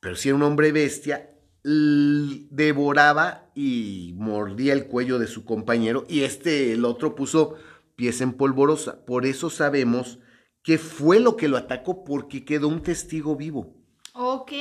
pero 0.00 0.16
si 0.16 0.30
era 0.30 0.36
un 0.36 0.42
hombre 0.42 0.72
bestia, 0.72 1.36
devoraba 1.62 3.52
y 3.54 4.14
mordía 4.16 4.72
el 4.72 4.86
cuello 4.86 5.20
de 5.20 5.28
su 5.28 5.44
compañero 5.44 6.04
y 6.08 6.22
este, 6.22 6.72
el 6.72 6.84
otro, 6.84 7.14
puso 7.14 7.54
pies 7.94 8.20
en 8.22 8.32
polvorosa. 8.32 9.04
Por 9.04 9.24
eso 9.24 9.50
sabemos 9.50 10.18
que 10.64 10.78
fue 10.78 11.20
lo 11.20 11.36
que 11.36 11.46
lo 11.46 11.58
atacó 11.58 12.02
porque 12.02 12.44
quedó 12.44 12.66
un 12.66 12.82
testigo 12.82 13.36
vivo. 13.36 13.79
Ok. 14.14 14.52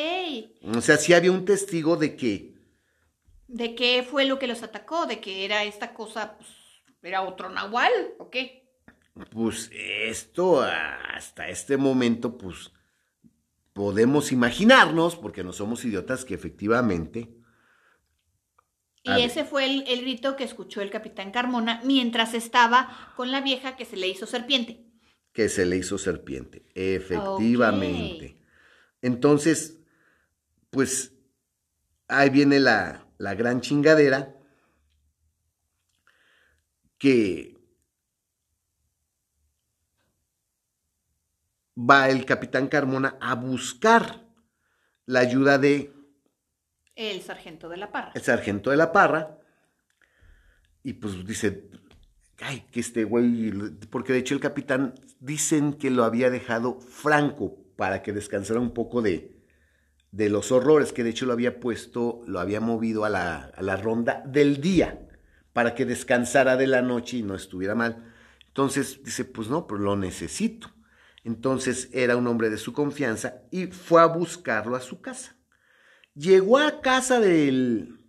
O 0.62 0.80
sea, 0.82 0.96
sí 0.98 1.14
había 1.14 1.32
un 1.34 1.44
testigo 1.46 1.98
de 1.98 2.16
que 2.16 2.54
¿De 3.48 3.76
qué 3.76 4.04
fue 4.04 4.24
lo 4.26 4.40
que 4.40 4.48
los 4.48 4.64
atacó? 4.64 5.06
¿De 5.06 5.20
que 5.20 5.44
era 5.46 5.64
esta 5.66 5.94
cosa, 5.94 6.38
pues, 6.38 6.50
era 7.02 7.22
otro 7.24 7.50
nahual? 7.50 7.92
¿O 8.18 8.30
qué? 8.30 8.70
Pues 9.32 9.70
esto 9.74 10.62
hasta 10.62 11.50
este 11.50 11.78
momento, 11.78 12.38
pues 12.38 12.72
podemos 13.74 14.32
imaginarnos, 14.32 15.16
porque 15.16 15.44
no 15.44 15.54
somos 15.54 15.86
idiotas, 15.86 16.26
que 16.26 16.36
efectivamente, 16.36 17.36
Y 19.04 19.12
A 19.12 19.18
ver. 19.18 19.26
ese 19.26 19.44
fue 19.44 19.66
el, 19.66 19.84
el 19.88 20.02
grito 20.02 20.36
que 20.38 20.46
escuchó 20.46 20.80
el 20.82 20.90
capitán 20.90 21.32
Carmona 21.32 21.82
mientras 21.84 22.34
estaba 22.34 23.12
con 23.18 23.30
la 23.32 23.42
vieja 23.42 23.76
que 23.76 23.84
se 23.86 23.98
le 23.98 24.08
hizo 24.08 24.26
serpiente. 24.26 24.86
que 25.34 25.50
se 25.50 25.66
le 25.66 25.78
hizo 25.78 25.98
serpiente. 25.98 26.66
Efectivamente. 26.76 28.39
Entonces, 29.02 29.80
pues 30.70 31.14
ahí 32.08 32.30
viene 32.30 32.60
la, 32.60 33.08
la 33.18 33.36
gran 33.36 33.62
chingadera 33.62 34.36
que 36.98 37.58
va 41.78 42.10
el 42.10 42.26
capitán 42.26 42.68
Carmona 42.68 43.18
a 43.22 43.36
buscar 43.36 44.26
la 45.06 45.20
ayuda 45.22 45.58
de 45.58 45.94
El 46.96 47.22
sargento 47.22 47.70
de 47.70 47.78
la 47.78 47.92
parra. 47.92 48.12
el 48.14 48.22
sargento 48.22 48.70
de 48.70 48.78
la 48.78 48.92
parra 48.92 49.38
y 50.84 50.94
pues 50.94 51.26
dice, 51.26 51.70
ay, 52.42 52.68
que 52.72 52.80
este 52.80 53.04
güey, 53.04 53.52
porque 53.90 54.14
de 54.14 54.20
hecho 54.20 54.34
el 54.34 54.40
capitán 54.42 54.96
dicen 55.20 55.74
que 55.74 55.90
lo 55.90 56.04
había 56.04 56.30
dejado 56.30 56.80
franco 56.80 57.59
para 57.80 58.02
que 58.02 58.12
descansara 58.12 58.60
un 58.60 58.74
poco 58.74 59.02
de, 59.02 59.40
de 60.12 60.28
los 60.28 60.52
horrores, 60.52 60.92
que 60.92 61.06
de 61.06 61.12
hecho 61.12 61.26
lo 61.26 61.32
había 61.32 61.62
puesto, 61.62 62.22
lo 62.28 62.42
había 62.42 62.60
movido 62.60 63.06
a 63.06 63.10
la, 63.10 63.54
a 63.56 63.62
la 63.62 63.78
ronda 63.78 64.22
del 64.28 64.60
día 64.60 65.08
para 65.54 65.76
que 65.76 65.86
descansara 65.86 66.58
de 66.58 66.68
la 66.68 66.82
noche 66.82 67.16
y 67.16 67.24
no 67.24 67.36
estuviera 67.36 67.76
mal. 67.76 68.14
Entonces 68.48 69.02
dice, 69.02 69.24
pues 69.24 69.48
no, 69.48 69.66
pero 69.66 69.80
lo 69.80 69.96
necesito. 69.96 70.70
Entonces 71.24 71.88
era 71.94 72.18
un 72.18 72.28
hombre 72.28 72.50
de 72.50 72.58
su 72.58 72.74
confianza 72.74 73.44
y 73.50 73.68
fue 73.68 74.02
a 74.02 74.08
buscarlo 74.08 74.76
a 74.76 74.82
su 74.82 75.00
casa. 75.00 75.38
Llegó 76.16 76.58
a 76.58 76.82
casa 76.82 77.22
del, 77.22 78.02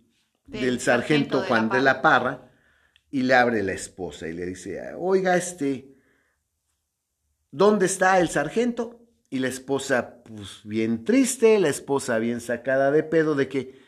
Del 0.47 0.61
del, 0.63 0.79
sargento 0.81 1.37
sargento 1.37 1.37
de 1.37 1.41
la 1.43 1.47
Juan 1.47 1.69
de 1.69 1.81
la 1.81 2.01
Parra 2.01 2.51
y 3.09 3.21
le 3.21 3.35
abre 3.35 3.63
la 3.63 3.71
esposa 3.71 4.27
y 4.27 4.33
le 4.33 4.45
dice, 4.47 4.81
oiga, 4.97 5.37
este, 5.37 5.95
¿dónde 7.51 7.85
está 7.85 8.19
el 8.19 8.27
sargento? 8.27 9.00
Y 9.31 9.39
la 9.39 9.47
esposa, 9.47 10.21
pues 10.25 10.61
bien 10.65 11.05
triste, 11.05 11.57
la 11.59 11.69
esposa 11.69 12.19
bien 12.19 12.41
sacada 12.41 12.91
de 12.91 13.01
pedo 13.03 13.33
de 13.33 13.47
que, 13.47 13.81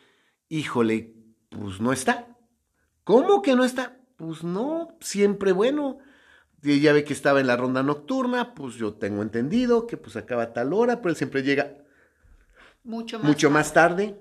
híjole, 0.49 1.13
pues 1.49 1.81
no 1.81 1.93
está. 1.93 2.37
¿Cómo 3.03 3.41
que 3.41 3.55
no 3.55 3.65
está? 3.65 3.99
Pues 4.15 4.43
no, 4.43 4.97
siempre 5.01 5.51
bueno. 5.51 5.99
Y 6.63 6.79
ya 6.79 6.93
ve 6.93 7.03
que 7.03 7.11
estaba 7.13 7.41
en 7.41 7.47
la 7.47 7.57
ronda 7.57 7.83
nocturna, 7.83 8.53
pues 8.55 8.75
yo 8.75 8.93
tengo 8.95 9.21
entendido 9.21 9.85
que 9.85 9.97
pues 9.97 10.15
acaba 10.15 10.43
a 10.43 10.53
tal 10.53 10.71
hora, 10.73 11.01
pero 11.01 11.09
él 11.09 11.17
siempre 11.17 11.43
llega 11.43 11.77
Mucho 12.83 13.19
más. 13.19 13.27
mucho 13.27 13.49
más 13.51 13.73
tarde. 13.73 14.17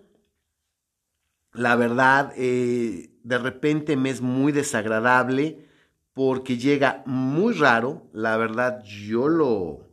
La 1.53 1.77
verdad, 1.77 2.33
eh, 2.37 3.11
de 3.23 3.39
repente 3.39 3.97
me 3.97 4.11
es 4.11 4.21
muy 4.21 4.53
desagradable 4.53 5.69
porque 6.15 6.57
llega 6.59 7.03
muy 7.07 7.55
raro. 7.55 8.09
La 8.13 8.37
verdad, 8.37 8.83
yo 8.85 9.29
lo, 9.29 9.92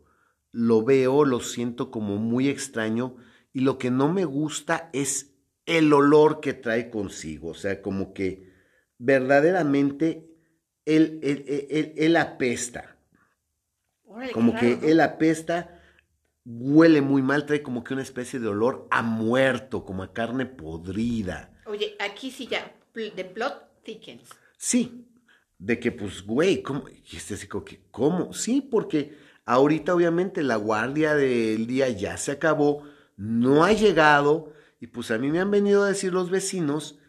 lo 0.52 0.84
veo, 0.84 1.26
lo 1.26 1.40
siento 1.40 1.92
como 1.92 2.18
muy 2.18 2.50
extraño 2.50 3.16
y 3.54 3.62
lo 3.62 3.78
que 3.78 3.92
no 3.92 4.12
me 4.12 4.26
gusta 4.26 4.90
es 4.94 5.36
el 5.66 5.94
olor 5.94 6.40
que 6.40 6.54
trae 6.54 6.90
consigo. 6.90 7.50
O 7.50 7.54
sea, 7.54 7.82
como 7.82 8.14
que 8.14 8.52
verdaderamente 8.98 10.28
él, 10.86 11.20
él, 11.22 11.46
él- 11.70 11.94
él- 11.98 12.18
apesta. 12.18 12.98
Órale, 14.06 14.32
Como 14.32 14.56
que 14.56 14.80
él 14.84 15.00
apesta, 15.02 15.80
huele 16.46 17.02
muy 17.02 17.22
mal, 17.22 17.46
trae 17.46 17.62
como 17.62 17.84
que 17.84 17.94
una 17.94 18.04
especie 18.04 18.40
de 18.40 18.48
olor 18.48 18.88
a 18.90 19.02
muerto, 19.04 19.86
como 19.86 20.02
a 20.04 20.14
carne 20.14 20.46
podrida. 20.48 21.54
Oye, 21.66 21.96
aquí 22.00 22.32
sí 22.32 22.48
ya, 22.48 22.74
the 22.94 23.26
plot 23.26 23.84
thickens. 23.84 24.30
Sí, 24.58 25.06
de 25.60 25.80
que 25.80 25.92
pues, 25.92 26.24
güey, 26.24 26.64
¿cómo? 26.64 26.86
Y 26.90 27.16
este 27.18 27.36
así 27.36 27.48
como 27.48 27.64
que, 27.64 27.84
¿cómo? 27.92 28.34
Sí, 28.34 28.62
porque 28.62 29.16
ahorita 29.50 29.96
obviamente 29.96 30.44
la 30.44 30.58
guardia 30.58 31.16
del 31.16 31.66
día 31.66 31.90
ya 31.90 32.18
se 32.18 32.32
acabó, 32.32 32.84
no 33.18 33.66
ha 33.66 33.74
llegado, 33.74 34.54
y 34.80 34.88
pues 34.88 35.10
a 35.10 35.18
mí 35.18 35.32
me 35.32 35.40
han 35.40 35.50
venido 35.50 35.84
a 35.84 35.88
decir 35.88 36.14
los 36.14 36.30
vecinos 36.30 37.00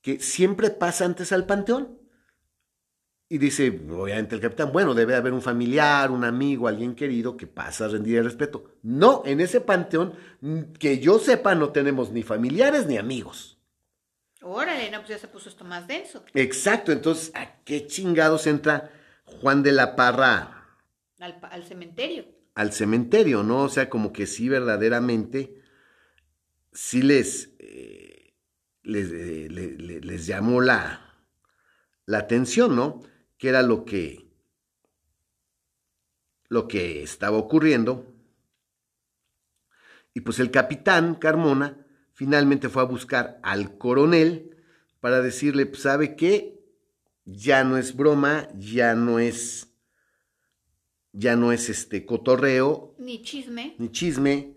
que 0.00 0.20
siempre 0.20 0.70
pasa 0.70 1.04
antes 1.04 1.32
al 1.32 1.44
panteón. 1.44 1.98
Y 3.28 3.38
dice, 3.38 3.82
obviamente 3.90 4.36
el 4.36 4.40
capitán, 4.40 4.70
bueno, 4.72 4.94
debe 4.94 5.16
haber 5.16 5.32
un 5.32 5.42
familiar, 5.42 6.12
un 6.12 6.22
amigo, 6.22 6.68
alguien 6.68 6.94
querido 6.94 7.36
que 7.36 7.48
pasa 7.48 7.86
a 7.86 7.88
rendir 7.88 8.18
el 8.18 8.24
respeto. 8.24 8.76
No, 8.82 9.22
en 9.26 9.40
ese 9.40 9.60
panteón, 9.60 10.14
mm, 10.40 10.74
que 10.78 11.00
yo 11.00 11.18
sepa, 11.18 11.56
no 11.56 11.70
tenemos 11.70 12.12
ni 12.12 12.22
familiares 12.22 12.86
ni 12.86 12.96
amigos. 12.96 13.58
Órale, 14.40 14.88
no, 14.92 14.98
pues 14.98 15.08
ya 15.08 15.18
se 15.18 15.26
puso 15.26 15.48
esto 15.48 15.64
más 15.64 15.88
denso. 15.88 16.24
Exacto, 16.32 16.92
entonces, 16.92 17.32
¿a 17.34 17.56
qué 17.64 17.88
chingados 17.88 18.46
entra 18.46 18.92
Juan 19.24 19.64
de 19.64 19.72
la 19.72 19.96
Parra 19.96 20.57
Al, 21.20 21.64
cementerio. 21.64 22.24
al 22.54 22.72
cementerio, 22.72 23.42
no? 23.42 23.62
O 23.64 23.68
sea, 23.68 23.88
como 23.90 24.12
que 24.12 24.26
sí, 24.26 24.48
verdaderamente, 24.48 25.60
sí 26.72 27.02
les, 27.02 27.54
eh, 27.58 28.34
les, 28.82 29.10
eh, 29.12 29.48
le- 29.50 29.76
le- 29.76 30.00
les 30.00 30.26
llamó 30.26 30.60
la, 30.60 31.14
la 32.06 32.18
atención, 32.18 32.76
¿no? 32.76 33.02
Que 33.38 33.48
era 33.50 33.62
lo 33.62 33.84
que, 33.84 34.30
lo 36.48 36.68
que 36.68 37.02
estaba 37.02 37.36
ocurriendo. 37.38 38.06
Y 40.14 40.20
pues 40.20 40.38
el 40.40 40.50
capitán 40.50 41.14
Carmona 41.14 41.76
finalmente 42.12 42.68
fue 42.68 42.82
a 42.82 42.86
buscar 42.86 43.38
al 43.42 43.78
coronel 43.78 44.56
para 45.00 45.20
decirle, 45.20 45.66
pues, 45.66 45.82
¿sabe 45.82 46.16
qué? 46.16 46.58
Ya 47.24 47.62
no 47.64 47.76
es 47.76 47.94
broma, 47.94 48.48
ya 48.58 48.94
no 48.94 49.18
es, 49.18 49.67
ya 51.18 51.34
no 51.34 51.50
es 51.50 51.68
este 51.68 52.06
cotorreo, 52.06 52.94
Ni 52.98 53.22
chisme. 53.22 53.74
ni 53.78 53.90
chisme, 53.90 54.54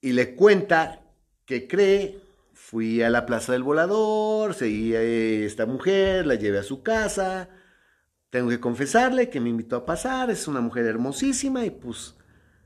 y 0.00 0.12
le 0.12 0.34
cuenta 0.34 1.02
que 1.44 1.68
cree, 1.68 2.18
fui 2.52 3.00
a 3.02 3.10
la 3.10 3.24
Plaza 3.26 3.52
del 3.52 3.62
Volador, 3.62 4.54
seguí 4.54 4.94
a 4.96 5.02
esta 5.02 5.66
mujer, 5.66 6.26
la 6.26 6.34
llevé 6.34 6.58
a 6.58 6.62
su 6.64 6.82
casa, 6.82 7.48
tengo 8.30 8.50
que 8.50 8.58
confesarle 8.60 9.30
que 9.30 9.40
me 9.40 9.50
invitó 9.50 9.76
a 9.76 9.86
pasar, 9.86 10.30
es 10.30 10.48
una 10.48 10.60
mujer 10.60 10.84
hermosísima 10.84 11.64
y 11.64 11.70
pues 11.70 12.16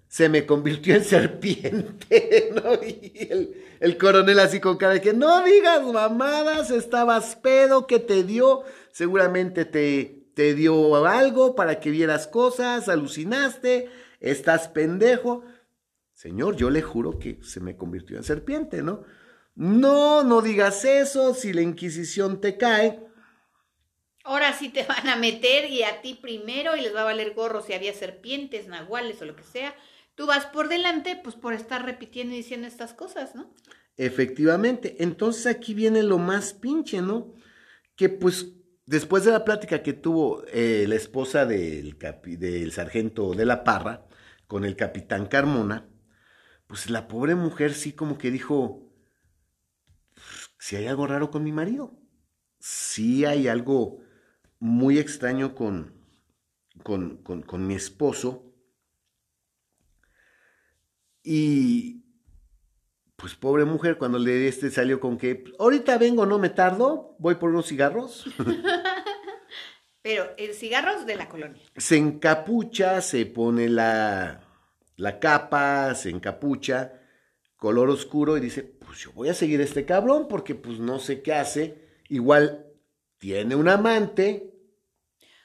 se 0.09 0.29
me 0.31 0.47
convirtió 0.47 0.95
en 0.95 1.05
serpiente, 1.17 2.51
¿no? 2.55 2.75
Y 2.83 3.29
el, 3.31 3.57
el 3.79 3.99
coronel 3.99 4.39
así 4.39 4.59
con 4.59 4.79
cara 4.79 4.95
de 4.95 5.01
que 5.03 5.13
no 5.13 5.45
digas 5.45 5.83
mamadas, 5.85 6.71
estabas 6.71 7.37
pedo, 7.37 7.87
que 7.87 7.99
te 7.99 8.25
dio, 8.25 8.63
seguramente 8.91 9.65
te, 9.67 10.22
te 10.35 10.55
dio 10.55 11.07
algo 11.07 11.55
para 11.55 11.81
que 11.81 11.91
vieras 11.91 12.27
cosas, 12.27 12.89
alucinaste, 12.89 13.91
estás 14.21 14.69
pendejo. 14.69 15.45
Señor, 16.13 16.57
yo 16.57 16.71
le 16.71 16.83
juro 16.83 17.19
que 17.19 17.39
se 17.43 17.61
me 17.61 17.77
convirtió 17.77 18.17
en 18.17 18.25
serpiente, 18.25 18.83
¿no? 18.83 19.05
No, 19.55 20.25
no 20.25 20.41
digas 20.41 20.85
eso, 20.85 21.35
si 21.35 21.53
la 21.53 21.63
Inquisición 21.63 22.41
te 22.41 22.57
cae, 22.57 23.01
Ahora 24.25 24.53
sí 24.53 24.69
te 24.69 24.85
van 24.85 25.09
a 25.09 25.17
meter 25.17 25.71
y 25.71 25.83
a 25.83 26.01
ti 26.01 26.15
primero 26.15 26.77
y 26.77 26.81
les 26.81 26.95
va 26.95 27.01
a 27.03 27.05
valer 27.05 27.35
gorro 27.35 27.61
si 27.63 27.73
había 27.73 27.93
serpientes, 27.93 28.69
nahuales 28.69 29.21
o 29.21 29.25
lo 29.25 29.35
que 29.35 29.43
sea. 29.43 29.75
Tú 30.15 30.27
vas 30.27 30.47
por 30.47 30.69
delante, 30.69 31.19
pues 31.23 31.35
por 31.35 31.55
estar 31.55 31.85
repitiendo 31.85 32.35
y 32.35 32.39
diciendo 32.39 32.69
estas 32.69 32.93
cosas, 32.93 33.35
¿no? 33.35 33.53
Efectivamente. 33.97 34.97
Entonces 35.01 35.47
aquí 35.47 35.75
viene 35.75 36.03
lo 36.03 36.19
más 36.19 36.53
pinche, 36.53 37.01
¿no? 37.01 37.35
Que 37.97 38.09
pues 38.09 38.47
después 38.93 39.25
de 39.25 39.33
la 39.33 39.43
plática 39.43 39.83
que 39.83 39.95
tuvo 39.95 40.45
eh, 40.49 40.85
la 40.87 40.97
esposa 40.97 41.47
del, 41.47 41.97
sargento 42.71 43.33
de 43.33 43.47
la 43.47 43.65
Parra 43.65 44.05
con 44.47 44.67
el 44.67 44.77
capitán 44.77 45.25
Carmona, 45.29 45.89
pues 46.67 46.91
la 46.91 47.09
pobre 47.09 47.35
mujer 47.35 47.73
sí 47.73 47.95
como 47.95 48.19
que 48.19 48.31
dijo, 48.31 48.93
si 50.59 50.77
hay 50.77 50.89
algo 50.89 51.07
raro 51.07 51.31
con 51.31 51.43
mi 51.43 51.53
marido, 51.53 51.99
sí 52.59 53.25
hay 53.25 53.49
algo 53.49 54.01
muy 54.59 54.99
extraño 54.99 55.55
con, 55.55 55.95
con, 56.83 57.17
con, 57.23 57.41
con 57.41 57.67
mi 57.67 57.75
esposo. 57.75 58.53
Y 61.23 62.02
pues 63.23 63.37
pobre 63.37 63.65
mujer, 63.65 63.99
cuando 63.99 64.19
le 64.19 64.49
este 64.49 64.69
salió 64.73 64.99
con 64.99 65.17
que 65.17 65.45
ahorita 65.61 65.97
vengo, 65.97 66.27
no 66.27 66.41
me 66.41 66.51
tardo, 66.51 67.15
voy 67.21 67.37
por 67.37 67.51
unos 67.51 67.69
cigarros. 67.69 68.25
Pero 70.03 70.25
el 70.37 70.55
cigarros 70.55 71.07
de 71.07 71.15
la 71.15 71.29
colonia. 71.29 71.63
se 71.77 71.97
encapucha, 71.99 73.01
se 73.01 73.25
pone 73.27 73.69
la, 73.69 74.41
la 74.97 75.21
capa, 75.21 75.95
se 75.95 76.11
encapucha, 76.11 76.95
color 77.55 77.91
oscuro 77.91 78.37
y 78.37 78.41
dice, 78.41 78.65
pues 78.65 78.99
yo 78.99 79.13
voy 79.13 79.29
a 79.29 79.35
seguir 79.35 79.61
a 79.61 79.65
este 79.65 79.85
cabrón 79.85 80.27
porque 80.29 80.57
pues 80.57 80.81
no 80.81 80.99
sé 80.99 81.23
qué 81.23 81.33
hace. 81.33 81.79
Igual 82.09 82.67
tiene 83.19 83.55
un 83.55 83.69
amante, 83.69 84.52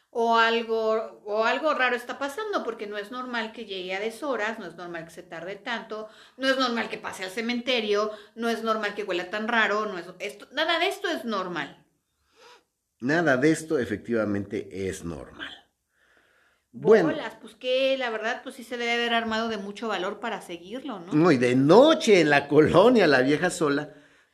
O 0.09 0.37
algo, 0.37 1.21
o 1.25 1.43
algo 1.43 1.73
raro 1.73 1.95
está 1.95 2.17
pasando, 2.17 2.63
porque 2.63 2.87
no 2.87 2.97
es 2.97 3.11
normal 3.11 3.51
que 3.51 3.65
llegue 3.65 3.93
a 3.93 3.99
deshoras, 3.99 4.57
no 4.57 4.65
es 4.65 4.75
normal 4.75 5.05
que 5.05 5.11
se 5.11 5.21
tarde 5.21 5.55
tanto, 5.57 6.07
no 6.37 6.47
es 6.47 6.57
normal 6.57 6.89
que 6.89 6.97
pase 6.97 7.23
al 7.23 7.29
cementerio, 7.29 8.11
no 8.33 8.49
es 8.49 8.63
normal 8.63 8.95
que 8.95 9.03
huela 9.03 9.29
tan 9.29 9.47
raro, 9.47 9.85
no 9.85 9.97
es, 9.97 10.05
esto, 10.19 10.47
nada 10.53 10.79
de 10.79 10.87
esto 10.87 11.07
es 11.09 11.25
normal. 11.25 11.85
nada 12.99 13.37
de 13.37 13.51
esto 13.51 13.77
efectivamente 13.77 14.87
es 14.89 15.03
normal. 15.03 15.53
Bueno. 16.71 17.09
Bolas, 17.09 17.35
pues 17.41 17.55
que 17.55 17.97
la 17.97 18.09
verdad, 18.09 18.41
pues 18.43 18.55
sí 18.55 18.63
se 18.63 18.77
debe 18.77 18.93
haber 18.93 19.13
armado 19.13 19.49
de 19.49 19.57
mucho 19.57 19.87
valor 19.87 20.19
para 20.19 20.41
seguirlo, 20.41 20.99
¿no? 20.99 21.13
No, 21.13 21.31
y 21.31 21.37
de 21.37 21.55
noche 21.55 22.21
en 22.21 22.29
la 22.29 22.47
colonia, 22.47 23.07
la 23.07 23.21
vieja 23.21 23.49
sola. 23.49 23.93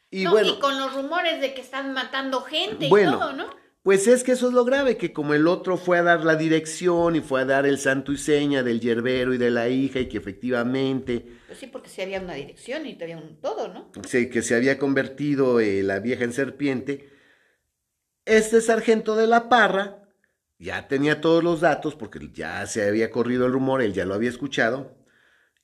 Y 0.09 0.25
no, 0.25 0.31
bueno, 0.31 0.49
y 0.49 0.59
con 0.59 0.77
los 0.79 0.93
rumores 0.93 1.41
de 1.41 1.53
que 1.53 1.61
están 1.61 1.93
matando 1.93 2.41
gente 2.41 2.89
Bueno. 2.89 3.11
y 3.11 3.19
todo, 3.19 3.33
¿no? 3.33 3.62
Pues 3.83 4.07
es 4.07 4.23
que 4.23 4.31
eso 4.31 4.47
es 4.47 4.53
lo 4.53 4.63
grave, 4.63 4.95
que 4.95 5.11
como 5.11 5.33
el 5.33 5.45
otro 5.45 5.77
fue 5.77 5.99
a 5.99 6.03
dar 6.03 6.23
la 6.23 6.35
dirección 6.35 7.17
y 7.17 7.21
fue 7.21 7.41
a 7.41 7.45
dar 7.45 7.65
el 7.65 7.77
santo 7.77 8.13
y 8.13 8.17
seña 8.17 8.63
del 8.63 8.79
yerbero 8.79 9.33
y 9.33 9.37
de 9.37 9.51
la 9.51 9.67
hija 9.67 9.99
y 9.99 10.07
que 10.07 10.17
efectivamente 10.17 11.25
Pues 11.47 11.59
sí, 11.59 11.67
porque 11.67 11.89
sí 11.89 12.01
había 12.01 12.21
una 12.21 12.33
dirección 12.33 12.85
y 12.85 12.97
había 13.01 13.17
un 13.17 13.39
todo, 13.41 13.67
¿no? 13.67 13.91
se, 14.07 14.29
que 14.29 14.41
se 14.41 14.55
había 14.55 14.79
convertido 14.79 15.59
eh, 15.59 15.83
la 15.83 15.99
vieja 15.99 16.23
en 16.23 16.31
serpiente, 16.31 17.09
este 18.25 18.61
sargento 18.61 19.17
de 19.17 19.27
la 19.27 19.49
parra 19.49 19.99
ya 20.59 20.87
tenía 20.87 21.19
todos 21.19 21.43
los 21.43 21.59
datos 21.59 21.95
porque 21.95 22.31
ya 22.31 22.65
se 22.67 22.87
había 22.87 23.11
corrido 23.11 23.45
el 23.45 23.51
rumor, 23.51 23.81
él 23.81 23.93
ya 23.93 24.05
lo 24.05 24.13
había 24.13 24.29
escuchado, 24.29 24.95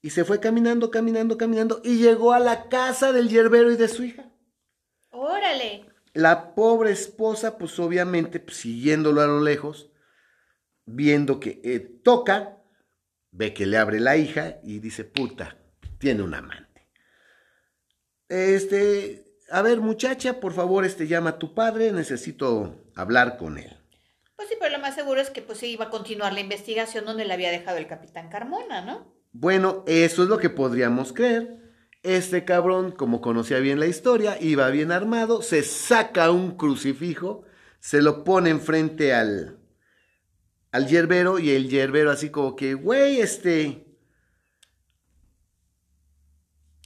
y 0.02 0.10
se 0.10 0.26
fue 0.26 0.42
caminando, 0.42 0.92
caminando, 0.92 1.38
caminando, 1.38 1.82
y 1.86 2.00
llegó 2.00 2.34
a 2.34 2.40
la 2.40 2.68
casa 2.68 3.14
del 3.14 3.30
yerbero 3.30 3.72
y 3.72 3.78
de 3.78 3.88
su 3.88 4.04
hija. 4.04 4.30
Órale. 5.12 5.86
La 6.14 6.55
pobre 6.55 6.91
esposa, 6.91 7.57
pues 7.57 7.80
obviamente, 7.80 8.39
pues, 8.39 8.57
siguiéndolo 8.57 9.22
a 9.22 9.28
lo 9.28 9.41
lejos, 9.41 9.89
viendo 10.86 11.39
que 11.39 11.62
eh, 11.64 11.80
toca, 11.80 12.57
ve 13.32 13.53
que 13.53 13.66
le 13.66 13.78
abre 13.78 13.99
la 13.99 14.18
hija 14.18 14.60
y 14.64 14.80
dice, 14.80 15.03
puta, 15.03 15.57
tiene 15.99 16.24
un 16.24 16.34
amante. 16.34 16.89
Este, 18.28 19.26
a 19.51 19.62
ver, 19.62 19.80
muchacha, 19.82 20.39
por 20.39 20.53
favor, 20.53 20.86
este, 20.86 21.07
llama 21.07 21.32
a 21.32 21.39
tu 21.39 21.53
padre, 21.53 21.91
necesito 21.91 22.76
hablar 22.95 23.38
con 23.38 23.57
él. 23.57 23.78
Pues 24.36 24.47
sí, 24.47 24.55
pero 24.60 24.72
lo 24.78 24.80
más 24.80 24.95
seguro 24.95 25.20
es 25.20 25.30
que 25.30 25.41
pues 25.41 25.57
sí 25.57 25.68
iba 25.68 25.86
a 25.86 25.89
continuar 25.89 26.34
la 26.34 26.39
investigación 26.39 27.05
donde 27.05 27.26
le 27.26 27.34
había 27.34 27.51
dejado 27.51 27.78
el 27.78 27.88
capitán 27.88 28.30
Carmona, 28.30 28.82
¿no? 28.82 29.14
Bueno, 29.32 29.84
eso 29.86 30.24
es 30.24 30.30
lo 30.30 30.38
que 30.38 30.49
podríamos 30.49 31.14
creer. 31.14 31.69
Este 32.02 32.45
cabrón, 32.45 32.91
como 32.91 33.20
conocía 33.22 33.60
bien 33.60 33.80
la 33.80 33.88
historia, 33.88 34.38
iba 34.39 34.70
bien 34.70 34.91
armado, 34.91 35.41
se 35.41 35.64
saca 35.64 36.32
un 36.32 36.56
crucifijo, 36.56 37.43
se 37.80 38.02
lo 38.02 38.24
pone 38.24 38.50
enfrente 38.50 39.14
al, 39.14 39.60
al 40.72 40.88
yerbero 40.88 41.39
y 41.39 41.52
el 41.52 41.70
yerbero 41.70 42.12
así 42.12 42.30
como 42.30 42.56
que, 42.56 42.74
güey, 42.74 43.20
este, 43.20 43.86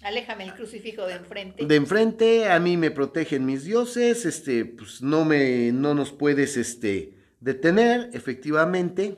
Aléjame 0.03 0.43
el 0.43 0.53
crucifijo 0.53 1.05
de 1.05 1.13
enfrente. 1.13 1.65
de 1.65 1.75
enfrente 1.75 2.49
a 2.49 2.59
mí 2.59 2.75
me 2.75 2.91
protegen 2.91 3.45
mis 3.45 3.63
dioses, 3.63 4.25
este, 4.25 4.65
pues 4.65 5.01
no 5.01 5.23
me, 5.23 5.71
no 5.71 5.93
nos 5.93 6.11
puedes, 6.11 6.57
este, 6.57 7.17
detener, 7.39 8.09
efectivamente. 8.13 9.17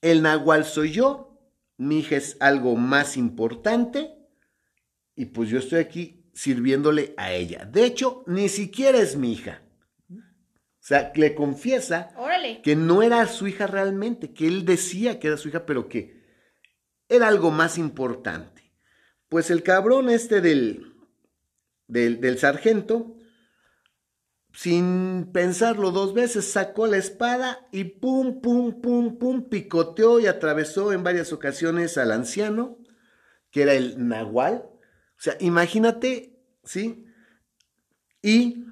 El 0.00 0.22
nahual 0.22 0.64
soy 0.64 0.90
yo, 0.90 1.35
mi 1.76 1.98
hija 1.98 2.16
es 2.16 2.36
algo 2.40 2.76
más 2.76 3.16
importante 3.16 4.14
y 5.14 5.26
pues 5.26 5.48
yo 5.48 5.58
estoy 5.58 5.80
aquí 5.80 6.30
sirviéndole 6.34 7.14
a 7.16 7.32
ella. 7.32 7.64
De 7.64 7.84
hecho, 7.84 8.22
ni 8.26 8.48
siquiera 8.48 8.98
es 8.98 9.16
mi 9.16 9.32
hija. 9.32 9.62
O 10.10 10.88
sea, 10.88 11.10
le 11.16 11.34
confiesa 11.34 12.10
Órale. 12.16 12.62
que 12.62 12.76
no 12.76 13.02
era 13.02 13.26
su 13.26 13.48
hija 13.48 13.66
realmente, 13.66 14.32
que 14.32 14.46
él 14.46 14.64
decía 14.64 15.18
que 15.18 15.28
era 15.28 15.36
su 15.36 15.48
hija, 15.48 15.66
pero 15.66 15.88
que 15.88 16.22
era 17.08 17.26
algo 17.26 17.50
más 17.50 17.78
importante. 17.78 18.72
Pues 19.28 19.50
el 19.50 19.62
cabrón 19.62 20.08
este 20.08 20.40
del, 20.40 20.94
del, 21.88 22.20
del 22.20 22.38
sargento, 22.38 23.15
sin 24.56 25.32
pensarlo 25.34 25.90
dos 25.90 26.14
veces, 26.14 26.50
sacó 26.50 26.86
la 26.86 26.96
espada 26.96 27.68
y 27.72 27.84
pum, 27.84 28.40
pum, 28.40 28.80
pum, 28.80 29.18
pum, 29.18 29.50
picoteó 29.50 30.18
y 30.18 30.26
atravesó 30.26 30.94
en 30.94 31.04
varias 31.04 31.30
ocasiones 31.34 31.98
al 31.98 32.10
anciano, 32.10 32.78
que 33.50 33.64
era 33.64 33.74
el 33.74 34.08
nahual. 34.08 34.64
O 34.64 35.20
sea, 35.20 35.36
imagínate, 35.40 36.40
¿sí? 36.64 37.04
Y 38.22 38.64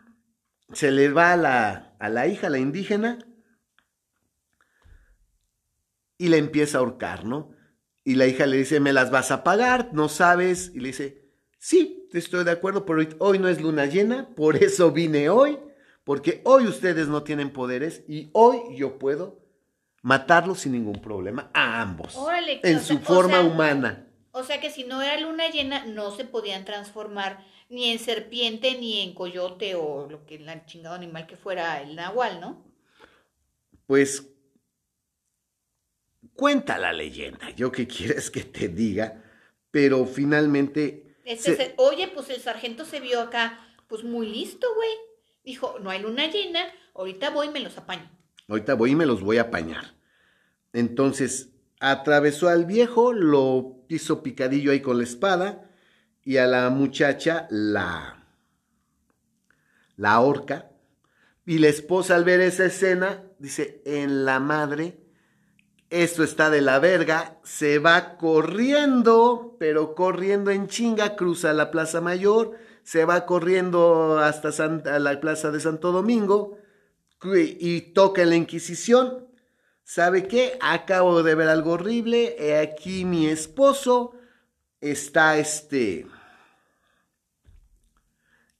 se 0.72 0.90
le 0.90 1.10
va 1.10 1.34
a 1.34 1.36
la, 1.36 1.96
a 1.98 2.08
la 2.08 2.28
hija, 2.28 2.48
la 2.48 2.58
indígena, 2.58 3.18
y 6.16 6.28
la 6.28 6.38
empieza 6.38 6.78
a 6.78 6.80
ahorcar, 6.80 7.26
¿no? 7.26 7.50
Y 8.04 8.14
la 8.14 8.26
hija 8.26 8.46
le 8.46 8.56
dice, 8.56 8.80
¿me 8.80 8.94
las 8.94 9.10
vas 9.10 9.30
a 9.30 9.44
pagar? 9.44 9.90
¿No 9.92 10.08
sabes? 10.08 10.72
Y 10.74 10.80
le 10.80 10.88
dice, 10.88 11.30
sí, 11.58 12.08
estoy 12.14 12.44
de 12.44 12.52
acuerdo, 12.52 12.86
pero 12.86 13.00
hoy- 13.00 13.16
hoy 13.18 13.38
no 13.38 13.48
es 13.48 13.60
luna 13.60 13.84
llena, 13.84 14.34
por 14.34 14.56
eso 14.56 14.92
vine 14.92 15.28
hoy, 15.28 15.58
porque 16.04 16.40
hoy 16.44 16.66
ustedes 16.66 17.08
no 17.08 17.22
tienen 17.22 17.50
poderes 17.52 18.04
y 18.08 18.28
hoy 18.32 18.76
yo 18.76 18.98
puedo 18.98 19.40
matarlos 20.02 20.60
sin 20.60 20.72
ningún 20.72 21.00
problema 21.00 21.50
a 21.54 21.80
ambos, 21.80 22.14
Órale, 22.16 22.60
en 22.62 22.78
su 22.80 22.86
sea- 22.94 22.96
o 22.96 23.00
forma 23.00 23.40
sea- 23.40 23.42
humana. 23.42 24.06
O 24.32 24.42
sea 24.44 24.60
que 24.60 24.70
si 24.70 24.84
no 24.84 25.00
era 25.00 25.18
luna 25.20 25.48
llena, 25.48 25.86
no 25.86 26.10
se 26.10 26.24
podían 26.24 26.64
transformar 26.64 27.44
ni 27.68 27.90
en 27.90 27.98
serpiente, 27.98 28.76
ni 28.78 29.00
en 29.00 29.14
coyote 29.14 29.74
o 29.76 30.08
lo 30.10 30.26
que 30.26 30.34
el 30.34 30.66
chingado 30.66 30.94
animal 30.96 31.26
que 31.26 31.36
fuera 31.36 31.80
el 31.80 31.94
nahual, 31.96 32.40
¿no? 32.40 32.64
Pues 33.86 34.26
cuenta 36.34 36.78
la 36.78 36.92
leyenda, 36.92 37.50
yo 37.50 37.70
qué 37.70 37.86
quieres 37.86 38.30
que 38.30 38.42
te 38.42 38.68
diga, 38.68 39.22
pero 39.70 40.04
finalmente... 40.04 41.16
Este 41.24 41.52
se- 41.52 41.56
se- 41.56 41.74
oye, 41.78 42.08
pues 42.08 42.28
el 42.30 42.40
sargento 42.40 42.84
se 42.84 43.00
vio 43.00 43.20
acá, 43.20 43.58
pues 43.88 44.04
muy 44.04 44.26
listo, 44.26 44.66
güey. 44.74 44.90
Dijo, 45.44 45.78
no 45.80 45.90
hay 45.90 46.00
luna 46.00 46.30
llena, 46.30 46.60
ahorita 46.94 47.30
voy 47.30 47.48
y 47.48 47.50
me 47.50 47.60
los 47.60 47.76
apaño. 47.76 48.10
Ahorita 48.48 48.74
voy 48.74 48.92
y 48.92 48.96
me 48.96 49.06
los 49.06 49.20
voy 49.20 49.38
a 49.38 49.42
apañar. 49.42 49.94
Entonces, 50.72 51.50
atravesó 51.80 52.48
al 52.48 52.64
viejo, 52.64 53.12
lo 53.12 53.76
hizo 53.88 54.22
picadillo 54.22 54.72
ahí 54.72 54.80
con 54.80 54.98
la 54.98 55.04
espada 55.04 55.70
y 56.22 56.38
a 56.38 56.46
la 56.46 56.70
muchacha 56.70 57.46
la 57.50 58.20
la 59.96 60.20
horca. 60.20 60.70
Y 61.46 61.58
la 61.58 61.68
esposa 61.68 62.16
al 62.16 62.24
ver 62.24 62.40
esa 62.40 62.64
escena 62.64 63.22
dice, 63.38 63.82
"En 63.84 64.24
la 64.24 64.40
madre, 64.40 64.98
esto 65.90 66.24
está 66.24 66.50
de 66.50 66.62
la 66.62 66.78
verga", 66.78 67.38
se 67.44 67.78
va 67.78 68.16
corriendo, 68.16 69.56
pero 69.60 69.94
corriendo 69.94 70.50
en 70.50 70.68
chinga, 70.68 71.16
cruza 71.16 71.52
la 71.52 71.70
Plaza 71.70 72.00
Mayor, 72.00 72.56
se 72.84 73.04
va 73.04 73.26
corriendo 73.26 74.18
hasta 74.18 74.98
la 75.00 75.20
Plaza 75.20 75.50
de 75.50 75.60
Santo 75.60 75.90
Domingo 75.92 76.58
y 77.24 77.80
toca 77.92 78.22
en 78.22 78.30
la 78.30 78.36
Inquisición. 78.36 79.26
¿Sabe 79.82 80.28
qué? 80.28 80.58
Acabo 80.60 81.22
de 81.22 81.34
ver 81.34 81.48
algo 81.48 81.72
horrible. 81.72 82.36
He 82.38 82.58
aquí 82.58 83.04
mi 83.04 83.26
esposo 83.28 84.14
está 84.80 85.38
este. 85.38 86.06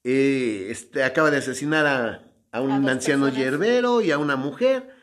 eh, 0.05 0.68
este 0.70 1.03
acaba 1.05 1.31
de 1.31 1.39
asesinar 1.39 1.87
a, 1.87 2.22
a 2.53 2.61
un 2.61 2.89
A 2.89 2.93
anciano 2.93 3.27
personas. 3.27 3.35
yerbero 3.37 4.01
y 4.03 4.11
a 4.11 4.18
una 4.18 4.37
mujer. 4.37 4.95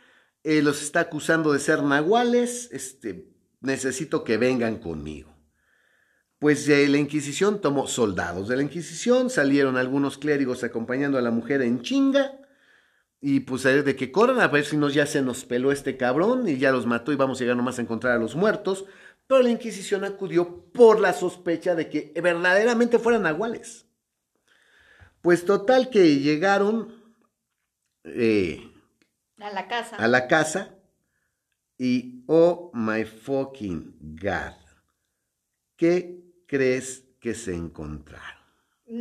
eh, 0.43 0.61
los 0.61 0.81
está 0.81 1.01
acusando 1.01 1.51
de 1.53 1.59
ser 1.59 1.83
nahuales. 1.83 2.69
Este, 2.71 3.27
necesito 3.61 4.23
que 4.23 4.37
vengan 4.37 4.77
conmigo. 4.79 5.30
Pues 6.41 6.67
eh, 6.69 6.87
la 6.87 6.97
Inquisición 6.97 7.61
tomó 7.61 7.85
soldados 7.85 8.47
de 8.47 8.55
la 8.55 8.63
Inquisición, 8.63 9.29
salieron 9.29 9.77
algunos 9.77 10.17
clérigos 10.17 10.63
acompañando 10.63 11.19
a 11.19 11.21
la 11.21 11.29
mujer 11.29 11.61
en 11.61 11.83
chinga. 11.83 12.31
Y 13.19 13.41
pues 13.41 13.63
a 13.67 13.69
ver 13.69 13.83
de 13.83 13.95
que 13.95 14.11
corran 14.11 14.39
a 14.41 14.47
ver 14.47 14.65
si 14.65 14.75
nos 14.75 14.95
ya 14.95 15.05
se 15.05 15.21
nos 15.21 15.45
peló 15.45 15.71
este 15.71 15.97
cabrón 15.97 16.49
y 16.49 16.57
ya 16.57 16.71
los 16.71 16.87
mató 16.87 17.11
y 17.11 17.15
vamos 17.15 17.37
a 17.37 17.41
llegar 17.41 17.57
nomás 17.57 17.77
a 17.77 17.83
encontrar 17.83 18.15
a 18.15 18.17
los 18.19 18.35
muertos. 18.35 18.85
Pero 19.27 19.43
la 19.43 19.51
Inquisición 19.51 20.03
acudió 20.03 20.65
por 20.73 20.99
la 20.99 21.13
sospecha 21.13 21.75
de 21.75 21.87
que 21.89 22.11
verdaderamente 22.19 22.97
fueran 22.97 23.21
nahuales. 23.21 23.85
Pues 25.21 25.45
total 25.45 25.91
que 25.91 26.17
llegaron 26.17 26.91
eh, 28.03 28.67
A 29.37 29.51
la 29.51 29.67
casa. 29.67 29.95
a 29.95 30.07
la 30.07 30.27
casa 30.27 30.75
y 31.77 32.23
oh 32.25 32.71
my 32.73 33.05
fucking 33.05 33.95
god, 34.19 34.55
¿qué 35.75 36.20
crees 36.51 37.05
que 37.21 37.33
se 37.33 37.53
encontraron? 37.55 38.41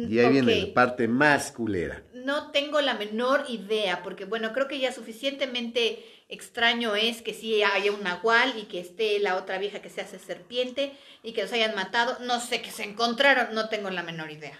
Y 0.06 0.20
ahí 0.20 0.30
viene 0.30 0.54
Mm, 0.54 0.68
la 0.68 0.74
parte 0.74 1.08
más 1.08 1.50
culera. 1.50 2.04
No 2.14 2.52
tengo 2.52 2.80
la 2.80 2.94
menor 2.94 3.44
idea, 3.48 4.04
porque 4.04 4.24
bueno, 4.24 4.52
creo 4.52 4.68
que 4.68 4.78
ya 4.78 4.92
suficientemente 4.92 6.04
extraño 6.28 6.94
es 6.94 7.22
que 7.22 7.34
sí 7.34 7.60
haya 7.64 7.90
un 7.90 8.04
nahual 8.04 8.56
y 8.56 8.66
que 8.66 8.78
esté 8.78 9.18
la 9.18 9.34
otra 9.34 9.58
vieja 9.58 9.82
que 9.82 9.90
se 9.90 10.00
hace 10.00 10.20
serpiente 10.20 10.92
y 11.24 11.32
que 11.32 11.42
los 11.42 11.52
hayan 11.52 11.74
matado. 11.74 12.16
No 12.20 12.38
sé 12.40 12.62
qué 12.62 12.70
se 12.70 12.84
encontraron, 12.84 13.52
no 13.52 13.68
tengo 13.68 13.90
la 13.90 14.04
menor 14.04 14.30
idea. 14.30 14.58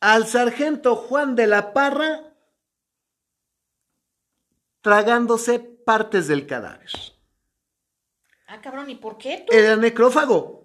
al 0.00 0.26
sargento 0.26 0.96
Juan 0.96 1.34
de 1.36 1.46
la 1.46 1.72
Parra 1.74 2.32
tragándose 4.80 5.58
partes 5.60 6.28
del 6.28 6.46
cadáver. 6.46 6.90
Ah, 8.46 8.60
cabrón, 8.62 8.88
¿y 8.88 8.94
por 8.94 9.18
qué 9.18 9.44
tú? 9.46 9.52
Era 9.54 9.76
necrófago. 9.76 10.57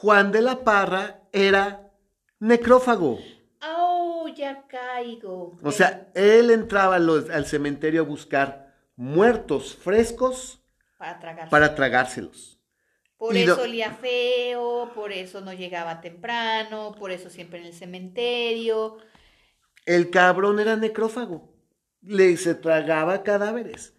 Juan 0.00 0.30
de 0.30 0.42
la 0.42 0.62
Parra 0.62 1.22
era 1.32 1.90
necrófago. 2.38 3.18
Oh, 3.62 4.28
ya 4.28 4.64
caigo. 4.68 5.58
O 5.60 5.72
sea, 5.72 6.08
él 6.14 6.52
entraba 6.52 6.94
al 6.96 7.46
cementerio 7.46 8.02
a 8.02 8.04
buscar 8.04 8.76
muertos 8.94 9.74
frescos 9.74 10.62
Para 11.50 11.74
tragárselos. 11.74 12.60
Por 13.16 13.36
y 13.36 13.44
no- 13.44 13.54
eso 13.54 13.62
olía 13.62 13.90
feo, 13.90 14.92
por 14.94 15.10
eso 15.10 15.40
no 15.40 15.52
llegaba 15.52 16.00
temprano, 16.00 16.94
por 16.96 17.10
eso 17.10 17.28
siempre 17.28 17.58
en 17.58 17.66
el 17.66 17.74
cementerio. 17.74 18.98
El 19.84 20.10
cabrón 20.10 20.60
era 20.60 20.76
necrófago. 20.76 21.52
Le 22.02 22.36
se 22.36 22.54
tragaba 22.54 23.24
cadáveres. 23.24 23.94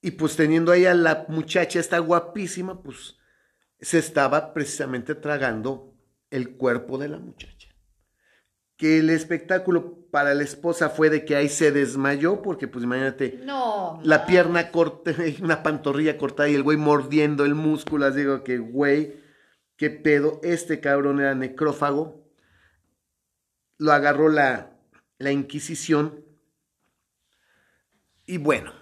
Y 0.00 0.12
pues 0.12 0.34
teniendo 0.34 0.72
ahí 0.72 0.86
a 0.86 0.94
la 0.94 1.26
muchacha 1.28 1.78
esta 1.78 1.98
guapísima, 1.98 2.82
pues 2.82 3.18
se 3.80 3.98
estaba 3.98 4.52
precisamente 4.54 5.14
tragando 5.14 5.94
el 6.30 6.56
cuerpo 6.56 6.98
de 6.98 7.08
la 7.08 7.18
muchacha. 7.18 7.68
Que 8.76 8.98
el 8.98 9.08
espectáculo 9.10 10.06
para 10.10 10.34
la 10.34 10.42
esposa 10.42 10.90
fue 10.90 11.08
de 11.08 11.24
que 11.24 11.34
ahí 11.34 11.48
se 11.48 11.72
desmayó, 11.72 12.42
porque 12.42 12.68
pues 12.68 12.84
imagínate, 12.84 13.40
No. 13.44 13.98
la 14.02 14.26
pierna 14.26 14.70
corta, 14.70 15.12
una 15.42 15.62
pantorrilla 15.62 16.18
cortada 16.18 16.48
y 16.48 16.54
el 16.54 16.62
güey 16.62 16.76
mordiendo 16.76 17.44
el 17.44 17.54
músculo. 17.54 18.04
Así 18.06 18.18
digo 18.20 18.44
que, 18.44 18.58
güey, 18.58 19.20
qué 19.76 19.88
pedo. 19.90 20.40
Este 20.42 20.80
cabrón 20.80 21.20
era 21.20 21.34
necrófago. 21.34 22.26
Lo 23.78 23.92
agarró 23.92 24.28
la, 24.28 24.78
la 25.18 25.32
Inquisición. 25.32 26.22
Y 28.26 28.38
bueno, 28.38 28.72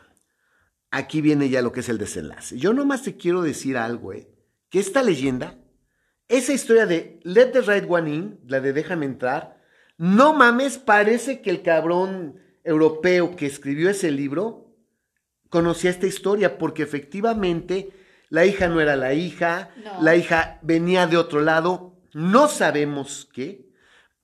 aquí 0.91 1.21
viene 1.21 1.49
ya 1.51 1.63
lo 1.63 1.71
que 1.73 1.81
es 1.81 1.89
el 1.89 1.99
desenlace. 1.99 2.59
Yo 2.59 2.73
nomás 2.73 3.03
te 3.03 3.17
quiero 3.17 3.43
decir 3.43 3.77
algo, 3.77 4.13
eh. 4.13 4.29
Que 4.75 4.81
esta 4.81 5.05
leyenda, 5.05 5.57
esa 6.27 6.53
historia 6.53 6.85
de 6.85 7.21
Let 7.23 7.53
the 7.53 7.61
Right 7.61 7.85
One 7.89 8.13
In, 8.13 8.41
la 8.49 8.59
de 8.61 8.73
Déjame 8.73 9.07
entrar, 9.07 9.63
no 9.99 10.35
mames, 10.35 10.79
parece 10.79 11.43
que 11.43 11.51
el 11.51 11.63
cabrón 11.63 12.41
europeo 12.65 13.37
que 13.37 13.47
escribió 13.47 13.89
ese 13.89 14.11
libro 14.11 14.75
conocía 15.49 15.91
esta 15.91 16.09
historia, 16.09 16.59
porque 16.59 16.83
efectivamente 16.83 17.91
la 18.31 18.47
hija 18.47 18.67
no 18.67 18.81
era 18.81 18.97
la 18.97 19.15
hija, 19.15 19.71
No. 19.77 20.03
la 20.03 20.17
hija 20.17 20.59
venía 20.63 21.07
de 21.07 21.19
otro 21.19 21.41
lado, 21.41 21.97
no 22.13 22.49
sabemos 22.49 23.31
qué, 23.33 23.71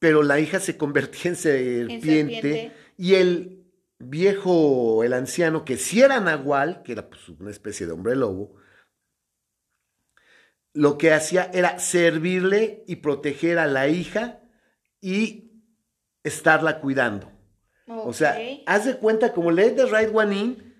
pero 0.01 0.25
la 0.25 0.41
hija 0.41 0.59
se 0.59 0.77
convertía 0.77 1.31
en 1.31 1.37
serpiente, 1.37 2.01
serpiente. 2.03 2.73
y 2.97 3.15
el 3.15 3.67
viejo, 4.01 5.05
el 5.05 5.13
anciano, 5.13 5.65
que 5.65 5.77
sí 5.77 6.03
era 6.03 6.19
nahual, 6.19 6.83
que 6.83 6.91
era 6.91 7.09
pues, 7.09 7.29
una 7.29 7.53
especie 7.53 7.87
de 7.87 7.93
hombre 7.93 8.17
lobo, 8.17 8.57
lo 10.73 10.99
que 10.99 11.13
hacía 11.13 11.51
era 11.53 11.79
servirle 11.79 12.85
y 12.87 12.97
proteger 12.97 13.59
a 13.59 13.67
la 13.67 13.89
hija 13.89 14.41
y 15.01 15.51
estarla 16.23 16.81
cuidando. 16.81 17.31
O 17.87 18.13
sea, 18.13 18.39
haz 18.67 18.85
de 18.85 18.97
cuenta 18.99 19.33
como 19.33 19.51
Let 19.51 19.73
the 19.73 19.87
Right 19.87 20.15
One 20.15 20.37
In, 20.37 20.75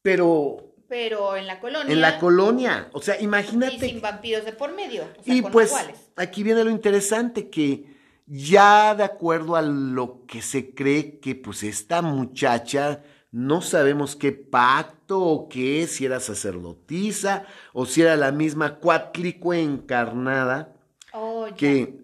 pero 0.00 0.74
Pero 0.88 1.36
en 1.36 1.46
la 1.46 1.60
colonia. 1.60 1.92
en 1.92 2.00
la 2.00 2.18
colonia. 2.18 2.88
O 2.92 3.02
sea, 3.02 3.20
Y 3.20 3.24
imagínate. 3.24 3.78
sin 3.78 4.00
vampiros 4.00 4.44
de 4.46 4.52
por 4.52 4.74
medio. 4.74 5.02
O 5.18 5.22
sea, 5.22 5.34
Y 5.34 5.42
con 5.42 5.52
pues 5.52 5.68
iguales. 5.70 6.10
aquí 6.16 6.42
viene 6.42 6.64
lo 6.64 6.70
interesante 6.70 7.50
que 7.50 7.84
ya 8.26 8.94
de 8.94 9.04
acuerdo 9.04 9.56
a 9.56 9.62
lo 9.62 10.24
que 10.26 10.40
se 10.40 10.74
cree 10.74 11.18
que 11.20 11.34
pues 11.34 11.62
esta 11.64 12.00
muchacha 12.00 13.02
no 13.34 13.62
sabemos 13.62 14.14
qué 14.14 14.30
pacto 14.30 15.20
o 15.20 15.48
qué, 15.48 15.88
si 15.88 16.04
era 16.04 16.20
sacerdotisa 16.20 17.44
o 17.72 17.84
si 17.84 18.02
era 18.02 18.14
la 18.14 18.30
misma 18.30 18.76
Cuatlicue 18.76 19.60
encarnada 19.60 20.76
Oh, 21.16 21.48
que, 21.56 22.00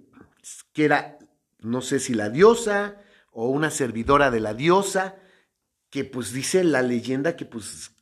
que 0.72 0.84
era 0.84 1.18
no 1.60 1.82
sé 1.82 2.00
si 2.00 2.14
la 2.14 2.30
diosa 2.30 3.00
o 3.30 3.48
una 3.48 3.70
servidora 3.70 4.32
de 4.32 4.40
la 4.40 4.54
diosa 4.54 5.16
que 5.88 6.04
pues 6.04 6.32
dice 6.32 6.64
la 6.64 6.82
leyenda 6.82 7.36
que 7.36 7.44
pues 7.44 7.92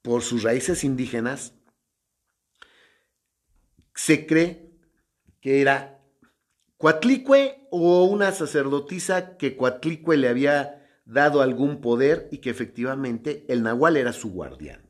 por 0.00 0.22
sus 0.22 0.42
raíces 0.42 0.84
indígenas 0.84 1.52
se 3.94 4.26
cree 4.26 4.70
que 5.40 5.60
era 5.60 6.02
Coatlicue 6.78 7.66
o 7.70 8.04
una 8.04 8.32
sacerdotisa 8.32 9.36
que 9.36 9.56
Coatlicue 9.56 10.16
le 10.16 10.28
había 10.28 10.85
dado 11.06 11.40
algún 11.40 11.80
poder 11.80 12.28
y 12.30 12.38
que 12.38 12.50
efectivamente 12.50 13.46
el 13.48 13.62
nahual 13.62 13.96
era 13.96 14.12
su 14.12 14.32
guardián. 14.32 14.86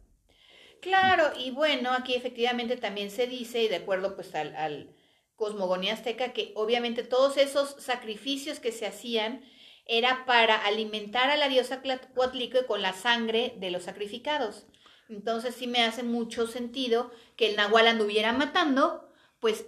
Claro, 0.80 1.24
y 1.38 1.50
bueno, 1.50 1.90
aquí 1.92 2.14
efectivamente 2.14 2.76
también 2.76 3.10
se 3.10 3.26
dice, 3.26 3.62
y 3.62 3.68
de 3.68 3.76
acuerdo 3.76 4.14
pues 4.16 4.34
al, 4.34 4.94
cosmogonía 5.36 5.92
azteca, 5.92 6.32
que 6.32 6.52
obviamente 6.56 7.02
todos 7.02 7.36
esos 7.36 7.76
sacrificios 7.78 8.58
que 8.58 8.72
se 8.72 8.86
hacían 8.86 9.42
era 9.84 10.24
para 10.26 10.56
alimentar 10.56 11.30
a 11.30 11.36
la 11.36 11.48
diosa 11.48 11.82
Cuatlicue 12.14 12.66
con 12.66 12.82
la 12.82 12.94
sangre 12.94 13.54
de 13.58 13.70
los 13.70 13.84
sacrificados. 13.84 14.66
Entonces 15.08 15.54
sí 15.54 15.66
me 15.66 15.84
hace 15.84 16.02
mucho 16.02 16.46
sentido 16.46 17.10
que 17.36 17.50
el 17.50 17.56
nahual 17.56 17.86
anduviera 17.86 18.32
matando, 18.32 19.08
pues, 19.38 19.66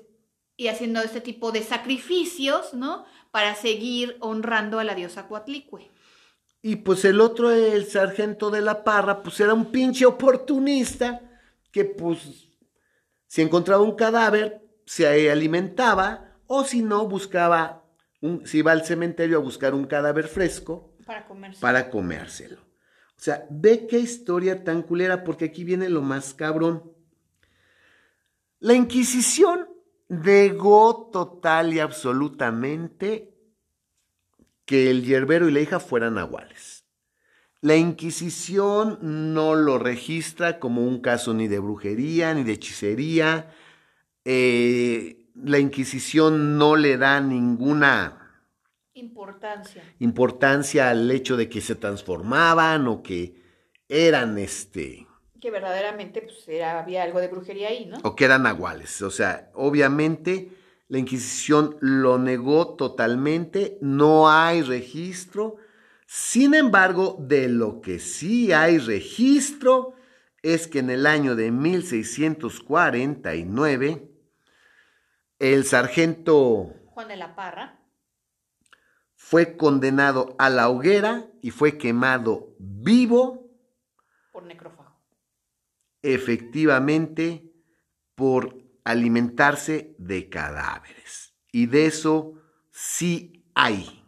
y 0.56 0.68
haciendo 0.68 1.00
este 1.02 1.20
tipo 1.20 1.52
de 1.52 1.62
sacrificios, 1.62 2.74
¿no? 2.74 3.04
Para 3.30 3.54
seguir 3.54 4.16
honrando 4.20 4.80
a 4.80 4.84
la 4.84 4.94
diosa 4.94 5.28
Cuatlicue. 5.28 5.90
Y 6.60 6.76
pues 6.76 7.04
el 7.04 7.20
otro, 7.20 7.50
el 7.50 7.86
sargento 7.86 8.50
de 8.50 8.60
la 8.60 8.82
parra, 8.84 9.22
pues 9.22 9.38
era 9.40 9.54
un 9.54 9.70
pinche 9.70 10.04
oportunista 10.06 11.20
que 11.70 11.84
pues 11.84 12.48
si 13.26 13.42
encontraba 13.42 13.82
un 13.82 13.94
cadáver 13.94 14.62
se 14.84 15.30
alimentaba 15.30 16.36
o 16.46 16.64
si 16.64 16.82
no 16.82 17.06
buscaba, 17.06 17.84
un, 18.20 18.46
se 18.46 18.58
iba 18.58 18.72
al 18.72 18.84
cementerio 18.84 19.36
a 19.36 19.42
buscar 19.42 19.74
un 19.74 19.84
cadáver 19.86 20.26
fresco 20.26 20.94
Para 21.06 21.26
comerse. 21.26 21.60
para 21.60 21.90
comérselo. 21.90 22.60
O 22.60 23.20
sea, 23.20 23.46
ve 23.50 23.86
qué 23.86 23.98
historia 23.98 24.64
tan 24.64 24.82
culera 24.82 25.24
porque 25.24 25.46
aquí 25.46 25.64
viene 25.64 25.88
lo 25.88 26.02
más 26.02 26.34
cabrón. 26.34 26.92
La 28.60 28.74
Inquisición 28.74 29.68
negó 30.08 31.10
total 31.12 31.74
y 31.74 31.80
absolutamente 31.80 33.27
que 34.68 34.90
el 34.90 35.02
yerbero 35.02 35.48
y 35.48 35.52
la 35.52 35.60
hija 35.60 35.80
fueran 35.80 36.14
nahuales. 36.14 36.84
La 37.62 37.74
Inquisición 37.74 38.98
no 39.00 39.54
lo 39.54 39.78
registra 39.78 40.60
como 40.60 40.86
un 40.86 41.00
caso 41.00 41.32
ni 41.32 41.48
de 41.48 41.58
brujería 41.58 42.34
ni 42.34 42.44
de 42.44 42.52
hechicería. 42.52 43.50
Eh, 44.26 45.26
la 45.34 45.58
Inquisición 45.58 46.58
no 46.58 46.76
le 46.76 46.98
da 46.98 47.20
ninguna 47.22 48.44
Importancia. 48.92 49.82
importancia 50.00 50.90
al 50.90 51.10
hecho 51.10 51.36
de 51.38 51.48
que 51.48 51.60
se 51.62 51.74
transformaban 51.74 52.86
o 52.88 53.02
que 53.02 53.40
eran 53.88 54.36
este 54.38 55.06
Que 55.40 55.50
verdaderamente 55.50 56.20
pues, 56.20 56.46
era, 56.46 56.80
había 56.80 57.04
algo 57.04 57.20
de 57.20 57.28
brujería 57.28 57.68
ahí, 57.68 57.86
¿no? 57.86 57.98
o 58.02 58.14
que 58.14 58.26
eran 58.26 58.42
nahuales. 58.42 59.00
O 59.00 59.10
sea, 59.10 59.50
obviamente 59.54 60.50
la 60.88 60.98
Inquisición 60.98 61.76
lo 61.80 62.18
negó 62.18 62.74
totalmente, 62.74 63.78
no 63.82 64.30
hay 64.30 64.62
registro. 64.62 65.56
Sin 66.06 66.54
embargo, 66.54 67.18
de 67.20 67.48
lo 67.48 67.82
que 67.82 67.98
sí 67.98 68.52
hay 68.52 68.78
registro 68.78 69.92
es 70.42 70.66
que 70.66 70.78
en 70.78 70.88
el 70.88 71.04
año 71.06 71.36
de 71.36 71.50
1649 71.50 74.10
el 75.38 75.64
sargento 75.64 76.72
Juan 76.86 77.08
de 77.08 77.16
la 77.16 77.36
Parra. 77.36 77.82
fue 79.14 79.58
condenado 79.58 80.34
a 80.38 80.48
la 80.48 80.70
hoguera 80.70 81.26
y 81.42 81.50
fue 81.50 81.76
quemado 81.76 82.54
vivo 82.58 83.50
por 84.32 84.44
necrófago. 84.44 84.98
efectivamente 86.02 87.52
por 88.14 88.57
alimentarse 88.88 89.94
de 89.98 90.30
cadáveres. 90.30 91.34
Y 91.52 91.66
de 91.66 91.86
eso 91.86 92.34
sí 92.70 93.44
hay 93.54 94.02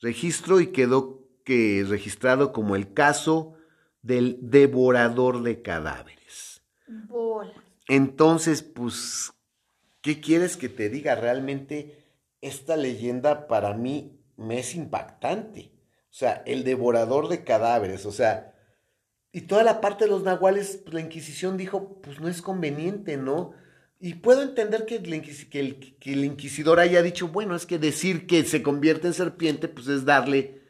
registro 0.00 0.60
y 0.60 0.68
quedó 0.68 1.26
que 1.44 1.84
registrado 1.88 2.52
como 2.52 2.76
el 2.76 2.92
caso 2.92 3.54
del 4.00 4.38
devorador 4.40 5.42
de 5.42 5.60
cadáveres. 5.60 6.62
Entonces, 7.88 8.62
pues, 8.62 9.32
¿qué 10.00 10.20
quieres 10.20 10.56
que 10.56 10.68
te 10.68 10.88
diga? 10.88 11.16
Realmente 11.16 12.06
esta 12.40 12.76
leyenda 12.76 13.48
para 13.48 13.74
mí 13.74 14.20
me 14.36 14.60
es 14.60 14.76
impactante. 14.76 15.72
O 16.10 16.14
sea, 16.14 16.44
el 16.46 16.62
devorador 16.62 17.28
de 17.28 17.42
cadáveres, 17.42 18.06
o 18.06 18.12
sea, 18.12 18.54
y 19.32 19.42
toda 19.42 19.64
la 19.64 19.80
parte 19.80 20.04
de 20.04 20.10
los 20.10 20.22
nahuales, 20.22 20.80
pues, 20.84 20.94
la 20.94 21.00
Inquisición 21.00 21.56
dijo, 21.56 22.00
pues 22.02 22.20
no 22.20 22.28
es 22.28 22.40
conveniente, 22.40 23.16
¿no? 23.16 23.54
Y 24.04 24.14
puedo 24.14 24.42
entender 24.42 24.84
que, 24.84 24.96
el 24.96 26.24
inquisidor 26.24 26.80
haya 26.80 27.02
dicho, 27.02 27.28
bueno, 27.28 27.54
es 27.54 27.66
que 27.66 27.78
decir 27.78 28.26
que 28.26 28.42
se 28.42 28.60
convierte 28.60 29.06
en 29.06 29.14
serpiente, 29.14 29.68
pues 29.68 29.86
es 29.86 30.04
darle 30.04 30.60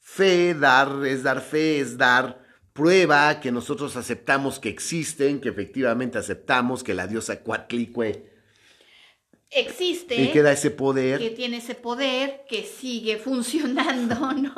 fe, 0.00 0.52
dar, 0.52 1.06
es 1.06 1.22
dar 1.22 1.40
fe, 1.40 1.80
es 1.80 1.96
dar 1.96 2.44
prueba 2.74 3.40
que 3.40 3.50
nosotros 3.50 3.96
aceptamos 3.96 4.60
que 4.60 4.68
existen, 4.68 5.40
que 5.40 5.48
efectivamente 5.48 6.18
aceptamos 6.18 6.84
que 6.84 6.92
la 6.92 7.06
diosa 7.06 7.42
Coatlicue 7.42 8.33
existe. 9.54 10.20
Y 10.20 10.32
que 10.32 10.42
da 10.42 10.52
ese 10.52 10.70
poder. 10.70 11.18
Que 11.18 11.30
tiene 11.30 11.58
ese 11.58 11.74
poder, 11.74 12.44
que 12.48 12.64
sigue 12.64 13.16
funcionando, 13.16 14.32
¿no? 14.34 14.54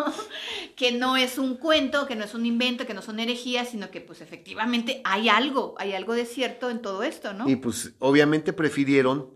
Que 0.75 0.93
no 0.93 1.17
es 1.17 1.39
un 1.39 1.57
cuento, 1.57 2.07
que 2.07 2.17
no 2.17 2.25
es 2.25 2.35
un 2.35 2.47
invento, 2.47 2.87
que 2.87 2.95
no 2.95 3.03
son 3.03 3.21
herejías, 3.21 3.71
sino 3.71 3.91
que 3.91 4.01
pues 4.01 4.21
efectivamente 4.21 5.01
hay 5.05 5.29
algo, 5.29 5.75
hay 5.79 5.93
algo 5.93 6.15
de 6.15 6.27
cierto 6.27 6.71
en 6.71 6.83
todo 6.83 7.03
esto, 7.03 7.33
¿no? 7.33 7.49
Y 7.49 7.57
pues 7.57 7.95
obviamente 7.99 8.53
prefirieron 8.53 9.35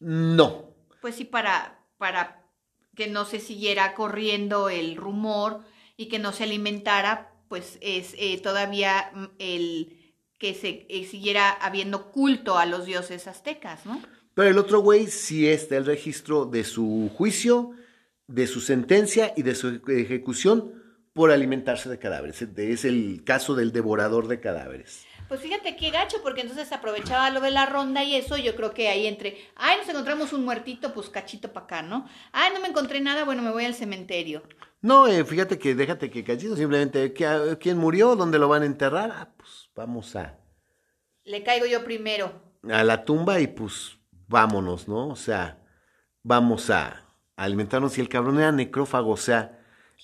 no. 0.00 0.74
Pues 1.00 1.14
sí, 1.14 1.24
para, 1.24 1.84
para 1.98 2.46
que 2.96 3.06
no 3.06 3.24
se 3.24 3.40
siguiera 3.40 3.94
corriendo 3.94 4.68
el 4.68 4.96
rumor 4.96 5.62
y 5.96 6.08
que 6.08 6.18
no 6.18 6.32
se 6.32 6.44
alimentara, 6.44 7.32
pues 7.48 7.78
es 7.80 8.14
eh, 8.18 8.38
todavía 8.42 9.10
mm, 9.14 9.24
el 9.38 9.96
que 10.38 10.54
se 10.54 10.86
eh, 10.88 11.04
siguiera 11.04 11.50
habiendo 11.50 12.10
culto 12.10 12.58
a 12.58 12.64
los 12.64 12.86
dioses 12.86 13.26
aztecas, 13.26 13.84
¿no? 13.84 14.00
Pero 14.34 14.48
el 14.48 14.58
otro 14.58 14.80
güey 14.80 15.06
sí 15.08 15.48
está 15.48 15.76
el 15.76 15.86
registro 15.86 16.44
de 16.44 16.64
su 16.64 17.10
juicio, 17.14 17.72
de 18.26 18.46
su 18.46 18.60
sentencia 18.60 19.32
y 19.36 19.42
de 19.42 19.54
su 19.54 19.80
ejecución 19.88 20.80
por 21.12 21.30
alimentarse 21.30 21.88
de 21.88 21.98
cadáveres. 21.98 22.40
Es 22.42 22.84
el 22.84 23.22
caso 23.24 23.54
del 23.54 23.72
devorador 23.72 24.28
de 24.28 24.40
cadáveres. 24.40 25.04
Pues 25.28 25.40
fíjate 25.40 25.76
qué 25.76 25.90
gacho, 25.90 26.16
porque 26.24 26.40
entonces 26.40 26.72
aprovechaba 26.72 27.30
lo 27.30 27.40
de 27.40 27.52
la 27.52 27.64
ronda 27.64 28.02
y 28.02 28.16
eso, 28.16 28.36
yo 28.36 28.56
creo 28.56 28.74
que 28.74 28.88
ahí 28.88 29.06
entre, 29.06 29.36
ay, 29.54 29.78
nos 29.78 29.88
encontramos 29.88 30.32
un 30.32 30.44
muertito, 30.44 30.92
pues 30.92 31.08
cachito 31.08 31.52
para 31.52 31.66
acá, 31.66 31.82
¿no? 31.82 32.08
Ay, 32.32 32.50
no 32.52 32.60
me 32.60 32.66
encontré 32.66 33.00
nada, 33.00 33.24
bueno, 33.24 33.40
me 33.40 33.52
voy 33.52 33.64
al 33.64 33.74
cementerio. 33.74 34.42
No, 34.80 35.06
eh, 35.06 35.24
fíjate 35.24 35.56
que 35.56 35.76
déjate 35.76 36.10
que 36.10 36.24
cachito, 36.24 36.56
simplemente, 36.56 37.12
¿quién 37.12 37.78
murió? 37.78 38.16
¿Dónde 38.16 38.40
lo 38.40 38.48
van 38.48 38.62
a 38.62 38.66
enterrar? 38.66 39.12
Ah, 39.12 39.32
pues 39.36 39.70
vamos 39.76 40.16
a... 40.16 40.36
Le 41.22 41.44
caigo 41.44 41.66
yo 41.66 41.84
primero. 41.84 42.32
A 42.68 42.82
la 42.82 43.04
tumba 43.04 43.38
y 43.38 43.46
pues 43.46 43.99
vámonos, 44.30 44.88
¿no? 44.88 45.08
O 45.08 45.16
sea, 45.16 45.58
vamos 46.22 46.70
a, 46.70 47.04
alimentarnos. 47.36 47.98
Y 47.98 48.00
el 48.00 48.08
cabrón 48.08 48.38
era 48.38 48.52
necrófago, 48.52 49.10
o 49.10 49.16
sea, 49.16 49.58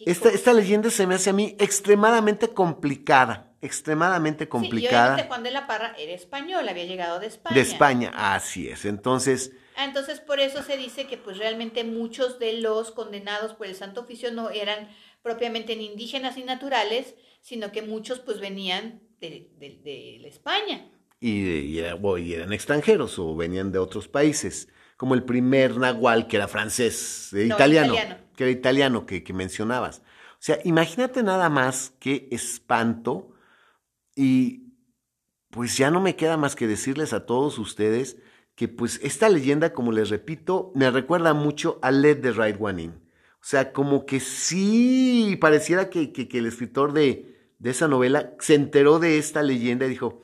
esta, 0.04 0.28
esta, 0.28 0.52
leyenda 0.52 0.90
se 0.90 1.06
me 1.06 1.14
hace 1.14 1.30
a 1.30 1.32
mí 1.32 1.56
extremadamente 1.58 2.48
complicada, 2.48 3.54
extremadamente 3.62 4.48
complicada. 4.48 5.16
Sí, 5.16 5.22
y 5.22 5.26
Juan 5.28 5.42
de 5.42 5.50
la 5.50 5.66
Parra 5.66 5.94
era 5.98 6.12
español, 6.12 6.68
había 6.68 6.84
llegado 6.84 7.20
de 7.20 7.28
España. 7.28 7.54
De 7.54 7.60
España, 7.62 8.12
así 8.14 8.68
es. 8.68 8.84
Entonces... 8.84 9.52
Ah, 9.76 9.84
entonces 9.84 10.20
por 10.20 10.40
eso 10.40 10.62
se 10.62 10.76
dice 10.76 11.06
que 11.06 11.18
pues 11.18 11.38
realmente 11.38 11.84
muchos 11.84 12.38
de 12.38 12.54
los 12.54 12.90
condenados 12.90 13.52
por 13.52 13.66
el 13.66 13.74
Santo 13.74 14.02
Oficio 14.02 14.32
no 14.32 14.50
eran 14.50 14.88
propiamente 15.22 15.76
ni 15.76 15.86
indígenas 15.86 16.36
ni 16.36 16.44
naturales, 16.44 17.14
sino 17.42 17.72
que 17.72 17.82
muchos 17.82 18.20
pues 18.20 18.40
venían 18.40 19.02
de, 19.20 19.50
de, 19.58 19.80
de 19.82 20.28
España 20.28 20.90
y, 21.20 21.78
eran 21.78 22.52
extranjeros 22.52 23.18
o 23.18 23.34
venían 23.36 23.72
de 23.72 23.78
otros 23.78 24.08
países, 24.08 24.68
como 24.96 25.14
el 25.14 25.24
primer 25.24 25.76
nahual 25.76 26.26
que 26.28 26.36
era 26.36 26.48
francés, 26.48 27.32
italiano, 27.32 27.94
que 28.34 28.44
era 28.44 28.50
italiano 28.50 29.06
que, 29.06 29.22
que 29.22 29.32
mencionabas. 29.32 30.02
O 30.32 30.38
sea, 30.46 30.58
imagínate 30.64 31.22
nada 31.22 31.48
más 31.48 31.94
qué 31.98 32.28
espanto 32.30 33.34
y 34.14 34.74
pues 35.50 35.76
ya 35.76 35.90
no 35.90 36.00
me 36.00 36.16
queda 36.16 36.36
más 36.36 36.54
que 36.54 36.66
decirles 36.66 37.12
a 37.12 37.26
todos 37.26 37.58
ustedes 37.58 38.18
que 38.54 38.68
pues 38.68 39.00
esta 39.02 39.28
leyenda, 39.28 39.72
como 39.72 39.92
les 39.92 40.08
repito, 40.08 40.72
me 40.74 40.90
recuerda 40.90 41.34
mucho 41.34 41.78
a 41.82 41.90
Let 41.90 42.16
the 42.16 42.32
Right 42.32 42.56
One 42.58 42.82
In. 42.82 42.90
O 42.90 43.48
sea, 43.48 43.72
como 43.72 44.06
que 44.06 44.18
sí 44.18 45.38
pareciera 45.40 45.88
que, 45.88 46.12
que, 46.12 46.26
que 46.26 46.38
el 46.38 46.46
escritor 46.46 46.92
de, 46.92 47.52
de, 47.58 47.70
esa 47.70 47.86
novela 47.86 48.34
se 48.40 48.54
enteró 48.54 48.98
de 48.98 49.18
esta 49.18 49.42
leyenda 49.42 49.86
y 49.86 49.90
dijo, 49.90 50.22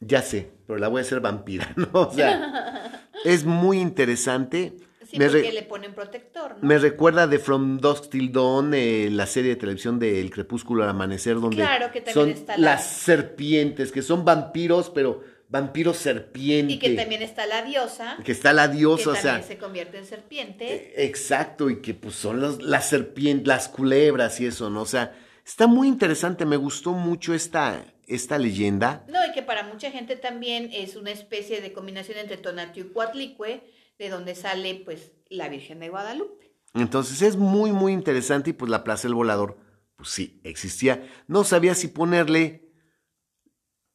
ya 0.00 0.22
sé, 0.22 0.50
pero 0.66 0.78
la 0.78 0.88
voy 0.88 1.00
a 1.00 1.02
hacer 1.02 1.20
vampira, 1.20 1.72
¿no? 1.76 1.88
O 1.92 2.12
sea, 2.12 3.02
es 3.24 3.44
muy 3.44 3.80
interesante. 3.80 4.74
Sí, 5.08 5.18
me 5.18 5.26
porque 5.26 5.52
le 5.52 5.62
ponen 5.62 5.94
protector, 5.94 6.56
¿no? 6.60 6.68
Me 6.68 6.76
recuerda 6.78 7.26
de 7.26 7.38
From 7.38 7.78
Dusk 7.78 8.10
Till 8.10 8.30
Dawn, 8.30 8.74
eh, 8.74 9.08
la 9.10 9.26
serie 9.26 9.50
de 9.50 9.56
televisión 9.56 9.98
de 9.98 10.20
El 10.20 10.30
Crepúsculo 10.30 10.82
al 10.82 10.90
Amanecer, 10.90 11.40
donde 11.40 11.66
son 12.12 12.34
las 12.58 12.86
serpientes, 12.86 13.90
que 13.90 14.02
son 14.02 14.26
vampiros, 14.26 14.90
pero 14.90 15.22
vampiros 15.48 15.96
serpientes. 15.96 16.76
Y 16.76 16.78
que 16.78 16.90
también 16.90 17.22
está 17.22 17.46
la 17.46 17.62
diosa. 17.62 18.18
Que 18.22 18.32
está 18.32 18.52
la 18.52 18.68
diosa, 18.68 19.10
o 19.10 19.14
sea. 19.14 19.32
También 19.32 19.48
se 19.48 19.58
convierte 19.58 19.98
en 19.98 20.04
serpiente. 20.04 20.74
Eh, 20.74 21.06
exacto, 21.06 21.70
y 21.70 21.80
que 21.80 21.94
pues 21.94 22.14
son 22.14 22.40
los, 22.40 22.62
las 22.62 22.88
serpientes, 22.88 23.46
las 23.46 23.68
culebras 23.68 24.38
y 24.40 24.46
eso, 24.46 24.68
¿no? 24.68 24.82
O 24.82 24.86
sea, 24.86 25.14
está 25.44 25.66
muy 25.66 25.88
interesante, 25.88 26.44
me 26.44 26.58
gustó 26.58 26.92
mucho 26.92 27.32
esta, 27.32 27.82
esta 28.08 28.38
leyenda. 28.38 29.04
No, 29.08 29.18
y 29.26 29.32
que 29.32 29.42
para 29.42 29.62
mucha 29.62 29.90
gente 29.90 30.16
también 30.16 30.70
es 30.72 30.96
una 30.96 31.10
especie 31.10 31.60
de 31.60 31.72
combinación 31.72 32.18
entre 32.18 32.36
Tonatio 32.36 32.84
y 32.84 32.88
Cuatlicue, 32.88 33.62
de 33.98 34.08
donde 34.08 34.34
sale 34.34 34.82
pues 34.84 35.12
la 35.28 35.48
Virgen 35.48 35.80
de 35.80 35.90
Guadalupe. 35.90 36.52
Entonces 36.74 37.22
es 37.22 37.36
muy, 37.36 37.72
muy 37.72 37.92
interesante 37.92 38.50
y 38.50 38.52
pues 38.52 38.70
la 38.70 38.84
Plaza 38.84 39.08
del 39.08 39.14
Volador, 39.14 39.58
pues 39.96 40.10
sí, 40.10 40.40
existía. 40.44 41.06
No 41.26 41.44
sabía 41.44 41.74
si 41.74 41.88
ponerle 41.88 42.68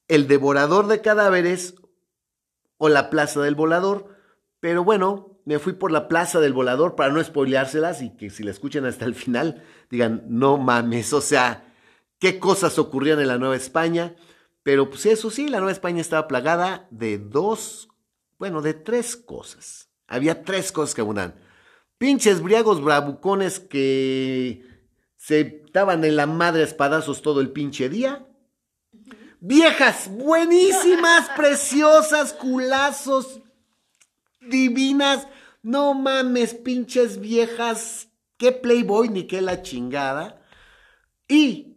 el 0.07 0.27
devorador 0.27 0.87
de 0.87 1.01
cadáveres 1.01 1.75
o 2.77 2.89
la 2.89 3.09
Plaza 3.09 3.41
del 3.41 3.55
Volador, 3.55 4.17
pero 4.59 4.83
bueno, 4.83 5.39
me 5.45 5.59
fui 5.59 5.73
por 5.73 5.91
la 5.91 6.07
Plaza 6.07 6.39
del 6.39 6.53
Volador 6.53 6.95
para 6.95 7.11
no 7.11 7.23
spoileárselas 7.23 8.01
y 8.01 8.15
que 8.15 8.29
si 8.29 8.43
la 8.43 8.51
escuchan 8.51 8.85
hasta 8.85 9.05
el 9.05 9.15
final 9.15 9.63
digan, 9.89 10.23
no 10.27 10.57
mames, 10.57 11.13
o 11.13 11.21
sea, 11.21 11.72
qué 12.23 12.39
cosas 12.39 12.79
ocurrían 12.79 13.19
en 13.19 13.27
la 13.27 13.37
Nueva 13.37 13.57
España. 13.57 14.15
Pero 14.63 14.89
pues 14.89 15.05
eso 15.05 15.29
sí, 15.29 15.49
la 15.49 15.57
Nueva 15.57 15.73
España 15.73 15.99
estaba 15.99 16.25
plagada 16.25 16.87
de 16.89 17.17
dos, 17.17 17.89
bueno, 18.39 18.61
de 18.61 18.73
tres 18.73 19.17
cosas. 19.17 19.89
Había 20.07 20.45
tres 20.45 20.71
cosas 20.71 20.95
que 20.95 21.01
abundaban. 21.01 21.35
Pinches 21.97 22.41
briagos 22.41 22.81
bravucones 22.81 23.59
que 23.59 24.63
se 25.17 25.65
daban 25.73 26.05
en 26.05 26.15
la 26.15 26.25
madre 26.25 26.63
espadazos 26.63 27.21
todo 27.21 27.41
el 27.41 27.51
pinche 27.51 27.89
día. 27.89 28.25
Viejas 29.41 30.09
buenísimas, 30.09 31.29
preciosas, 31.35 32.31
culazos, 32.31 33.41
divinas. 34.39 35.27
No 35.61 35.93
mames, 35.93 36.53
pinches 36.53 37.19
viejas. 37.19 38.07
Qué 38.37 38.53
playboy 38.53 39.09
ni 39.09 39.27
qué 39.27 39.41
la 39.41 39.61
chingada. 39.61 40.41
Y 41.27 41.72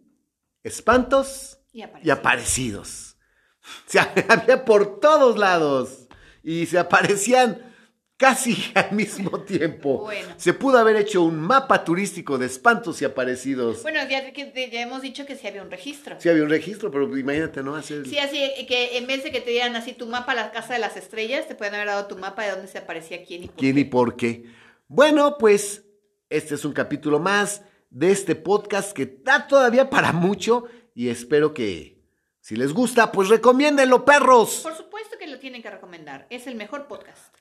espantos 0.67 1.59
y 1.73 2.11
aparecidos. 2.11 3.17
Se 3.87 3.99
había 3.99 4.65
por 4.65 5.01
todos 5.01 5.39
lados 5.39 6.09
y 6.43 6.67
se 6.67 6.79
aparecían 6.79 7.75
casi 8.17 8.57
al 8.75 8.93
mismo 8.93 9.41
tiempo. 9.41 10.09
Se 10.37 10.55
pudo 10.55 10.79
haber 10.79 10.97
hecho 10.97 11.23
un 11.23 11.39
mapa 11.39 11.85
turístico 11.85 12.39
de 12.39 12.47
espantos 12.47 13.03
y 13.03 13.05
aparecidos. 13.05 13.83
Bueno, 13.83 14.01
ya, 14.09 14.21
hemos 14.25 15.03
dicho 15.03 15.27
que 15.27 15.37
sí 15.37 15.47
había 15.47 15.63
un 15.63 15.71
registro. 15.71 16.17
Sí 16.21 16.29
había 16.29 16.45
un 16.45 16.51
registro, 16.51 16.91
pero 16.91 17.17
imagínate, 17.17 17.63
¿no? 17.63 17.81
Sí, 17.83 18.19
así 18.19 18.67
que 18.67 18.97
en 18.99 19.07
vez 19.07 19.25
de 19.25 19.33
que 19.33 19.41
te 19.41 19.51
dieran 19.51 19.75
así 19.75 19.93
tu 19.93 20.07
mapa 20.07 20.33
a 20.33 20.37
la 20.37 20.53
Casa 20.53 20.75
de 20.75 20.79
las 20.79 20.97
Estrellas, 20.97 21.49
te 21.49 21.55
pueden 21.55 21.75
haber 21.75 21.89
dado 21.89 22.07
tu 22.07 22.17
mapa 22.17 22.45
de 22.45 22.53
dónde 22.53 22.69
se 22.69 22.79
aparecía 22.79 23.25
quién 23.25 23.45
y 23.45 23.49
por 23.49 23.57
¿Quién 23.57 23.79
y 23.79 23.85
por 23.85 24.17
qué? 24.17 24.45
Bueno, 24.89 25.37
pues 25.39 25.85
este 26.31 26.55
es 26.55 26.65
un 26.65 26.73
capítulo 26.73 27.19
más 27.19 27.63
de 27.97 28.11
este 28.11 28.35
podcast 28.35 28.93
que 28.93 29.07
da 29.07 29.47
todavía 29.47 29.89
para 29.89 30.13
mucho 30.13 30.65
y 30.95 31.09
espero 31.09 31.55
que 31.55 32.05
si 32.41 32.55
les 32.55 32.75
gusta, 32.75 33.11
pues 33.11 33.31
recomiéndenlo, 33.31 34.05
perros. 34.05 34.61
Por 34.63 34.77
supuesto 34.77 35.17
que 35.19 35.27
lo 35.27 35.39
tienen 35.39 35.63
que 35.63 35.71
recomendar, 35.71 36.27
es 36.29 36.47
el 36.47 36.57
mejor 36.57 36.89
podcast. 36.89 37.35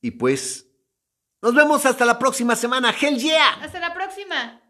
Y 0.00 0.12
pues 0.12 0.68
nos 1.42 1.56
vemos 1.56 1.84
hasta 1.86 2.04
la 2.04 2.20
próxima 2.20 2.54
semana. 2.54 2.94
Hell 2.98 3.18
yeah. 3.18 3.54
Hasta 3.60 3.80
la 3.80 3.92
próxima. 3.92 4.60